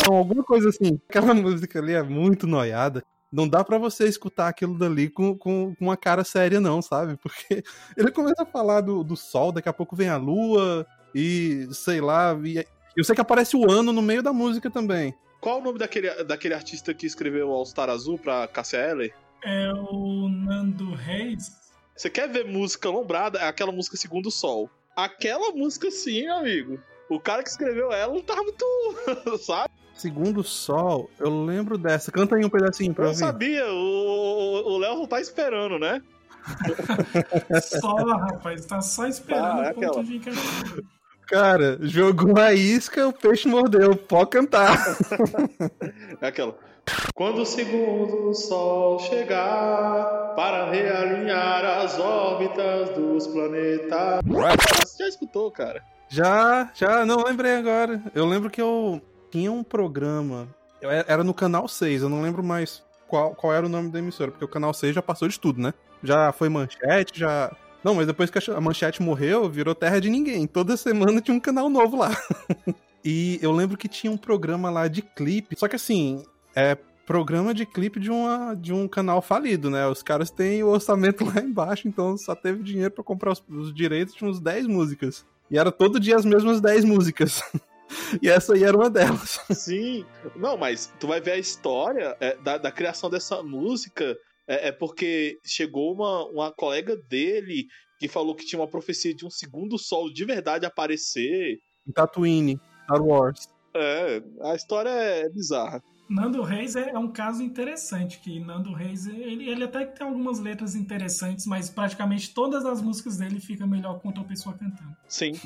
Então, 0.00 0.14
alguma 0.14 0.42
coisa 0.42 0.68
assim. 0.68 1.00
Aquela 1.08 1.32
música 1.34 1.78
ali 1.78 1.92
é 1.92 2.02
muito 2.02 2.46
noiada. 2.46 3.02
Não 3.32 3.48
dá 3.48 3.62
pra 3.62 3.78
você 3.78 4.08
escutar 4.08 4.48
aquilo 4.48 4.76
dali 4.76 5.08
com, 5.08 5.36
com, 5.38 5.74
com 5.74 5.84
uma 5.84 5.96
cara 5.96 6.24
séria, 6.24 6.60
não, 6.60 6.82
sabe? 6.82 7.16
Porque 7.16 7.62
ele 7.96 8.10
começa 8.10 8.42
a 8.42 8.46
falar 8.46 8.80
do, 8.80 9.04
do 9.04 9.16
sol, 9.16 9.52
daqui 9.52 9.68
a 9.68 9.72
pouco 9.72 9.94
vem 9.94 10.08
a 10.08 10.16
lua, 10.16 10.86
e 11.14 11.68
sei 11.72 12.00
lá. 12.00 12.36
E, 12.44 12.64
eu 12.96 13.04
sei 13.04 13.14
que 13.14 13.20
aparece 13.20 13.56
o 13.56 13.70
ano 13.70 13.92
no 13.92 14.02
meio 14.02 14.22
da 14.22 14.32
música 14.32 14.68
também. 14.68 15.14
Qual 15.40 15.60
o 15.60 15.62
nome 15.62 15.78
daquele, 15.78 16.24
daquele 16.24 16.54
artista 16.54 16.92
que 16.92 17.06
escreveu 17.06 17.50
All 17.50 17.64
Star 17.64 17.88
Azul 17.88 18.18
pra 18.18 18.48
Cassia 18.48 18.78
Eller? 18.80 19.14
É 19.42 19.72
o 19.72 20.28
Nando 20.28 20.92
Reis. 20.92 21.50
Você 21.96 22.10
quer 22.10 22.28
ver 22.28 22.44
música 22.44 22.90
lombrada? 22.90 23.38
É 23.38 23.46
aquela 23.46 23.72
música 23.72 23.96
Segundo 23.96 24.26
o 24.26 24.30
Sol. 24.30 24.68
Aquela 24.94 25.52
música 25.52 25.90
sim, 25.90 26.26
amigo. 26.26 26.78
O 27.10 27.18
cara 27.20 27.42
que 27.42 27.50
escreveu 27.50 27.92
ela 27.92 28.14
não 28.14 28.22
tava 28.22 28.42
muito. 28.42 28.64
sabe? 29.44 29.68
Segundo 29.94 30.42
Sol, 30.42 31.10
eu 31.18 31.44
lembro 31.44 31.76
dessa. 31.76 32.10
Canta 32.10 32.36
aí 32.36 32.44
um 32.44 32.48
pedacinho 32.48 32.94
pra 32.94 33.04
Eu 33.04 33.08
ouvir. 33.08 33.18
sabia. 33.18 33.66
O 33.70 34.78
Léo 34.78 34.96
não 34.98 35.06
tá 35.06 35.20
esperando, 35.20 35.78
né? 35.78 36.00
Só, 37.62 37.94
rapaz, 37.96 38.64
tá 38.64 38.80
só 38.80 39.06
esperando 39.06 39.60
Ah, 39.60 39.66
é 39.66 39.70
o 39.70 39.74
ponto 39.74 40.00
aquela. 40.00 40.04
de. 40.04 40.20
Cara, 41.26 41.78
jogou 41.82 42.38
a 42.40 42.54
isca, 42.54 43.06
o 43.06 43.12
peixe 43.12 43.46
mordeu. 43.46 43.94
Pode 43.94 44.30
cantar. 44.30 44.76
É 46.20 46.26
aquela. 46.28 46.56
Quando 47.14 47.42
o 47.42 47.46
segundo 47.46 48.34
sol 48.34 48.98
chegar 49.00 50.32
para 50.34 50.70
realinhar 50.70 51.64
as 51.82 51.98
órbitas 51.98 52.90
dos 52.90 53.26
planetas. 53.28 54.20
Você 54.26 55.02
já 55.04 55.08
escutou, 55.08 55.50
cara? 55.50 55.82
Já, 56.10 56.70
já, 56.74 57.06
não 57.06 57.22
lembrei 57.22 57.54
agora. 57.54 58.02
Eu 58.14 58.26
lembro 58.26 58.50
que 58.50 58.60
eu 58.60 59.00
tinha 59.30 59.50
um 59.50 59.62
programa. 59.62 60.48
Era 61.06 61.22
no 61.22 61.32
canal 61.32 61.68
6, 61.68 62.02
eu 62.02 62.08
não 62.08 62.20
lembro 62.20 62.42
mais 62.42 62.82
qual, 63.06 63.34
qual 63.34 63.52
era 63.52 63.64
o 63.64 63.68
nome 63.68 63.90
da 63.90 63.98
emissora, 63.98 64.30
porque 64.30 64.44
o 64.44 64.48
canal 64.48 64.74
6 64.74 64.94
já 64.94 65.02
passou 65.02 65.28
de 65.28 65.38
tudo, 65.38 65.60
né? 65.60 65.72
Já 66.02 66.32
foi 66.32 66.48
manchete, 66.48 67.18
já. 67.18 67.54
Não, 67.84 67.94
mas 67.94 68.06
depois 68.06 68.30
que 68.30 68.50
a 68.50 68.60
manchete 68.60 69.02
morreu, 69.02 69.48
virou 69.48 69.74
terra 69.74 70.00
de 70.00 70.10
ninguém. 70.10 70.46
Toda 70.46 70.76
semana 70.76 71.20
tinha 71.20 71.36
um 71.36 71.40
canal 71.40 71.70
novo 71.70 71.96
lá. 71.96 72.10
e 73.04 73.38
eu 73.40 73.52
lembro 73.52 73.76
que 73.76 73.88
tinha 73.88 74.10
um 74.10 74.16
programa 74.16 74.68
lá 74.68 74.88
de 74.88 75.02
clipe. 75.02 75.56
Só 75.58 75.68
que 75.68 75.76
assim, 75.76 76.24
é 76.56 76.76
programa 77.06 77.52
de 77.52 77.66
clipe 77.66 77.98
de, 77.98 78.10
uma, 78.10 78.54
de 78.54 78.72
um 78.72 78.86
canal 78.86 79.20
falido, 79.20 79.68
né? 79.68 79.86
Os 79.86 80.02
caras 80.02 80.30
têm 80.30 80.62
o 80.62 80.68
orçamento 80.68 81.24
lá 81.26 81.40
embaixo, 81.40 81.88
então 81.88 82.16
só 82.16 82.34
teve 82.34 82.62
dinheiro 82.62 82.92
pra 82.92 83.04
comprar 83.04 83.32
os, 83.32 83.42
os 83.48 83.74
direitos 83.74 84.14
de 84.14 84.24
uns 84.24 84.40
10 84.40 84.66
músicas. 84.66 85.26
E 85.50 85.58
era 85.58 85.72
todo 85.72 85.98
dia 85.98 86.16
as 86.16 86.24
mesmas 86.24 86.60
10 86.60 86.84
músicas. 86.84 87.42
e 88.22 88.28
essa 88.28 88.54
aí 88.54 88.62
era 88.62 88.76
uma 88.76 88.88
delas. 88.88 89.40
Sim. 89.52 90.04
Não, 90.36 90.56
mas 90.56 90.92
tu 91.00 91.08
vai 91.08 91.20
ver 91.20 91.32
a 91.32 91.38
história 91.38 92.16
é, 92.20 92.36
da, 92.36 92.56
da 92.56 92.70
criação 92.70 93.10
dessa 93.10 93.42
música. 93.42 94.16
É, 94.46 94.68
é 94.68 94.72
porque 94.72 95.38
chegou 95.44 95.92
uma, 95.92 96.24
uma 96.26 96.52
colega 96.52 96.96
dele 96.96 97.66
que 97.98 98.08
falou 98.08 98.34
que 98.34 98.46
tinha 98.46 98.60
uma 98.60 98.70
profecia 98.70 99.14
de 99.14 99.26
um 99.26 99.30
segundo 99.30 99.76
sol 99.76 100.10
de 100.12 100.24
verdade 100.24 100.64
aparecer. 100.64 101.58
Tatooine, 101.94 102.58
Star 102.84 103.02
Wars. 103.02 103.48
É, 103.74 104.22
a 104.42 104.54
história 104.54 104.90
é 104.90 105.28
bizarra. 105.28 105.82
Nando 106.10 106.42
Reis 106.42 106.74
é, 106.74 106.90
é 106.90 106.98
um 106.98 107.06
caso 107.06 107.40
interessante, 107.40 108.18
que 108.18 108.40
Nando 108.40 108.72
Reis, 108.72 109.06
ele, 109.06 109.48
ele 109.48 109.62
até 109.62 109.86
tem 109.86 110.04
algumas 110.04 110.40
letras 110.40 110.74
interessantes, 110.74 111.46
mas 111.46 111.70
praticamente 111.70 112.34
todas 112.34 112.66
as 112.66 112.82
músicas 112.82 113.18
dele 113.18 113.38
ficam 113.38 113.68
melhor 113.68 114.00
com 114.00 114.08
outra 114.08 114.24
pessoa 114.24 114.52
cantando. 114.56 114.96
Sim. 115.06 115.32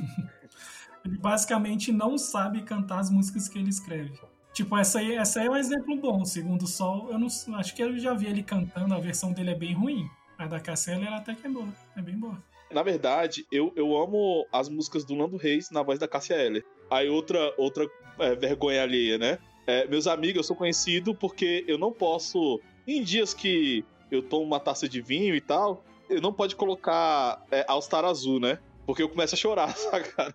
Ele 1.05 1.19
basicamente 1.19 1.93
não 1.93 2.17
sabe 2.17 2.63
cantar 2.63 2.99
as 2.99 3.11
músicas 3.11 3.47
que 3.47 3.59
ele 3.59 3.69
escreve. 3.69 4.19
Tipo, 4.55 4.79
essa 4.79 5.01
aí, 5.01 5.17
essa 5.17 5.39
aí 5.39 5.49
é 5.49 5.51
um 5.51 5.57
exemplo 5.57 6.01
bom. 6.01 6.25
Segundo 6.25 6.63
o 6.63 6.67
Sol, 6.67 7.11
eu 7.13 7.19
não 7.19 7.29
acho 7.57 7.75
que 7.75 7.83
eu 7.83 7.99
já 7.99 8.15
vi 8.15 8.25
ele 8.25 8.43
cantando, 8.43 8.95
a 8.95 8.99
versão 8.99 9.31
dele 9.31 9.51
é 9.51 9.55
bem 9.55 9.75
ruim. 9.75 10.09
A 10.39 10.47
da 10.47 10.59
Cassiela 10.59 11.05
ela 11.05 11.19
até 11.19 11.35
que 11.35 11.47
é 11.47 11.51
boa, 11.51 11.69
é 11.95 12.01
bem 12.01 12.19
boa. 12.19 12.43
Na 12.73 12.83
verdade, 12.83 13.47
eu, 13.53 13.71
eu 13.77 13.95
amo 13.95 14.47
as 14.51 14.71
músicas 14.71 15.05
do 15.05 15.15
Nando 15.15 15.37
Reis 15.37 15.71
na 15.71 15.83
voz 15.83 15.99
da 15.99 16.09
Cássia 16.09 16.37
Eller. 16.37 16.65
Aí 16.91 17.07
outra, 17.07 17.53
outra 17.59 17.87
é, 18.19 18.35
vergonha 18.35 18.83
alheia, 18.83 19.19
né? 19.19 19.39
É, 19.67 19.87
meus 19.87 20.07
amigos, 20.07 20.37
eu 20.37 20.43
sou 20.45 20.57
conhecido 20.57 21.15
porque 21.15 21.65
eu 21.67 21.79
não 21.79 21.93
posso. 21.93 22.61
Em 22.87 23.03
dias 23.03 23.33
que 23.33 23.85
eu 24.11 24.23
tomo 24.23 24.45
uma 24.45 24.61
taça 24.61 24.89
de 24.89 25.01
vinho 25.01 25.35
e 25.35 25.41
tal, 25.41 25.83
eu 26.11 26.21
não 26.21 26.33
pode 26.33 26.55
colocar 26.55 27.43
é, 27.51 27.65
All 27.67 27.81
Star 27.81 28.05
Azul, 28.05 28.39
né? 28.39 28.59
Porque 28.87 29.03
eu 29.03 29.09
começo 29.09 29.35
a 29.35 29.39
chorar, 29.39 29.73
sabe, 29.77 30.09
cara? 30.11 30.35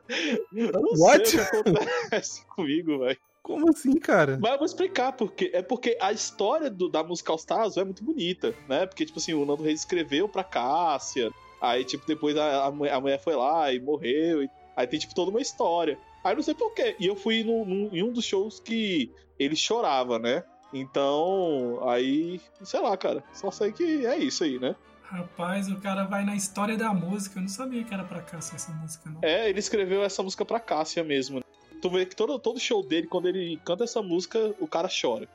Eu 0.52 0.72
não 0.72 0.94
What? 0.98 1.30
sei 1.30 1.40
o 1.40 1.64
que 1.64 1.70
acontece 1.70 2.46
comigo, 2.56 3.00
velho. 3.00 3.18
Como 3.44 3.70
assim, 3.70 3.94
cara? 4.00 4.38
Mas 4.42 4.52
eu 4.52 4.58
vou 4.58 4.66
explicar 4.66 5.12
porque 5.14 5.50
é 5.54 5.62
porque 5.62 5.98
a 6.02 6.12
história 6.12 6.70
do- 6.70 6.90
da 6.90 7.04
música 7.04 7.32
All 7.32 7.38
Star 7.38 7.62
Azul 7.62 7.82
é 7.84 7.86
muito 7.86 8.04
bonita, 8.04 8.54
né? 8.68 8.86
Porque, 8.86 9.06
tipo 9.06 9.20
assim, 9.20 9.34
o 9.34 9.46
Nando 9.46 9.64
Reis 9.64 9.82
escreveu 9.82 10.28
pra 10.28 10.44
Cássia, 10.44 11.32
aí, 11.62 11.84
tipo, 11.86 12.06
depois 12.06 12.36
a, 12.36 12.66
a 12.66 12.72
mulher 12.72 13.20
foi 13.24 13.36
lá 13.36 13.72
e 13.72 13.80
morreu, 13.80 14.44
e- 14.44 14.50
aí 14.76 14.88
tem, 14.88 15.00
tipo, 15.00 15.14
toda 15.16 15.32
uma 15.32 15.42
história. 15.42 15.98
Aí 16.24 16.36
não 16.36 16.42
sei 16.44 16.54
porquê. 16.54 16.96
E 17.00 17.06
eu 17.08 17.16
fui 17.16 17.44
num- 17.44 17.66
num- 17.66 17.90
em 17.96 18.04
um 18.04 18.12
dos 18.12 18.26
shows 18.26 18.60
que 18.60 19.12
ele 19.38 19.56
chorava, 19.56 20.20
né? 20.20 20.44
Então, 20.74 21.80
aí, 21.90 22.40
sei 22.64 22.80
lá, 22.80 22.96
cara. 22.98 23.24
Só 23.34 23.50
sei 23.52 23.72
que 23.72 24.06
é 24.06 24.18
isso 24.18 24.44
aí, 24.44 24.60
né? 24.60 24.76
Rapaz, 25.04 25.68
o 25.70 25.80
cara 25.80 26.04
vai 26.04 26.24
na 26.24 26.36
história 26.36 26.78
da 26.78 26.94
música. 26.94 27.40
Eu 27.40 27.42
não 27.44 27.50
sabia 27.50 27.84
que 27.84 27.94
era 27.94 28.04
pra 28.04 28.22
Cássia 28.22 28.56
essa 28.56 28.72
música, 28.74 29.10
não. 29.10 29.20
É, 29.24 29.50
ele 29.50 29.60
escreveu 29.60 30.04
essa 30.04 30.22
música 30.22 30.46
pra 30.46 30.60
Cássia 30.60 31.04
mesmo. 31.04 31.42
Tu 31.82 31.90
vê 31.90 32.06
que 32.06 32.16
todo, 32.16 32.38
todo 32.38 32.60
show 32.60 32.86
dele, 32.86 33.08
quando 33.08 33.28
ele 33.28 33.60
canta 33.66 33.86
essa 33.86 34.02
música, 34.02 34.54
o 34.60 34.68
cara 34.68 34.88
chora. 34.90 35.28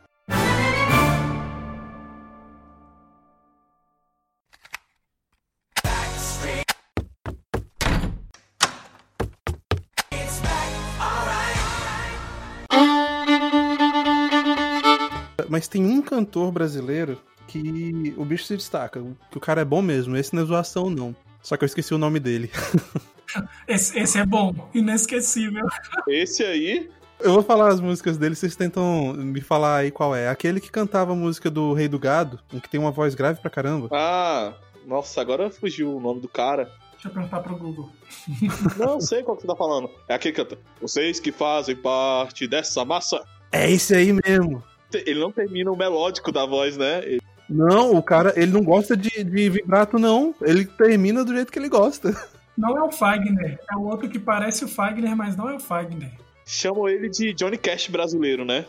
Mas 15.54 15.68
tem 15.68 15.86
um 15.86 16.02
cantor 16.02 16.50
brasileiro 16.50 17.16
que 17.46 18.12
o 18.16 18.24
bicho 18.24 18.42
se 18.42 18.56
destaca. 18.56 19.00
Que 19.30 19.38
o 19.38 19.40
cara 19.40 19.60
é 19.60 19.64
bom 19.64 19.80
mesmo. 19.80 20.16
Esse 20.16 20.34
não 20.34 20.42
é 20.42 20.46
zoação, 20.46 20.90
não. 20.90 21.14
Só 21.40 21.56
que 21.56 21.62
eu 21.62 21.66
esqueci 21.66 21.94
o 21.94 21.98
nome 21.98 22.18
dele. 22.18 22.50
Esse, 23.66 23.98
esse 23.98 24.18
é 24.18 24.26
bom, 24.26 24.52
inesquecível. 24.74 25.66
Esse 26.08 26.44
aí, 26.44 26.90
Eu 27.20 27.32
vou 27.32 27.42
falar 27.42 27.68
as 27.68 27.80
músicas 27.80 28.18
dele, 28.18 28.34
vocês 28.34 28.54
tentam 28.54 29.12
me 29.14 29.40
falar 29.40 29.78
aí 29.78 29.90
qual 29.90 30.14
é. 30.14 30.28
Aquele 30.28 30.60
que 30.60 30.70
cantava 30.70 31.12
a 31.12 31.16
música 31.16 31.50
do 31.50 31.72
Rei 31.72 31.88
do 31.88 31.98
Gado, 31.98 32.38
um 32.52 32.60
que 32.60 32.68
tem 32.68 32.78
uma 32.78 32.90
voz 32.90 33.14
grave 33.14 33.40
pra 33.40 33.50
caramba. 33.50 33.88
Ah, 33.92 34.54
nossa, 34.86 35.20
agora 35.20 35.50
fugiu 35.50 35.96
o 35.96 36.00
nome 36.00 36.20
do 36.20 36.28
cara. 36.28 36.70
Deixa 36.92 37.08
eu 37.08 37.12
perguntar 37.12 37.40
pro 37.40 37.56
Google. 37.56 37.90
Não 38.76 39.00
sei 39.00 39.22
qual 39.22 39.36
que 39.36 39.42
você 39.42 39.48
tá 39.48 39.56
falando. 39.56 39.88
É 40.08 40.14
aquele 40.14 40.34
que 40.34 40.44
canta. 40.44 40.58
Vocês 40.80 41.18
que 41.18 41.32
fazem 41.32 41.76
parte 41.76 42.46
dessa 42.46 42.84
massa. 42.84 43.24
É 43.50 43.70
esse 43.70 43.94
aí 43.94 44.12
mesmo. 44.12 44.62
Ele 44.98 45.20
não 45.20 45.30
termina 45.32 45.70
o 45.70 45.76
melódico 45.76 46.30
da 46.32 46.44
voz, 46.46 46.76
né? 46.76 46.98
Ele- 47.04 47.20
Não, 47.48 47.94
o 47.96 48.02
cara, 48.02 48.32
ele 48.36 48.52
não 48.52 48.62
gosta 48.62 48.96
de, 48.96 49.10
de 49.22 49.50
vibrato, 49.50 49.98
não. 49.98 50.34
Ele 50.42 50.64
termina 50.64 51.24
do 51.24 51.34
jeito 51.34 51.52
que 51.52 51.58
ele 51.58 51.68
gosta. 51.68 52.14
Não 52.56 52.76
é 52.78 52.82
o 52.82 52.90
Fagner, 52.92 53.58
é 53.70 53.76
o 53.76 53.82
outro 53.82 54.08
que 54.08 54.18
parece 54.18 54.64
o 54.64 54.68
Fagner, 54.68 55.16
mas 55.16 55.36
não 55.36 55.48
é 55.48 55.54
o 55.54 55.60
Fagner. 55.60 56.12
Chamam 56.46 56.88
ele 56.88 57.08
de 57.08 57.32
Johnny 57.34 57.58
Cash 57.58 57.88
brasileiro, 57.88 58.44
né? 58.44 58.64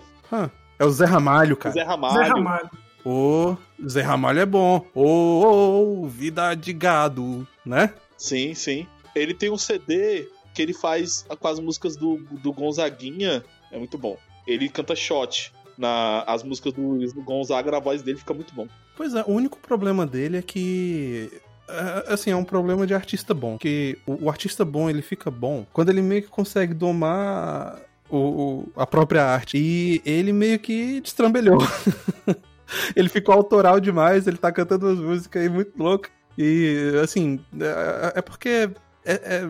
É 0.79 0.83
o 0.83 0.89
Zé 0.89 1.05
Ramalho, 1.05 1.55
cara. 1.55 1.73
Zé 1.73 1.83
Ramalho. 1.83 2.17
Zé 2.17 2.23
Ramalho. 2.29 2.69
Ô, 3.05 3.55
Zé 3.87 4.01
Ramalho 4.01 4.39
é 4.39 4.45
bom. 4.45 4.83
Ô, 4.93 5.03
ô, 5.03 6.01
ô, 6.03 6.07
vida 6.07 6.55
de 6.55 6.73
gado, 6.73 7.47
né? 7.65 7.93
Sim, 8.17 8.53
sim. 8.55 8.87
Ele 9.15 9.33
tem 9.33 9.51
um 9.51 9.57
CD 9.57 10.27
que 10.53 10.61
ele 10.61 10.73
faz 10.73 11.23
com 11.39 11.47
as 11.47 11.59
músicas 11.59 11.95
do, 11.95 12.17
do 12.41 12.51
Gonzaguinha. 12.51 13.43
É 13.71 13.77
muito 13.77 13.97
bom. 13.97 14.17
Ele 14.47 14.67
canta 14.67 14.95
shot. 14.95 15.53
Na, 15.77 16.23
as 16.23 16.41
músicas 16.43 16.73
do, 16.73 16.97
do 16.97 17.21
Gonzaga, 17.23 17.75
a 17.75 17.79
voz 17.79 18.01
dele 18.01 18.17
fica 18.17 18.33
muito 18.33 18.53
bom. 18.55 18.67
Pois 18.95 19.13
é, 19.13 19.21
o 19.23 19.31
único 19.31 19.57
problema 19.59 20.05
dele 20.05 20.37
é 20.37 20.41
que. 20.41 21.29
é, 21.67 22.13
Assim, 22.13 22.31
é 22.31 22.35
um 22.35 22.45
problema 22.45 22.87
de 22.87 22.93
artista 22.93 23.33
bom. 23.33 23.57
Que 23.57 23.97
o, 24.05 24.25
o 24.25 24.29
artista 24.29 24.63
bom, 24.63 24.89
ele 24.89 25.01
fica 25.01 25.29
bom 25.29 25.65
quando 25.73 25.89
ele 25.89 26.01
meio 26.01 26.21
que 26.23 26.29
consegue 26.29 26.73
domar 26.73 27.79
o, 28.09 28.17
o- 28.17 28.71
a 28.75 28.85
própria 28.87 29.23
arte. 29.25 29.57
E 29.57 30.01
ele 30.05 30.31
meio 30.31 30.59
que 30.59 31.01
destrambelhou. 31.01 31.57
ele 32.95 33.09
ficou 33.09 33.33
autoral 33.35 33.79
demais, 33.79 34.27
ele 34.27 34.37
tá 34.37 34.51
cantando 34.51 34.87
umas 34.87 34.99
músicas 34.99 35.41
aí 35.41 35.49
muito 35.49 35.77
loucas. 35.77 36.11
E, 36.37 36.91
assim, 37.03 37.39
é, 37.59 38.19
é 38.19 38.21
porque. 38.21 38.69
é- 39.05 39.13
é- 39.13 39.49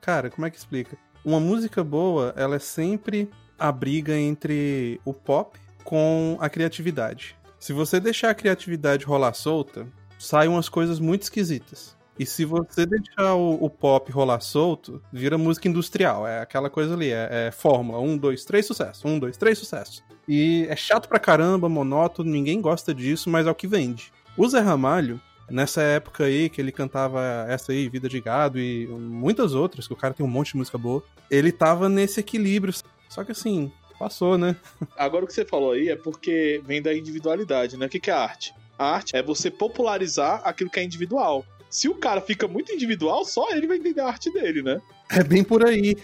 cara, 0.00 0.30
como 0.30 0.46
é 0.46 0.50
que 0.50 0.58
explica? 0.58 0.96
Uma 1.24 1.40
música 1.40 1.82
boa, 1.82 2.34
ela 2.36 2.56
é 2.56 2.58
sempre 2.58 3.30
a 3.68 3.72
briga 3.72 4.14
entre 4.16 5.00
o 5.04 5.14
pop 5.14 5.58
com 5.82 6.36
a 6.38 6.50
criatividade. 6.50 7.34
Se 7.58 7.72
você 7.72 7.98
deixar 7.98 8.30
a 8.30 8.34
criatividade 8.34 9.06
rolar 9.06 9.32
solta, 9.32 9.86
saem 10.18 10.50
umas 10.50 10.68
coisas 10.68 11.00
muito 11.00 11.22
esquisitas. 11.22 11.96
E 12.18 12.26
se 12.26 12.44
você 12.44 12.84
deixar 12.84 13.34
o, 13.34 13.54
o 13.54 13.70
pop 13.70 14.12
rolar 14.12 14.40
solto, 14.40 15.02
vira 15.10 15.38
música 15.38 15.66
industrial. 15.66 16.26
É 16.26 16.40
aquela 16.40 16.68
coisa 16.68 16.94
ali, 16.94 17.10
é, 17.10 17.46
é 17.48 17.50
fórmula. 17.50 17.98
Um, 17.98 18.16
dois, 18.18 18.44
três, 18.44 18.66
sucesso. 18.66 19.08
Um, 19.08 19.18
dois, 19.18 19.36
três, 19.36 19.58
sucesso. 19.58 20.04
E 20.28 20.66
é 20.68 20.76
chato 20.76 21.08
pra 21.08 21.18
caramba, 21.18 21.68
monótono, 21.68 22.30
ninguém 22.30 22.60
gosta 22.60 22.94
disso, 22.94 23.30
mas 23.30 23.46
é 23.46 23.50
o 23.50 23.54
que 23.54 23.66
vende. 23.66 24.12
O 24.36 24.46
Zé 24.46 24.60
Ramalho, 24.60 25.20
nessa 25.50 25.82
época 25.82 26.24
aí 26.24 26.50
que 26.50 26.60
ele 26.60 26.70
cantava 26.70 27.20
essa 27.48 27.72
aí, 27.72 27.88
Vida 27.88 28.08
de 28.08 28.20
Gado 28.20 28.60
e 28.60 28.86
muitas 28.86 29.54
outras, 29.54 29.86
que 29.86 29.92
o 29.94 29.96
cara 29.96 30.14
tem 30.14 30.24
um 30.24 30.28
monte 30.28 30.52
de 30.52 30.58
música 30.58 30.78
boa, 30.78 31.02
ele 31.30 31.50
tava 31.50 31.88
nesse 31.88 32.20
equilíbrio. 32.20 32.74
Só 33.14 33.22
que 33.22 33.30
assim, 33.30 33.70
passou, 33.96 34.36
né? 34.36 34.56
Agora 34.96 35.24
o 35.24 35.28
que 35.28 35.32
você 35.32 35.44
falou 35.44 35.70
aí 35.70 35.88
é 35.88 35.94
porque 35.94 36.60
vem 36.66 36.82
da 36.82 36.92
individualidade, 36.92 37.76
né? 37.76 37.86
O 37.86 37.88
que 37.88 38.10
é 38.10 38.12
arte? 38.14 38.52
A 38.76 38.86
arte 38.86 39.14
é 39.14 39.22
você 39.22 39.52
popularizar 39.52 40.42
aquilo 40.44 40.68
que 40.68 40.80
é 40.80 40.82
individual. 40.82 41.46
Se 41.70 41.88
o 41.88 41.94
cara 41.94 42.20
fica 42.20 42.48
muito 42.48 42.72
individual, 42.72 43.24
só 43.24 43.52
ele 43.52 43.68
vai 43.68 43.76
entender 43.76 44.00
a 44.00 44.08
arte 44.08 44.32
dele, 44.32 44.62
né? 44.62 44.80
É 45.10 45.22
bem 45.22 45.44
por 45.44 45.64
aí. 45.64 45.96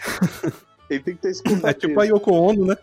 Ele 0.88 1.00
tem 1.00 1.16
que 1.16 1.20
ter 1.20 1.30
esse 1.34 1.42
É 1.64 1.72
tipo 1.72 2.00
a 2.00 2.04
Yoko 2.04 2.32
Ono, 2.32 2.66
né? 2.66 2.76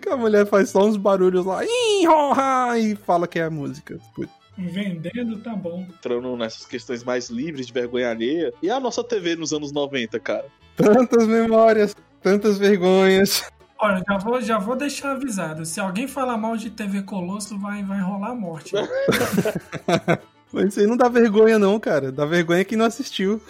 Que 0.00 0.08
a 0.08 0.16
mulher 0.16 0.46
faz 0.46 0.70
só 0.70 0.86
uns 0.86 0.96
barulhos 0.96 1.44
lá 1.44 1.60
e 1.62 2.96
fala 3.04 3.28
que 3.28 3.38
é 3.38 3.44
a 3.44 3.50
música. 3.50 3.98
Putz. 4.14 4.32
Vendendo, 4.56 5.38
tá 5.40 5.54
bom. 5.54 5.86
entrando 5.88 6.34
nessas 6.38 6.64
questões 6.64 7.04
mais 7.04 7.28
livres 7.28 7.66
de 7.66 7.72
vergonha 7.72 8.10
alheia. 8.10 8.52
E 8.62 8.70
a 8.70 8.80
nossa 8.80 9.04
TV 9.04 9.36
nos 9.36 9.52
anos 9.52 9.72
90, 9.72 10.18
cara? 10.20 10.46
Tantas 10.74 11.28
memórias, 11.28 11.94
tantas 12.22 12.58
vergonhas. 12.58 13.44
Olha, 13.80 14.02
já 14.06 14.18
vou, 14.18 14.40
já 14.40 14.58
vou 14.58 14.74
deixar 14.74 15.12
avisado. 15.12 15.64
Se 15.64 15.78
alguém 15.78 16.08
falar 16.08 16.36
mal 16.36 16.56
de 16.56 16.68
TV 16.68 17.02
Colosso, 17.02 17.56
vai, 17.58 17.82
vai 17.84 18.00
rolar 18.00 18.30
a 18.30 18.34
morte. 18.34 18.74
Mas 20.52 20.68
isso 20.68 20.80
aí 20.80 20.86
não 20.86 20.96
dá 20.96 21.08
vergonha, 21.08 21.58
não, 21.58 21.78
cara. 21.78 22.10
Dá 22.10 22.24
vergonha 22.24 22.64
quem 22.64 22.76
não 22.76 22.86
assistiu. 22.86 23.40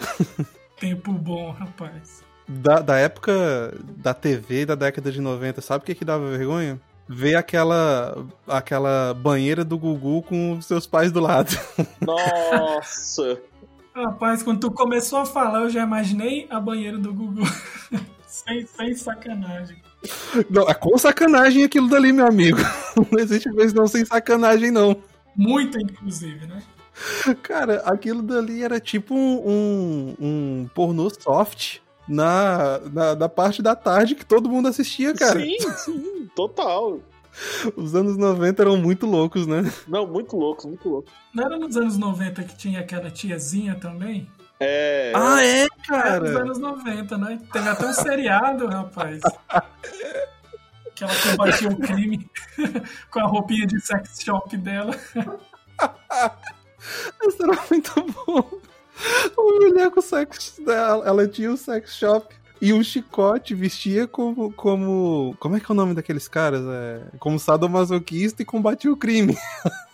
Tempo 0.79 1.11
bom, 1.13 1.51
rapaz. 1.51 2.23
Da, 2.47 2.79
da 2.79 2.97
época 2.97 3.73
da 3.97 4.13
TV 4.13 4.65
da 4.65 4.75
década 4.75 5.11
de 5.11 5.21
90, 5.21 5.61
sabe 5.61 5.83
o 5.83 5.85
que 5.85 5.95
que 5.95 6.05
dava 6.05 6.29
vergonha? 6.29 6.79
Ver 7.07 7.35
aquela, 7.35 8.25
aquela 8.47 9.13
banheira 9.15 9.63
do 9.63 9.77
Gugu 9.77 10.21
com 10.23 10.57
os 10.57 10.65
seus 10.65 10.85
pais 10.85 11.11
do 11.11 11.19
lado. 11.19 11.49
Nossa! 12.01 13.41
Rapaz, 13.95 14.43
quando 14.43 14.59
tu 14.59 14.71
começou 14.71 15.19
a 15.19 15.25
falar, 15.25 15.61
eu 15.61 15.69
já 15.69 15.83
imaginei 15.83 16.47
a 16.49 16.59
banheira 16.59 16.97
do 16.97 17.13
Google. 17.13 17.45
sem, 18.27 18.65
sem 18.65 18.95
sacanagem. 18.95 19.81
Não, 20.49 20.69
é 20.69 20.73
com 20.73 20.97
sacanagem 20.97 21.63
aquilo 21.63 21.89
dali, 21.89 22.13
meu 22.13 22.27
amigo. 22.27 22.57
Não 23.11 23.19
existe 23.19 23.49
vez 23.51 23.73
não 23.73 23.87
sem 23.87 24.05
sacanagem, 24.05 24.71
não. 24.71 24.95
Muito, 25.35 25.79
inclusive, 25.79 26.45
né? 26.47 26.61
Cara, 27.41 27.77
aquilo 27.85 28.21
dali 28.21 28.63
era 28.63 28.79
tipo 28.79 29.15
um, 29.15 29.37
um, 29.45 30.15
um 30.19 30.69
pornô 30.73 31.09
soft 31.09 31.77
na, 32.07 32.79
na, 32.91 33.15
na 33.15 33.29
parte 33.29 33.61
da 33.61 33.75
tarde 33.75 34.15
que 34.15 34.25
todo 34.25 34.49
mundo 34.49 34.67
assistia, 34.67 35.13
cara. 35.13 35.39
Sim, 35.39 35.57
sim, 35.77 36.29
total. 36.35 36.99
Os 37.75 37.95
anos 37.95 38.17
90 38.17 38.61
eram 38.61 38.77
muito 38.77 39.05
loucos, 39.05 39.47
né? 39.47 39.71
Não, 39.87 40.05
muito 40.05 40.35
louco, 40.35 40.67
muito 40.67 40.89
louco. 40.89 41.09
Não 41.33 41.45
era 41.45 41.57
nos 41.57 41.77
anos 41.77 41.97
90 41.97 42.43
que 42.43 42.57
tinha 42.57 42.79
aquela 42.81 43.09
tiazinha 43.09 43.75
também? 43.75 44.27
É. 44.59 45.13
Ah, 45.15 45.41
é, 45.41 45.61
Era 45.61 45.69
nos 46.19 46.31
cara? 46.31 46.41
anos 46.41 46.59
90, 46.59 47.17
né? 47.17 47.39
Teve 47.51 47.69
até 47.69 47.85
um 47.85 47.93
seriado, 47.93 48.67
rapaz. 48.67 49.21
Que 50.95 51.03
ela 51.05 51.13
combatia 51.15 51.69
o 51.69 51.77
crime 51.77 52.29
com 53.09 53.19
a 53.19 53.23
roupinha 53.23 53.65
de 53.65 53.79
sex 53.79 54.21
shop 54.21 54.57
dela. 54.57 54.93
Isso 57.21 57.43
era 57.43 57.63
muito 57.69 58.05
bom. 58.25 58.59
A 59.37 59.41
mulher 59.41 59.89
com 59.91 60.01
sex. 60.01 60.59
Ela, 60.67 61.07
ela 61.07 61.27
tinha 61.27 61.51
um 61.51 61.57
sex 61.57 61.95
shop 61.95 62.35
e 62.61 62.73
um 62.73 62.83
chicote, 62.83 63.55
vestia 63.55 64.07
como. 64.07 64.51
como. 64.51 65.35
Como 65.39 65.55
é 65.55 65.59
que 65.61 65.71
é 65.71 65.73
o 65.73 65.75
nome 65.75 65.93
daqueles 65.93 66.27
caras? 66.27 66.61
É, 66.67 67.03
como 67.17 67.39
sadomasoquista 67.39 68.41
e 68.41 68.45
combatia 68.45 68.91
o 68.91 68.97
crime. 68.97 69.37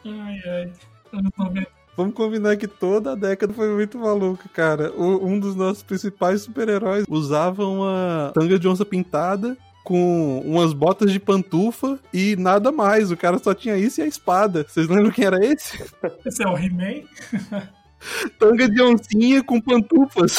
Ai, 0.05 0.41
ai. 0.45 0.74
Anos 1.14 1.32
90. 1.38 1.82
Vamos 1.96 2.14
combinar 2.16 2.58
que 2.58 2.68
toda 2.68 3.12
a 3.12 3.16
década 3.16 3.54
foi 3.54 3.70
muito 3.74 4.00
maluca, 4.00 4.50
cara. 4.52 4.91
O- 4.94 5.26
um 5.26 5.39
dos 5.39 5.56
nossos 5.56 5.84
principais 5.84 6.41
super-heróis 6.41 7.06
usava 7.08 7.66
uma 7.66 8.32
tanga 8.34 8.58
de 8.58 8.68
onça 8.68 8.84
pintada 8.84 9.56
com 9.84 10.39
umas 10.46 10.74
botas 10.74 11.12
de 11.12 11.20
pantufa 11.20 12.00
e 12.14 12.36
nada 12.38 12.72
mais. 12.72 13.12
O 13.12 13.18
cara 13.18 13.38
só 13.38 13.54
tinha 13.54 13.78
isso 13.78 14.00
e 14.00 14.04
a 14.04 14.08
espada. 14.08 14.66
Vocês 14.68 14.88
lembram 14.88 15.12
quem 15.12 15.26
era 15.26 15.46
esse? 15.46 15.78
Esse 16.26 16.41
é 16.44 16.48
o 16.48 16.58
He-Man? 16.58 17.04
Tanga 18.39 18.68
de 18.70 18.82
oncinha 18.82 19.44
com 19.44 19.62
pantufas. 19.62 20.38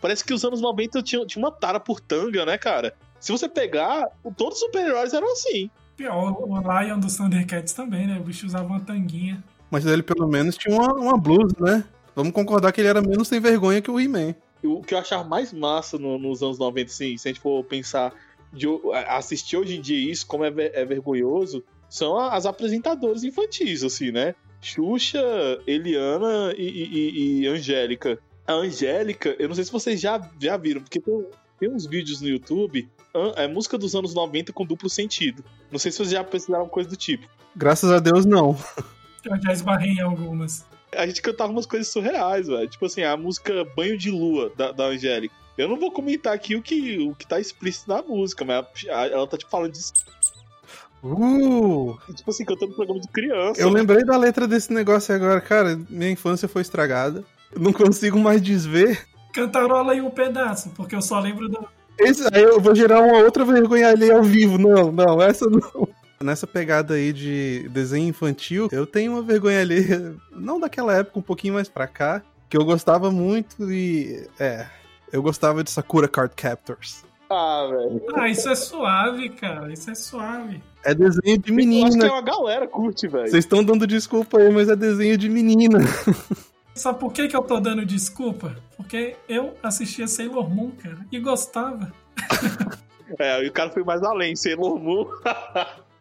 Parece 0.00 0.24
que 0.24 0.34
os 0.34 0.44
anos 0.44 0.60
90 0.60 1.02
tinha, 1.02 1.24
tinha 1.26 1.44
uma 1.44 1.50
tara 1.52 1.78
por 1.80 2.00
tanga, 2.00 2.44
né, 2.44 2.58
cara? 2.58 2.94
Se 3.20 3.30
você 3.32 3.48
pegar, 3.48 4.06
todos 4.36 4.54
os 4.58 4.64
super-heróis 4.66 5.12
eram 5.14 5.32
assim. 5.32 5.70
Pior, 5.96 6.32
o 6.40 6.58
Lion 6.80 6.98
dos 6.98 7.16
Thundercats 7.16 7.72
também, 7.72 8.06
né? 8.06 8.18
O 8.18 8.22
bicho 8.22 8.46
usava 8.46 8.66
uma 8.66 8.80
tanguinha. 8.80 9.42
Mas 9.74 9.84
ele 9.86 10.04
pelo 10.04 10.28
menos 10.28 10.56
tinha 10.56 10.72
uma, 10.72 10.94
uma 10.94 11.18
blusa, 11.18 11.56
né? 11.58 11.82
Vamos 12.14 12.32
concordar 12.32 12.70
que 12.70 12.80
ele 12.80 12.86
era 12.86 13.02
menos 13.02 13.26
sem 13.26 13.40
vergonha 13.40 13.82
que 13.82 13.90
o 13.90 13.98
He-Man. 13.98 14.36
O 14.62 14.80
que 14.82 14.94
eu 14.94 14.98
achava 14.98 15.24
mais 15.24 15.52
massa 15.52 15.98
no- 15.98 16.16
nos 16.16 16.44
anos 16.44 16.60
90, 16.60 16.92
assim, 16.92 17.16
se 17.18 17.26
a 17.26 17.32
gente 17.32 17.40
for 17.40 17.64
pensar 17.64 18.14
de 18.52 18.68
assistir 19.08 19.56
hoje 19.56 19.76
em 19.76 19.80
dia 19.80 19.98
isso, 20.12 20.28
como 20.28 20.44
é, 20.44 20.50
ver- 20.52 20.70
é 20.74 20.84
vergonhoso, 20.84 21.64
são 21.90 22.16
as 22.16 22.46
apresentadoras 22.46 23.24
infantis, 23.24 23.82
assim, 23.82 24.12
né? 24.12 24.36
Xuxa, 24.62 25.20
Eliana 25.66 26.54
e, 26.56 26.62
e- 26.68 27.40
e- 27.42 27.46
Angélica. 27.48 28.16
A 28.46 28.52
Angélica, 28.52 29.34
eu 29.40 29.48
não 29.48 29.56
sei 29.56 29.64
se 29.64 29.72
vocês 29.72 30.00
já, 30.00 30.20
já 30.40 30.56
viram, 30.56 30.82
porque 30.82 31.00
tem, 31.00 31.26
tem 31.58 31.68
uns 31.68 31.84
vídeos 31.84 32.20
no 32.20 32.28
YouTube, 32.28 32.88
é 33.34 33.48
música 33.48 33.76
dos 33.76 33.96
anos 33.96 34.14
90 34.14 34.52
com 34.52 34.64
duplo 34.64 34.88
sentido. 34.88 35.44
Não 35.72 35.80
sei 35.80 35.90
se 35.90 35.96
vocês 35.98 36.10
já 36.10 36.22
precisaram 36.22 36.68
coisa 36.68 36.88
do 36.88 36.96
tipo. 36.96 37.26
Graças 37.56 37.90
a 37.90 37.98
Deus, 37.98 38.24
não. 38.24 38.56
Eu 39.24 39.40
já 39.42 39.52
esbarrei 39.52 39.92
em 39.92 40.00
algumas. 40.00 40.64
A 40.94 41.06
gente 41.06 41.22
cantava 41.22 41.50
umas 41.50 41.66
coisas 41.66 41.88
surreais, 41.88 42.46
velho. 42.46 42.68
Tipo 42.68 42.86
assim, 42.86 43.02
a 43.02 43.16
música 43.16 43.64
Banho 43.76 43.96
de 43.98 44.10
Lua, 44.10 44.52
da, 44.56 44.72
da 44.72 44.84
Angélica. 44.84 45.34
Eu 45.56 45.68
não 45.68 45.78
vou 45.78 45.90
comentar 45.90 46.32
aqui 46.32 46.56
o 46.56 46.62
que, 46.62 46.98
o 46.98 47.14
que 47.14 47.26
tá 47.26 47.38
explícito 47.38 47.88
na 47.88 48.02
música, 48.02 48.44
mas 48.44 48.66
ela, 48.86 49.06
ela 49.06 49.26
tá, 49.26 49.36
tipo, 49.36 49.50
falando 49.50 49.72
de... 49.72 49.80
Uh! 51.02 51.96
Tipo 52.14 52.30
assim, 52.30 52.44
cantando 52.44 52.74
programa 52.74 53.00
de 53.00 53.08
criança. 53.08 53.60
Eu 53.60 53.68
lembrei 53.68 54.04
da 54.04 54.16
letra 54.16 54.48
desse 54.48 54.72
negócio 54.72 55.14
agora. 55.14 55.40
Cara, 55.40 55.78
minha 55.88 56.10
infância 56.10 56.48
foi 56.48 56.62
estragada. 56.62 57.22
Eu 57.52 57.60
Não 57.60 57.72
consigo 57.72 58.18
mais 58.18 58.40
desver. 58.40 59.06
Cantarola 59.32 59.92
aí 59.92 60.00
um 60.00 60.10
pedaço, 60.10 60.70
porque 60.70 60.94
eu 60.94 61.02
só 61.02 61.20
lembro 61.20 61.48
do. 61.48 61.68
Esse, 61.98 62.22
aí 62.32 62.42
eu 62.42 62.60
vou 62.60 62.74
gerar 62.74 63.00
uma 63.00 63.18
outra 63.18 63.44
vergonha 63.44 63.88
ali 63.88 64.10
ao 64.10 64.22
vivo. 64.22 64.58
Não, 64.58 64.90
não, 64.90 65.20
essa 65.20 65.46
não. 65.46 65.88
Nessa 66.24 66.46
pegada 66.46 66.94
aí 66.94 67.12
de 67.12 67.68
desenho 67.68 68.08
infantil, 68.08 68.68
eu 68.72 68.86
tenho 68.86 69.12
uma 69.12 69.22
vergonha 69.22 69.60
ali, 69.60 69.84
não 70.32 70.58
daquela 70.58 70.94
época, 70.96 71.18
um 71.18 71.22
pouquinho 71.22 71.52
mais 71.52 71.68
pra 71.68 71.86
cá, 71.86 72.22
que 72.48 72.56
eu 72.56 72.64
gostava 72.64 73.10
muito 73.10 73.70
e. 73.70 74.26
É. 74.40 74.66
Eu 75.12 75.22
gostava 75.22 75.62
de 75.62 75.70
Sakura 75.70 76.08
Card 76.08 76.34
Captors. 76.34 77.04
Ah, 77.28 77.68
velho. 77.70 78.02
Ah, 78.14 78.28
isso 78.28 78.48
é 78.48 78.54
suave, 78.54 79.28
cara. 79.28 79.70
Isso 79.70 79.90
é 79.90 79.94
suave. 79.94 80.62
É 80.82 80.94
desenho 80.94 81.20
de 81.22 81.30
Eu 81.30 81.36
acho 81.36 81.44
que 81.44 81.50
é 81.50 81.54
menina. 81.54 82.06
uma 82.06 82.22
galera 82.22 82.66
curte, 82.66 83.06
velho. 83.06 83.28
Vocês 83.28 83.44
estão 83.44 83.62
dando 83.62 83.86
desculpa 83.86 84.38
aí, 84.38 84.50
mas 84.50 84.68
é 84.68 84.74
desenho 84.74 85.18
de 85.18 85.28
menina. 85.28 85.78
Sabe 86.74 86.98
por 86.98 87.12
que, 87.12 87.28
que 87.28 87.36
eu 87.36 87.42
tô 87.42 87.60
dando 87.60 87.84
desculpa? 87.84 88.56
Porque 88.76 89.14
eu 89.28 89.54
assistia 89.62 90.08
Sailor 90.08 90.48
Moon, 90.48 90.70
cara, 90.70 90.98
e 91.12 91.20
gostava. 91.20 91.92
É, 93.18 93.44
e 93.44 93.48
o 93.48 93.52
cara 93.52 93.70
foi 93.70 93.84
mais 93.84 94.02
além, 94.02 94.34
Sailor 94.34 94.78
Moon. 94.78 95.06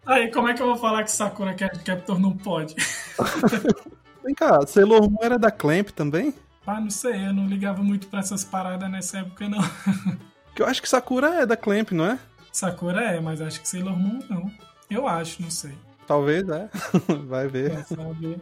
Aí, 0.06 0.32
como 0.32 0.50
é 0.50 0.54
que 0.54 0.62
eu 0.62 0.68
vou 0.68 0.76
falar 0.76 1.04
que 1.04 1.12
Sakura 1.12 1.54
Card 1.54 1.80
Captor 1.80 2.20
não 2.20 2.36
pode? 2.36 2.76
Vem 4.24 4.36
cá, 4.36 4.66
Sailor 4.66 5.10
Moon 5.10 5.20
era 5.22 5.38
da 5.38 5.52
Clamp 5.52 5.90
também? 5.90 6.34
Ah, 6.66 6.80
não 6.80 6.90
sei, 6.90 7.28
eu 7.28 7.34
não 7.34 7.46
ligava 7.48 7.84
muito 7.84 8.08
pra 8.08 8.20
essas 8.20 8.44
paradas 8.44 8.90
nessa 8.90 9.20
época, 9.20 9.48
não. 9.50 9.60
Que 10.56 10.62
eu 10.62 10.68
acho 10.68 10.84
que 10.84 10.88
Sakura 10.90 11.42
é 11.42 11.46
da 11.48 11.58
Clamp, 11.58 11.92
não 11.94 12.06
é? 12.06 12.20
Sakura 12.52 13.02
é, 13.02 13.20
mas 13.20 13.42
acho 13.42 13.60
que 13.60 13.68
Sailor 13.68 13.98
Moon 13.98 14.20
não. 14.30 14.52
Eu 14.88 15.08
acho, 15.08 15.42
não 15.42 15.50
sei. 15.50 15.72
Talvez 16.06 16.48
é. 16.48 16.70
Vai 17.26 17.48
ver. 17.48 17.72
Vai 17.72 17.84
saber. 17.84 18.40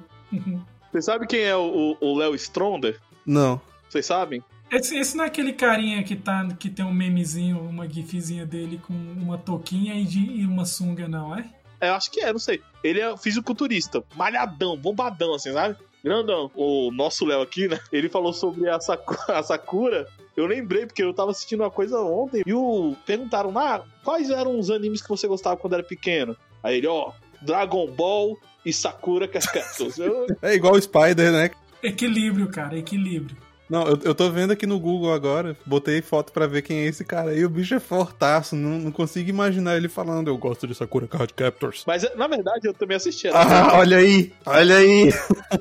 Você 0.92 1.02
sabe 1.02 1.26
quem 1.26 1.42
é 1.44 1.56
o 1.56 2.18
Léo 2.18 2.36
Stronda? 2.36 2.94
Não. 3.26 3.62
Vocês 3.92 4.06
sabem? 4.06 4.42
Esse, 4.72 4.98
esse 4.98 5.18
não 5.18 5.26
é 5.26 5.28
aquele 5.28 5.52
carinha 5.52 6.02
que, 6.02 6.16
tá, 6.16 6.48
que 6.58 6.70
tem 6.70 6.86
um 6.86 6.94
memezinho, 6.94 7.60
uma 7.60 7.90
gifzinha 7.90 8.46
dele 8.46 8.80
com 8.88 8.94
uma 8.94 9.38
touquinha 9.38 9.96
e, 9.96 10.06
de, 10.06 10.20
e 10.20 10.46
uma 10.46 10.64
sunga, 10.64 11.10
não 11.10 11.38
é? 11.38 11.44
É, 11.82 11.90
eu 11.90 11.96
acho 11.96 12.10
que 12.10 12.22
é, 12.22 12.32
não 12.32 12.40
sei. 12.40 12.62
Ele 12.82 13.02
é 13.02 13.18
fisiculturista, 13.18 14.02
malhadão, 14.16 14.78
bombadão, 14.78 15.34
assim, 15.34 15.52
sabe? 15.52 15.76
Grandão. 16.02 16.50
O 16.56 16.90
nosso 16.90 17.26
Léo 17.26 17.42
aqui, 17.42 17.68
né? 17.68 17.78
Ele 17.92 18.08
falou 18.08 18.32
sobre 18.32 18.70
a, 18.70 18.80
Saku- 18.80 19.18
a 19.30 19.44
Sakura. 19.44 20.08
Eu 20.38 20.46
lembrei, 20.46 20.86
porque 20.86 21.04
eu 21.04 21.14
tava 21.14 21.32
assistindo 21.32 21.60
uma 21.60 21.70
coisa 21.70 22.00
ontem 22.00 22.42
e 22.46 22.54
o... 22.54 22.96
perguntaram, 23.06 23.52
ah, 23.60 23.84
quais 24.06 24.30
eram 24.30 24.58
os 24.58 24.70
animes 24.70 25.02
que 25.02 25.10
você 25.10 25.28
gostava 25.28 25.58
quando 25.58 25.74
era 25.74 25.84
pequeno? 25.84 26.38
Aí 26.64 26.78
ele, 26.78 26.88
ó, 26.88 27.12
Dragon 27.42 27.88
Ball 27.88 28.40
e 28.66 28.72
Sakura 28.72 29.28
Cascaptors. 29.28 29.98
Eu... 29.98 30.28
É 30.42 30.54
igual 30.54 30.76
o 30.76 30.82
Spider, 30.82 31.34
né? 31.34 31.52
Equilíbrio, 31.84 32.48
cara, 32.48 32.78
equilíbrio. 32.78 33.36
Não, 33.72 33.88
eu, 33.88 33.98
eu 34.04 34.14
tô 34.14 34.30
vendo 34.30 34.52
aqui 34.52 34.68
no 34.68 34.78
Google 34.78 35.14
agora, 35.14 35.56
botei 35.66 36.02
foto 36.02 36.34
pra 36.34 36.46
ver 36.46 36.62
quem 36.62 36.80
é 36.80 36.86
esse 36.88 37.06
cara 37.06 37.32
aí, 37.32 37.46
o 37.46 37.50
bicho 37.50 37.74
é 37.74 37.80
fortaço, 37.80 38.54
não, 38.54 38.78
não 38.78 38.92
consigo 38.92 39.30
imaginar 39.30 39.78
ele 39.78 39.88
falando, 39.88 40.28
eu 40.28 40.38
gosto 40.38 40.68
de 40.68 40.76
Sakura 40.76 41.08
Card 41.08 41.34
Captors. 41.34 41.86
Mas, 41.88 42.06
na 42.18 42.28
verdade, 42.28 42.68
eu 42.68 42.74
também 42.74 42.98
assisti. 42.98 43.30
Ah, 43.30 43.78
olha 43.78 43.96
aí, 43.96 44.34
olha 44.46 44.76
aí. 44.76 45.14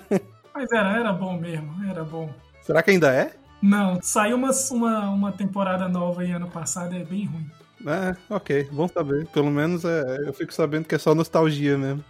Mas 0.53 0.73
era, 0.73 0.99
era 0.99 1.13
bom 1.13 1.39
mesmo, 1.39 1.73
era 1.89 2.03
bom. 2.03 2.29
Será 2.63 2.83
que 2.83 2.91
ainda 2.91 3.15
é? 3.15 3.31
Não, 3.63 4.01
saiu 4.03 4.35
uma, 4.35 4.51
uma, 4.73 5.11
uma 5.11 5.33
temporada 5.33 5.89
nova 5.89 6.23
aí 6.23 6.33
ano 6.33 6.51
passado, 6.51 6.97
é 6.97 7.05
bem 7.05 7.27
ruim. 7.27 7.47
É, 7.87 8.17
ok, 8.29 8.69
bom 8.73 8.89
saber. 8.89 9.25
Pelo 9.29 9.53
menos 9.53 9.85
é, 9.85 10.27
eu 10.27 10.33
fico 10.33 10.53
sabendo 10.53 10.87
que 10.87 10.97
é 10.97 10.99
só 10.99 11.15
nostalgia 11.15 11.79
mesmo. 11.79 12.05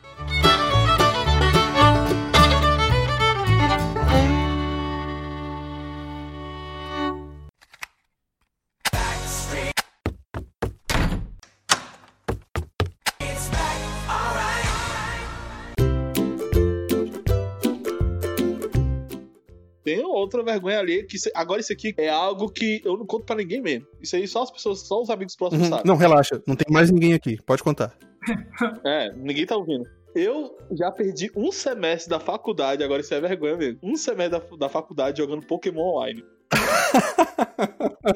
Outra 20.40 20.52
vergonha 20.52 20.78
ali, 20.80 21.04
que 21.04 21.16
isso- 21.16 21.30
agora 21.34 21.60
isso 21.60 21.72
aqui 21.72 21.94
é 21.96 22.08
algo 22.08 22.50
que 22.50 22.80
eu 22.84 22.96
não 22.96 23.06
conto 23.06 23.24
pra 23.24 23.36
ninguém 23.36 23.60
mesmo. 23.60 23.86
Isso 24.00 24.16
aí 24.16 24.26
só 24.26 24.42
as 24.42 24.50
pessoas, 24.50 24.80
só 24.80 25.00
os 25.02 25.10
amigos 25.10 25.36
próximos 25.36 25.64
Uhum, 25.64 25.70
sabem. 25.70 25.84
Não, 25.86 25.96
relaxa, 25.96 26.42
não 26.46 26.56
tem 26.56 26.66
mais 26.72 26.90
ninguém 26.90 27.14
aqui, 27.14 27.36
pode 27.44 27.62
contar. 27.62 27.96
É, 28.84 29.12
ninguém 29.14 29.46
tá 29.46 29.56
ouvindo. 29.56 29.84
Eu 30.14 30.56
já 30.72 30.90
perdi 30.90 31.30
um 31.36 31.52
semestre 31.52 32.10
da 32.10 32.18
faculdade, 32.18 32.82
agora 32.82 33.00
isso 33.00 33.14
é 33.14 33.20
vergonha 33.20 33.56
mesmo. 33.56 33.78
Um 33.82 33.94
semestre 33.96 34.40
da, 34.40 34.56
da 34.56 34.68
faculdade 34.68 35.18
jogando 35.18 35.46
Pokémon 35.46 35.94
Online. 35.94 36.24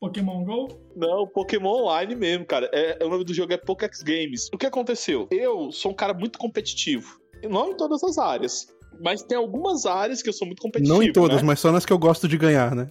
Pokémon 0.00 0.44
GO? 0.44 0.68
Não, 0.96 1.26
Pokémon 1.26 1.82
Online 1.82 2.14
mesmo, 2.14 2.46
cara. 2.46 2.70
É, 2.72 3.04
o 3.04 3.08
nome 3.08 3.24
do 3.24 3.34
jogo 3.34 3.52
é 3.52 3.56
Pokéx 3.56 4.00
Games. 4.02 4.48
O 4.54 4.58
que 4.58 4.66
aconteceu? 4.66 5.26
Eu 5.30 5.72
sou 5.72 5.90
um 5.90 5.94
cara 5.94 6.14
muito 6.14 6.38
competitivo. 6.38 7.20
Não 7.48 7.72
em 7.72 7.76
todas 7.76 8.02
as 8.04 8.16
áreas. 8.18 8.68
Mas 9.00 9.22
tem 9.22 9.36
algumas 9.38 9.86
áreas 9.86 10.22
que 10.22 10.28
eu 10.28 10.32
sou 10.32 10.46
muito 10.46 10.60
competitivo. 10.60 10.94
Não 10.94 11.02
em 11.02 11.12
todas, 11.12 11.42
né? 11.42 11.46
mas 11.46 11.60
só 11.60 11.70
nas 11.72 11.86
que 11.86 11.92
eu 11.92 11.98
gosto 11.98 12.28
de 12.28 12.36
ganhar, 12.36 12.74
né? 12.74 12.88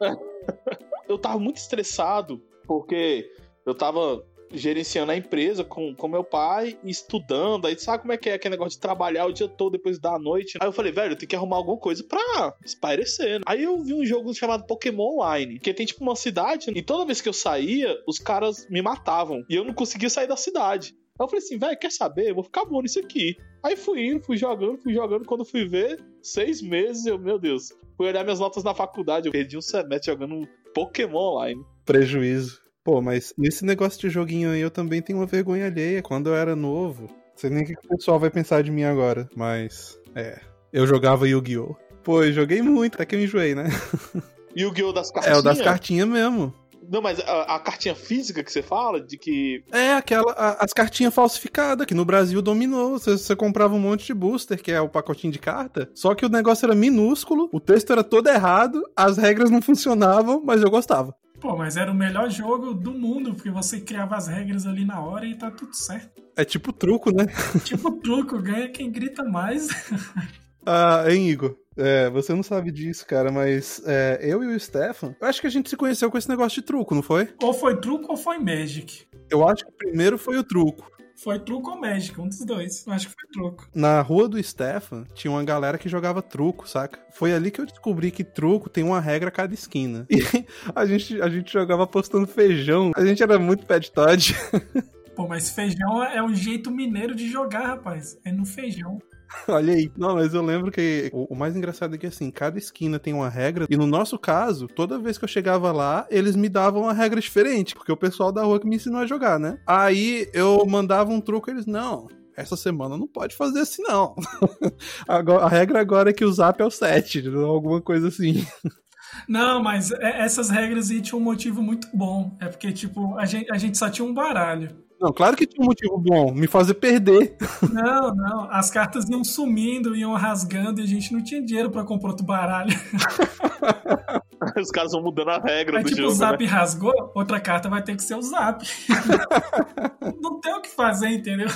eu 1.08 1.18
tava 1.18 1.38
muito 1.38 1.56
estressado 1.56 2.42
porque 2.66 3.30
eu 3.66 3.74
tava 3.74 4.24
gerenciando 4.52 5.12
a 5.12 5.16
empresa 5.16 5.62
com, 5.62 5.94
com 5.94 6.08
meu 6.08 6.24
pai 6.24 6.78
estudando. 6.84 7.66
Aí 7.66 7.78
sabe 7.78 8.02
como 8.02 8.12
é 8.12 8.16
que 8.16 8.28
é 8.28 8.34
aquele 8.34 8.52
negócio 8.52 8.76
de 8.76 8.80
trabalhar 8.80 9.26
o 9.26 9.32
dia 9.32 9.48
todo 9.48 9.72
depois 9.72 9.98
da 9.98 10.18
noite? 10.18 10.58
Aí 10.60 10.66
eu 10.66 10.72
falei, 10.72 10.92
velho, 10.92 11.12
eu 11.12 11.16
tenho 11.16 11.28
que 11.28 11.36
arrumar 11.36 11.56
alguma 11.56 11.78
coisa 11.78 12.02
pra 12.04 12.54
espairecer. 12.64 13.38
né? 13.38 13.44
Aí 13.46 13.62
eu 13.62 13.82
vi 13.82 13.94
um 13.94 14.04
jogo 14.04 14.34
chamado 14.34 14.66
Pokémon 14.66 15.16
Online, 15.16 15.58
que 15.58 15.72
tem 15.72 15.86
tipo 15.86 16.02
uma 16.02 16.16
cidade 16.16 16.70
e 16.74 16.82
toda 16.82 17.06
vez 17.06 17.20
que 17.20 17.28
eu 17.28 17.32
saía, 17.32 17.96
os 18.06 18.18
caras 18.18 18.66
me 18.68 18.82
matavam 18.82 19.44
e 19.48 19.54
eu 19.54 19.64
não 19.64 19.74
conseguia 19.74 20.10
sair 20.10 20.26
da 20.26 20.36
cidade. 20.36 20.94
Aí 21.18 21.24
eu 21.24 21.28
falei 21.28 21.44
assim, 21.44 21.58
velho, 21.58 21.78
quer 21.78 21.92
saber? 21.92 22.30
Eu 22.30 22.34
vou 22.34 22.44
ficar 22.44 22.64
bom 22.64 22.80
nisso 22.82 22.98
aqui. 22.98 23.36
Aí 23.62 23.76
fui 23.76 24.06
indo, 24.06 24.24
fui 24.24 24.36
jogando, 24.36 24.78
fui 24.78 24.92
jogando. 24.94 25.24
Quando 25.24 25.44
fui 25.44 25.66
ver, 25.66 26.02
seis 26.22 26.62
meses, 26.62 27.06
eu, 27.06 27.18
meu 27.18 27.38
Deus. 27.38 27.72
Fui 27.96 28.06
olhar 28.08 28.24
minhas 28.24 28.40
notas 28.40 28.64
na 28.64 28.74
faculdade, 28.74 29.26
eu 29.28 29.32
perdi 29.32 29.56
um 29.58 29.60
semestre 29.60 30.12
jogando 30.12 30.48
Pokémon 30.74 31.18
Online. 31.34 31.62
Prejuízo. 31.84 32.58
Pô, 32.82 33.02
mas 33.02 33.34
nesse 33.36 33.64
negócio 33.64 34.00
de 34.00 34.08
joguinho 34.08 34.50
aí 34.50 34.60
eu 34.60 34.70
também 34.70 35.02
tenho 35.02 35.18
uma 35.18 35.26
vergonha 35.26 35.66
alheia. 35.66 36.02
Quando 36.02 36.28
eu 36.30 36.34
era 36.34 36.56
novo, 36.56 37.02
não 37.02 37.10
sei 37.36 37.50
nem 37.50 37.62
o 37.62 37.66
que 37.66 37.74
o 37.74 37.88
pessoal 37.96 38.18
vai 38.18 38.30
pensar 38.30 38.62
de 38.62 38.70
mim 38.70 38.84
agora, 38.84 39.28
mas 39.36 39.98
é. 40.14 40.40
Eu 40.72 40.86
jogava 40.86 41.28
Yu-Gi-Oh! 41.28 41.74
Pô, 42.02 42.22
eu 42.24 42.32
joguei 42.32 42.62
muito, 42.62 42.94
até 42.94 43.04
que 43.04 43.14
eu 43.14 43.22
enjoei, 43.22 43.54
né? 43.54 43.64
Guild 44.56 44.94
das 44.94 45.10
É, 45.10 45.12
cartinhas? 45.12 45.38
o 45.38 45.42
das 45.42 45.60
cartinhas 45.60 46.08
mesmo. 46.08 46.54
Não, 46.90 47.00
mas 47.00 47.20
a, 47.20 47.54
a 47.54 47.60
cartinha 47.60 47.94
física 47.94 48.42
que 48.42 48.50
você 48.50 48.62
fala, 48.62 49.00
de 49.00 49.16
que. 49.16 49.62
É, 49.70 49.92
aquela. 49.92 50.32
a- 50.32 50.64
as 50.64 50.72
cartinhas 50.72 51.14
falsificadas, 51.14 51.86
que 51.86 51.94
no 51.94 52.04
Brasil 52.04 52.42
dominou. 52.42 52.98
Você, 52.98 53.16
você 53.16 53.36
comprava 53.36 53.74
um 53.74 53.78
monte 53.78 54.06
de 54.06 54.14
booster, 54.14 54.60
que 54.60 54.72
é 54.72 54.80
o 54.80 54.88
pacotinho 54.88 55.32
de 55.32 55.38
carta. 55.38 55.88
Só 55.94 56.14
que 56.14 56.26
o 56.26 56.28
negócio 56.28 56.66
era 56.66 56.74
minúsculo, 56.74 57.48
o 57.52 57.60
texto 57.60 57.92
era 57.92 58.02
todo 58.02 58.28
errado, 58.28 58.82
as 58.96 59.16
regras 59.16 59.50
não 59.50 59.62
funcionavam, 59.62 60.42
mas 60.44 60.62
eu 60.62 60.70
gostava. 60.70 61.14
Pô, 61.40 61.56
mas 61.56 61.76
era 61.76 61.90
o 61.90 61.94
melhor 61.94 62.28
jogo 62.28 62.74
do 62.74 62.92
mundo, 62.92 63.34
porque 63.34 63.50
você 63.50 63.80
criava 63.80 64.16
as 64.16 64.26
regras 64.26 64.66
ali 64.66 64.84
na 64.84 65.00
hora 65.00 65.24
e 65.24 65.34
tá 65.34 65.50
tudo 65.50 65.74
certo. 65.74 66.20
É 66.36 66.44
tipo 66.44 66.72
truco, 66.72 67.10
né? 67.14 67.26
Tipo 67.64 67.92
truco, 67.92 68.38
ganha 68.42 68.68
quem 68.68 68.90
grita 68.90 69.22
mais. 69.24 69.68
Ah, 70.66 71.04
hein, 71.08 71.30
Igor? 71.30 71.56
É, 71.76 72.10
você 72.10 72.34
não 72.34 72.42
sabe 72.42 72.70
disso, 72.70 73.06
cara, 73.06 73.30
mas 73.30 73.80
é, 73.86 74.18
eu 74.22 74.42
e 74.42 74.54
o 74.54 74.60
Stefan, 74.60 75.14
eu 75.20 75.28
acho 75.28 75.40
que 75.40 75.46
a 75.46 75.50
gente 75.50 75.70
se 75.70 75.76
conheceu 75.76 76.10
com 76.10 76.18
esse 76.18 76.28
negócio 76.28 76.60
de 76.60 76.66
truco, 76.66 76.94
não 76.94 77.02
foi? 77.02 77.28
ou 77.42 77.54
foi 77.54 77.80
truco 77.80 78.10
ou 78.10 78.16
foi 78.16 78.38
Magic. 78.38 79.06
Eu 79.30 79.46
acho 79.48 79.64
que 79.64 79.72
primeiro 79.72 80.18
foi 80.18 80.36
o 80.38 80.44
truco. 80.44 80.90
Foi 81.22 81.38
truco 81.38 81.70
ou 81.70 81.78
Magic, 81.78 82.18
um 82.18 82.26
dos 82.26 82.44
dois. 82.46 82.84
Eu 82.86 82.94
acho 82.94 83.08
que 83.08 83.14
foi 83.14 83.28
truco. 83.30 83.68
Na 83.74 84.00
rua 84.00 84.26
do 84.26 84.42
Stefan, 84.42 85.04
tinha 85.14 85.30
uma 85.30 85.44
galera 85.44 85.76
que 85.76 85.86
jogava 85.86 86.22
truco, 86.22 86.66
saca? 86.66 86.98
Foi 87.12 87.34
ali 87.34 87.50
que 87.50 87.60
eu 87.60 87.66
descobri 87.66 88.10
que 88.10 88.24
truco 88.24 88.70
tem 88.70 88.82
uma 88.82 89.00
regra 89.00 89.28
a 89.28 89.32
cada 89.32 89.52
esquina. 89.52 90.06
E 90.10 90.46
a 90.74 90.86
gente, 90.86 91.20
a 91.20 91.28
gente 91.28 91.52
jogava 91.52 91.84
apostando 91.84 92.26
feijão. 92.26 92.90
A 92.96 93.04
gente 93.04 93.22
era 93.22 93.38
muito 93.38 93.66
pet 93.66 93.92
Todd. 93.92 94.34
Pô, 95.14 95.28
mas 95.28 95.50
feijão 95.50 96.02
é 96.02 96.22
um 96.22 96.34
jeito 96.34 96.70
mineiro 96.70 97.14
de 97.14 97.28
jogar, 97.28 97.66
rapaz. 97.66 98.18
É 98.24 98.32
no 98.32 98.46
feijão. 98.46 98.98
Olha 99.48 99.74
aí. 99.74 99.90
Não, 99.96 100.14
mas 100.14 100.34
eu 100.34 100.42
lembro 100.42 100.70
que 100.70 101.10
o, 101.12 101.32
o 101.32 101.36
mais 101.36 101.54
engraçado 101.56 101.94
é 101.94 101.98
que 101.98 102.06
assim, 102.06 102.30
cada 102.30 102.58
esquina 102.58 102.98
tem 102.98 103.12
uma 103.14 103.28
regra. 103.28 103.66
E 103.68 103.76
no 103.76 103.86
nosso 103.86 104.18
caso, 104.18 104.66
toda 104.66 104.98
vez 104.98 105.18
que 105.18 105.24
eu 105.24 105.28
chegava 105.28 105.72
lá, 105.72 106.06
eles 106.10 106.34
me 106.36 106.48
davam 106.48 106.82
uma 106.82 106.92
regra 106.92 107.20
diferente. 107.20 107.74
Porque 107.74 107.92
o 107.92 107.96
pessoal 107.96 108.32
da 108.32 108.42
rua 108.42 108.60
que 108.60 108.66
me 108.68 108.76
ensinou 108.76 109.00
a 109.00 109.06
jogar, 109.06 109.38
né? 109.38 109.58
Aí 109.66 110.28
eu 110.34 110.64
mandava 110.66 111.10
um 111.10 111.20
truco, 111.20 111.50
eles, 111.50 111.66
não. 111.66 112.08
Essa 112.36 112.56
semana 112.56 112.96
não 112.96 113.06
pode 113.06 113.36
fazer 113.36 113.60
assim, 113.60 113.82
não. 113.82 114.14
Agora- 115.06 115.44
a 115.44 115.48
regra 115.48 115.80
agora 115.80 116.10
é 116.10 116.12
que 116.12 116.24
o 116.24 116.32
zap 116.32 116.60
é 116.60 116.64
o 116.64 116.70
7, 116.70 117.26
alguma 117.36 117.80
coisa 117.80 118.08
assim. 118.08 118.44
Não, 119.28 119.60
mas 119.60 119.90
é- 119.90 120.20
essas 120.22 120.50
regras 120.50 120.88
aí 120.90 121.00
tinham 121.00 121.20
um 121.20 121.24
motivo 121.24 121.60
muito 121.60 121.88
bom. 121.92 122.36
É 122.40 122.46
porque, 122.46 122.72
tipo, 122.72 123.18
a 123.18 123.26
gente, 123.26 123.50
a 123.52 123.58
gente 123.58 123.76
só 123.76 123.90
tinha 123.90 124.06
um 124.06 124.14
baralho. 124.14 124.70
Não, 125.00 125.12
claro 125.14 125.34
que 125.34 125.46
tinha 125.46 125.62
um 125.64 125.66
motivo 125.66 125.96
bom, 125.96 126.30
me 126.30 126.46
fazer 126.46 126.74
perder. 126.74 127.34
Não, 127.72 128.14
não. 128.14 128.50
As 128.50 128.70
cartas 128.70 129.08
iam 129.08 129.24
sumindo, 129.24 129.96
iam 129.96 130.12
rasgando 130.12 130.78
e 130.78 130.84
a 130.84 130.86
gente 130.86 131.10
não 131.12 131.24
tinha 131.24 131.40
dinheiro 131.40 131.70
pra 131.70 131.84
comprar 131.84 132.10
outro 132.10 132.26
baralho. 132.26 132.70
Os 134.60 134.70
caras 134.70 134.92
vão 134.92 135.02
mudando 135.02 135.30
a 135.30 135.38
regra 135.38 135.78
Aí, 135.78 135.84
do 135.84 135.88
tipo, 135.88 136.02
jogo. 136.02 136.12
o 136.12 136.14
zap 136.14 136.44
né? 136.44 136.50
rasgou, 136.50 137.12
outra 137.14 137.40
carta 137.40 137.68
vai 137.68 137.82
ter 137.82 137.96
que 137.96 138.02
ser 138.02 138.14
o 138.14 138.22
zap. 138.22 138.62
não 140.20 140.38
tem 140.40 140.52
o 140.54 140.60
que 140.60 140.68
fazer, 140.68 141.08
entendeu? 141.08 141.48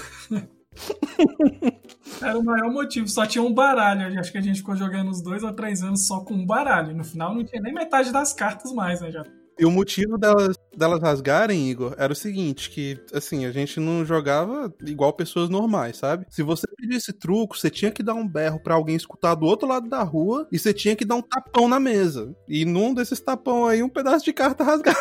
Era 2.23 2.39
o 2.39 2.45
maior 2.45 2.71
motivo. 2.73 3.09
Só 3.09 3.27
tinha 3.27 3.43
um 3.43 3.53
baralho. 3.53 4.19
Acho 4.19 4.33
que 4.33 4.39
a 4.39 4.43
gente 4.43 4.59
ficou 4.59 4.77
jogando 4.77 5.11
uns 5.11 5.23
dois 5.23 5.43
ou 5.43 5.53
três 5.53 5.83
anos 5.83 6.07
só 6.07 6.21
com 6.21 6.35
um 6.35 6.47
baralho. 6.47 6.97
No 6.97 7.05
final 7.05 7.35
não 7.35 7.45
tinha 7.45 7.61
nem 7.61 7.75
metade 7.75 8.11
das 8.13 8.33
cartas 8.33 8.73
mais, 8.73 9.01
né? 9.01 9.11
Já 9.11 9.25
E 9.59 9.65
o 9.65 9.71
motivo 9.71 10.19
delas, 10.19 10.57
delas 10.77 11.01
rasgarem, 11.01 11.71
Igor, 11.71 11.95
era 11.97 12.13
o 12.13 12.17
seguinte, 12.17 12.71
que, 12.71 13.01
assim, 13.13 13.47
a 13.47 13.53
gente 13.53 13.79
não 13.79 14.05
jogava 14.05 14.73
igual 14.85 15.13
pessoas 15.13 15.49
normais, 15.49 15.97
sabe? 15.97 16.27
Se 16.29 16.43
você 16.43 16.67
pedisse 16.77 17.13
truco, 17.13 17.57
você 17.57 17.71
tinha 17.71 17.93
que 17.93 18.03
dar 18.03 18.15
um 18.15 18.27
berro 18.27 18.59
pra 18.59 18.75
alguém 18.75 18.97
escutar 18.97 19.35
do 19.37 19.47
outro 19.47 19.69
lado 19.69 19.89
da 19.89 20.03
rua 20.03 20.49
e 20.51 20.59
você 20.59 20.75
tinha 20.75 20.97
que 20.97 21.05
dar 21.05 21.15
um 21.15 21.23
tapão 21.23 21.69
na 21.69 21.79
mesa. 21.79 22.35
E 22.49 22.65
num 22.65 22.93
desses 22.93 23.21
tapão 23.21 23.67
aí, 23.67 23.83
um 23.83 23.89
pedaço 23.89 24.25
de 24.25 24.33
carta 24.33 24.63
rasgava. 24.65 24.99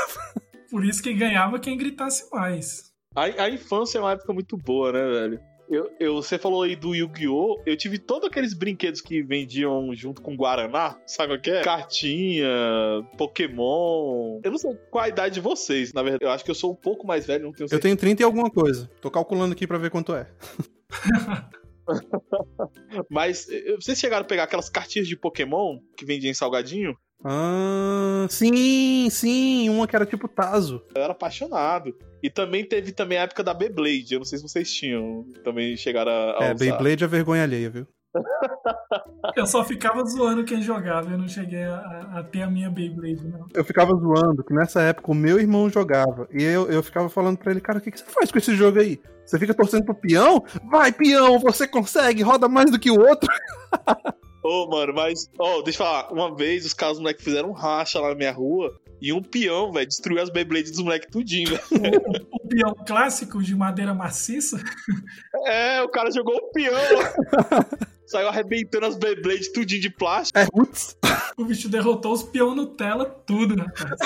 Por 0.70 0.86
isso 0.86 1.02
que 1.02 1.14
ganhava 1.14 1.60
quem 1.60 1.78
gritasse 1.78 2.30
mais. 2.32 2.92
A, 3.16 3.24
a 3.24 3.50
infância 3.50 3.98
é 3.98 4.02
uma 4.02 4.12
época 4.12 4.34
muito 4.34 4.56
boa, 4.58 4.92
né, 4.92 5.02
velho? 5.02 5.53
Eu, 5.74 5.92
eu, 6.00 6.16
você 6.18 6.38
falou 6.38 6.62
aí 6.62 6.76
do 6.76 6.94
Yu-Gi-Oh! 6.94 7.64
Eu 7.66 7.76
tive 7.76 7.98
todos 7.98 8.30
aqueles 8.30 8.54
brinquedos 8.54 9.02
que 9.02 9.24
vendiam 9.24 9.92
junto 9.96 10.22
com 10.22 10.36
Guaraná, 10.36 11.02
sabe 11.08 11.34
o 11.34 11.42
que 11.42 11.50
é? 11.50 11.64
Cartinha, 11.64 12.48
Pokémon. 13.18 14.40
Eu 14.44 14.52
não 14.52 14.60
sei 14.60 14.76
qual 14.92 15.04
a 15.04 15.10
idade 15.10 15.34
de 15.34 15.42
vocês, 15.42 15.92
na 15.92 16.04
verdade. 16.04 16.26
Eu 16.26 16.30
acho 16.30 16.46
que 16.46 16.52
eu 16.52 16.56
sou 16.56 16.74
um 16.74 16.76
pouco 16.76 17.08
mais 17.08 17.26
velho, 17.26 17.46
não 17.46 17.52
tenho 17.52 17.68
certeza. 17.68 17.76
Eu 17.76 17.82
tenho 17.82 17.98
30 17.98 18.22
e 18.22 18.26
alguma 18.26 18.52
coisa. 18.52 18.88
Tô 19.02 19.10
calculando 19.10 19.54
aqui 19.54 19.66
pra 19.66 19.80
ver 19.80 19.90
quanto 19.90 20.14
é. 20.14 20.30
Mas 23.10 23.50
eh, 23.50 23.76
vocês 23.76 23.98
chegaram 23.98 24.24
a 24.24 24.28
pegar 24.28 24.44
aquelas 24.44 24.70
cartinhas 24.70 25.08
de 25.08 25.18
Pokémon 25.18 25.80
que 25.98 26.06
vendiam 26.06 26.30
em 26.30 26.36
salgadinho? 26.36 26.96
Ah, 27.24 28.28
sim, 28.30 29.10
sim, 29.10 29.70
uma 29.70 29.88
que 29.88 29.96
era 29.96 30.06
tipo 30.06 30.28
Tazo. 30.28 30.82
Eu 30.96 31.02
era 31.02 31.14
apaixonado. 31.14 31.96
E 32.22 32.30
também 32.30 32.66
teve 32.66 32.92
também 32.92 33.18
a 33.18 33.24
época 33.24 33.44
da 33.44 33.54
Beyblade. 33.54 34.14
Eu 34.14 34.20
não 34.20 34.26
sei 34.26 34.38
se 34.38 34.44
vocês 34.44 34.72
tinham. 34.72 35.26
Também 35.44 35.76
chegaram 35.78 36.12
a. 36.12 36.40
a 36.40 36.44
É, 36.46 36.54
usar. 36.54 36.56
Beyblade 36.56 37.04
é 37.04 37.08
vergonha 37.08 37.44
alheia, 37.44 37.70
viu? 37.70 37.88
Eu 39.36 39.48
só 39.48 39.64
ficava 39.64 40.04
zoando 40.06 40.44
quem 40.44 40.62
jogava, 40.62 41.10
eu 41.10 41.18
não 41.18 41.28
cheguei 41.28 41.64
a, 41.64 42.12
a 42.16 42.24
ter 42.24 42.44
a 42.44 42.50
minha 42.50 42.70
Beyblade, 42.70 43.26
não. 43.28 43.48
Eu 43.54 43.66
ficava 43.66 43.96
zoando 43.96 44.44
que 44.44 44.54
nessa 44.54 44.82
época 44.82 45.12
o 45.12 45.16
meu 45.16 45.40
irmão 45.40 45.70
jogava. 45.70 46.28
E 46.32 46.44
eu, 46.44 46.70
eu 46.70 46.84
ficava 46.84 47.10
falando 47.10 47.38
pra 47.38 47.52
ele, 47.52 47.60
cara, 47.62 47.80
o 47.80 47.82
que, 47.82 47.90
que 47.90 48.00
você 48.00 48.06
faz 48.06 48.32
com 48.32 48.38
esse 48.38 48.56
jogo 48.56 48.80
aí? 48.80 49.02
Você 49.26 49.40
fica 49.40 49.54
torcendo 49.54 49.86
pro 49.86 49.96
peão? 49.96 50.44
Vai, 50.70 50.92
peão, 50.92 51.40
você 51.40 51.68
consegue, 51.68 52.22
roda 52.22 52.48
mais 52.48 52.70
do 52.70 52.80
que 52.80 52.92
o 52.92 53.00
outro. 53.00 53.28
Ô, 54.44 54.68
mano, 54.68 54.94
mas. 54.94 55.30
Ó, 55.40 55.62
deixa 55.62 55.82
eu 55.82 55.86
falar. 55.86 56.12
Uma 56.12 56.36
vez 56.36 56.66
os 56.66 56.74
caras, 56.74 57.00
moleques, 57.00 57.24
fizeram 57.24 57.50
um 57.50 57.54
racha 57.54 58.00
lá 58.00 58.10
na 58.10 58.16
minha 58.16 58.32
rua. 58.32 58.78
E 59.02 59.12
um 59.12 59.22
peão, 59.22 59.72
velho, 59.72 59.88
destruiu 59.88 60.22
as 60.22 60.30
Beyblades 60.30 60.72
dos 60.72 60.82
moleques 60.82 61.10
tudinho, 61.12 61.50
velho. 61.50 62.02
O, 62.32 62.38
o 62.38 62.48
peão 62.48 62.74
clássico 62.86 63.44
de 63.44 63.56
madeira 63.56 63.94
maciça, 63.94 64.62
É, 65.46 65.82
o 65.82 65.90
cara 65.90 66.12
jogou 66.12 66.36
o 66.36 66.52
peão. 66.52 66.74
Saiu 68.14 68.28
arrebentando 68.28 68.86
as 68.86 68.96
Beyblades 68.96 69.52
tudinho 69.52 69.82
de 69.82 69.90
plástico. 69.90 70.38
É 70.38 70.46
roots. 70.54 70.96
o 71.36 71.46
bicho 71.46 71.68
derrotou 71.68 72.14
os 72.14 72.22
peão 72.22 72.54
Nutella, 72.54 73.06
tudo, 73.26 73.56
rapaz. 73.56 74.00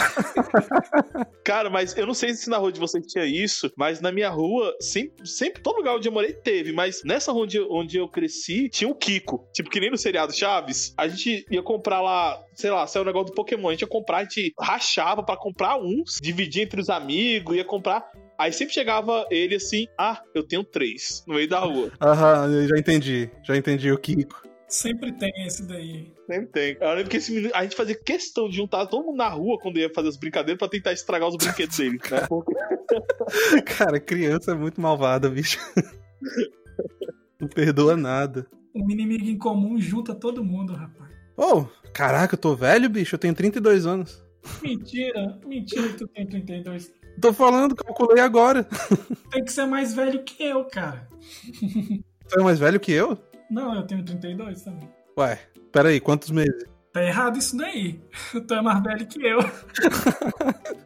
Cara, 1.44 1.70
mas 1.70 1.96
eu 1.98 2.08
não 2.08 2.14
sei 2.14 2.34
se 2.34 2.50
na 2.50 2.58
rua 2.58 2.72
de 2.72 2.80
vocês 2.80 3.06
tinha 3.06 3.26
isso, 3.26 3.70
mas 3.76 4.00
na 4.00 4.10
minha 4.10 4.30
rua, 4.30 4.74
sempre, 4.80 5.28
sempre 5.28 5.62
todo 5.62 5.76
lugar 5.78 5.96
onde 5.96 6.08
eu 6.08 6.12
morei 6.14 6.32
teve, 6.32 6.72
mas 6.72 7.04
nessa 7.04 7.34
rua 7.34 7.44
onde, 7.44 7.58
eu- 7.58 7.68
onde 7.70 7.98
eu 7.98 8.08
cresci, 8.08 8.70
tinha 8.70 8.90
o 8.90 8.96
Kiko. 8.96 9.46
Tipo, 9.54 9.70
que 9.70 9.80
nem 9.82 9.92
no 9.92 9.98
seriado 9.98 10.34
Chaves, 10.34 10.94
a 10.98 11.06
gente 11.10 11.46
ia 11.52 11.62
comprar 11.62 12.00
lá, 12.02 12.42
sei 12.54 12.72
lá, 12.72 12.88
saiu 12.88 13.04
o 13.04 13.06
negócio 13.06 13.28
do 13.28 13.36
Pokémon, 13.36 13.68
a 13.68 13.72
gente 13.74 13.82
ia 13.82 13.88
comprar, 13.88 14.20
a 14.20 14.24
gente 14.24 14.54
rachava 14.58 15.22
pra 15.22 15.36
comprar 15.36 15.78
uns, 15.78 16.18
dividia 16.22 16.64
entre 16.64 16.80
os 16.80 16.90
amigos, 16.90 17.58
ia 17.58 17.66
comprar. 17.66 18.10
Aí 18.38 18.54
sempre 18.54 18.74
chegava 18.74 19.26
ele 19.32 19.56
assim, 19.56 19.88
ah, 19.98 20.22
eu 20.34 20.44
tenho 20.44 20.64
três, 20.64 21.24
no 21.28 21.34
meio 21.34 21.50
da 21.50 21.60
rua. 21.60 21.92
Aham, 22.00 22.68
já 22.68 22.78
entendi. 22.78 23.30
Já 23.44 23.58
entendi 23.58 23.92
o 23.92 23.98
Kiko. 23.98 24.48
Sempre 24.68 25.14
tem 25.14 25.32
esse 25.46 25.66
daí. 25.66 26.14
Sempre 26.28 26.48
tem. 26.48 26.78
Eu 26.80 26.94
lembro 26.94 27.10
que 27.10 27.18
esse 27.18 27.32
menino, 27.32 27.52
a 27.56 27.64
gente 27.64 27.76
fazia 27.76 27.96
questão 27.96 28.50
de 28.50 28.58
juntar 28.58 28.86
todo 28.86 29.06
mundo 29.06 29.16
na 29.16 29.30
rua 29.30 29.58
quando 29.60 29.80
ia 29.80 29.90
fazer 29.94 30.10
as 30.10 30.18
brincadeiras 30.18 30.60
pra 30.60 30.68
tentar 30.68 30.92
estragar 30.92 31.30
os 31.30 31.38
brinquedos 31.38 31.78
dele, 31.78 32.00
né? 32.12 32.28
Cara, 33.66 34.00
criança 34.00 34.52
é 34.52 34.56
muito 34.56 34.80
malvada, 34.80 35.30
bicho. 35.30 35.58
Não 37.40 37.48
perdoa 37.48 37.96
nada. 37.96 38.46
Um 38.76 38.92
inimigo 38.92 39.26
em 39.26 39.38
comum 39.38 39.80
junta 39.80 40.14
todo 40.14 40.44
mundo, 40.44 40.74
rapaz. 40.74 41.10
Oh, 41.36 41.66
caraca, 41.94 42.36
eu 42.36 42.40
tô 42.40 42.56
velho, 42.56 42.90
bicho. 42.90 43.16
Eu 43.16 43.20
tenho 43.20 43.34
32 43.34 43.86
anos. 43.86 44.22
Mentira, 44.62 45.40
mentira 45.46 45.88
que 45.90 45.98
tu 45.98 46.08
tem 46.08 46.28
32. 46.28 46.94
Tô 47.22 47.34
falando, 47.34 47.76
calculei 47.76 48.24
agora. 48.24 48.64
Tem 49.32 49.44
que 49.44 49.52
ser 49.52 49.66
mais 49.66 49.94
velho 49.94 50.24
que 50.24 50.44
eu, 50.44 50.66
cara. 50.66 51.08
Tu 52.30 52.40
é 52.40 52.44
mais 52.44 52.60
velho 52.60 52.80
que 52.80 52.92
eu? 52.92 53.18
Não, 53.50 53.74
eu 53.76 53.86
tenho 53.88 54.04
32 54.04 54.62
também. 54.62 54.90
Ué, 55.18 55.40
peraí, 55.72 56.00
quantos 56.00 56.30
meses? 56.32 56.66
Tá 56.94 57.04
errado 57.04 57.38
isso 57.38 57.58
daí. 57.58 58.00
Tu 58.48 58.54
é 58.54 58.62
mais 58.62 58.84
velho 58.84 59.08
que 59.08 59.26
eu. 59.26 59.40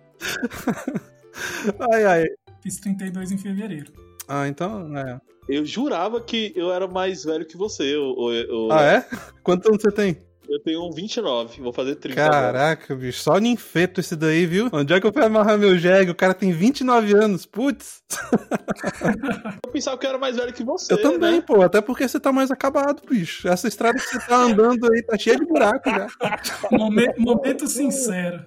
Ai, 1.94 2.06
ai. 2.06 2.26
Fiz 2.62 2.78
32 2.80 3.32
em 3.32 3.38
fevereiro. 3.38 3.92
Ah, 4.28 4.48
então, 4.48 4.96
é. 4.98 5.20
Eu 5.50 5.66
jurava 5.66 6.22
que 6.22 6.54
eu 6.56 6.72
era 6.72 6.88
mais 6.88 7.24
velho 7.24 7.46
que 7.46 7.58
você. 7.58 7.84
Eu, 7.84 8.16
eu, 8.18 8.32
eu- 8.34 8.72
Ah, 8.72 8.84
é? 8.84 9.06
Quantos 9.44 9.68
anos 9.68 9.82
você 9.82 9.92
tem? 9.92 10.18
Eu 10.52 10.60
tenho 10.62 10.86
um 10.86 10.92
29, 10.92 11.62
vou 11.62 11.72
fazer 11.72 11.96
30 11.96 12.22
agora. 12.22 12.42
Caraca, 12.42 12.96
bicho, 12.96 13.22
só 13.22 13.38
ninfeto 13.40 14.00
esse 14.00 14.16
daí, 14.16 14.46
viu? 14.46 14.70
Onde 14.72 14.94
é 14.94 15.00
que 15.00 15.08
eu 15.08 15.14
fui 15.14 15.24
amarrar 15.24 15.58
meu 15.58 15.78
jegue? 15.78 16.12
O 16.12 16.16
cara 16.16 16.34
tem 16.34 16.52
29 16.52 17.16
anos, 17.16 17.46
putz. 17.46 18.02
Eu 19.66 19.72
pensava 19.72 19.98
que 19.98 20.06
eu 20.06 20.10
era 20.10 20.20
mais 20.20 20.36
velho 20.36 20.52
que 20.52 20.64
você. 20.64 20.92
Eu 20.92 21.02
também, 21.02 21.36
né? 21.36 21.44
pô, 21.48 21.62
até 21.62 21.80
porque 21.80 22.06
você 22.08 22.20
tá 22.20 22.32
mais 22.32 22.52
acabado, 22.52 23.02
bicho. 23.10 23.48
Essa 23.48 23.68
estrada 23.70 23.98
que 23.98 24.06
você 24.06 24.20
tá 24.20 24.36
andando 24.36 24.92
aí 24.92 25.02
tá 25.02 25.18
cheia 25.18 25.38
de 25.38 25.46
buraco 25.46 25.90
já. 25.90 26.08
Momen- 26.72 27.14
momento 27.18 27.68
sincero. 27.68 28.44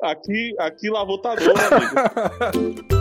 Aqui, 0.00 0.54
aqui 0.60 0.88
lavou 0.88 1.20
tá 1.20 1.34
bom, 1.34 1.50
amigo. 2.54 2.86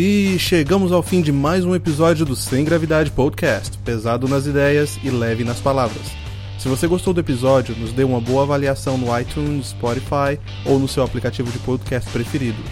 E 0.00 0.38
chegamos 0.38 0.92
ao 0.92 1.02
fim 1.02 1.20
de 1.20 1.32
mais 1.32 1.64
um 1.64 1.74
episódio 1.74 2.24
do 2.24 2.36
Sem 2.36 2.64
Gravidade 2.64 3.10
Podcast, 3.10 3.76
pesado 3.78 4.28
nas 4.28 4.46
ideias 4.46 4.96
e 5.02 5.10
leve 5.10 5.42
nas 5.42 5.58
palavras. 5.58 6.12
Se 6.56 6.68
você 6.68 6.86
gostou 6.86 7.12
do 7.12 7.18
episódio, 7.18 7.74
nos 7.74 7.92
dê 7.92 8.04
uma 8.04 8.20
boa 8.20 8.44
avaliação 8.44 8.96
no 8.96 9.18
iTunes, 9.18 9.70
Spotify 9.70 10.38
ou 10.64 10.78
no 10.78 10.86
seu 10.86 11.02
aplicativo 11.02 11.50
de 11.50 11.58
podcast 11.58 12.08
preferido. 12.12 12.62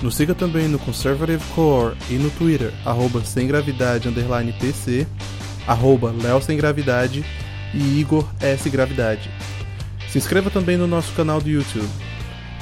Nos 0.00 0.16
siga 0.16 0.34
também 0.34 0.66
no 0.66 0.78
Conservative 0.78 1.44
Core 1.54 1.94
e 2.08 2.14
no 2.14 2.30
Twitter, 2.30 2.72
arroba 2.86 3.22
sem 3.22 3.46
gravidade 3.46 4.08
underline 4.08 4.54
PC, 4.54 5.06
arroba 5.66 6.14
Sem 6.40 6.56
Gravidade 6.56 7.22
e 7.74 8.00
Igor 8.00 8.26
S 8.40 8.70
Gravidade. 8.70 9.30
Se 10.08 10.16
inscreva 10.16 10.48
também 10.48 10.78
no 10.78 10.86
nosso 10.86 11.12
canal 11.12 11.38
do 11.38 11.50
YouTube. 11.50 12.11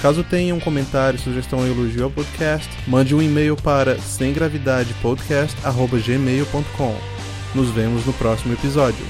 Caso 0.01 0.24
tenha 0.24 0.55
um 0.55 0.61
comentário, 0.61 1.18
sugestão 1.18 1.59
ou 1.59 1.66
elogio 1.66 2.05
ao 2.05 2.11
podcast, 2.11 2.70
mande 2.86 3.14
um 3.14 3.20
e-mail 3.20 3.55
para 3.57 3.98
semgravidadepodcast.gmail.com. 3.98 6.96
Nos 7.55 7.68
vemos 7.70 8.07
no 8.07 8.14
próximo 8.14 8.55
episódio. 8.55 9.05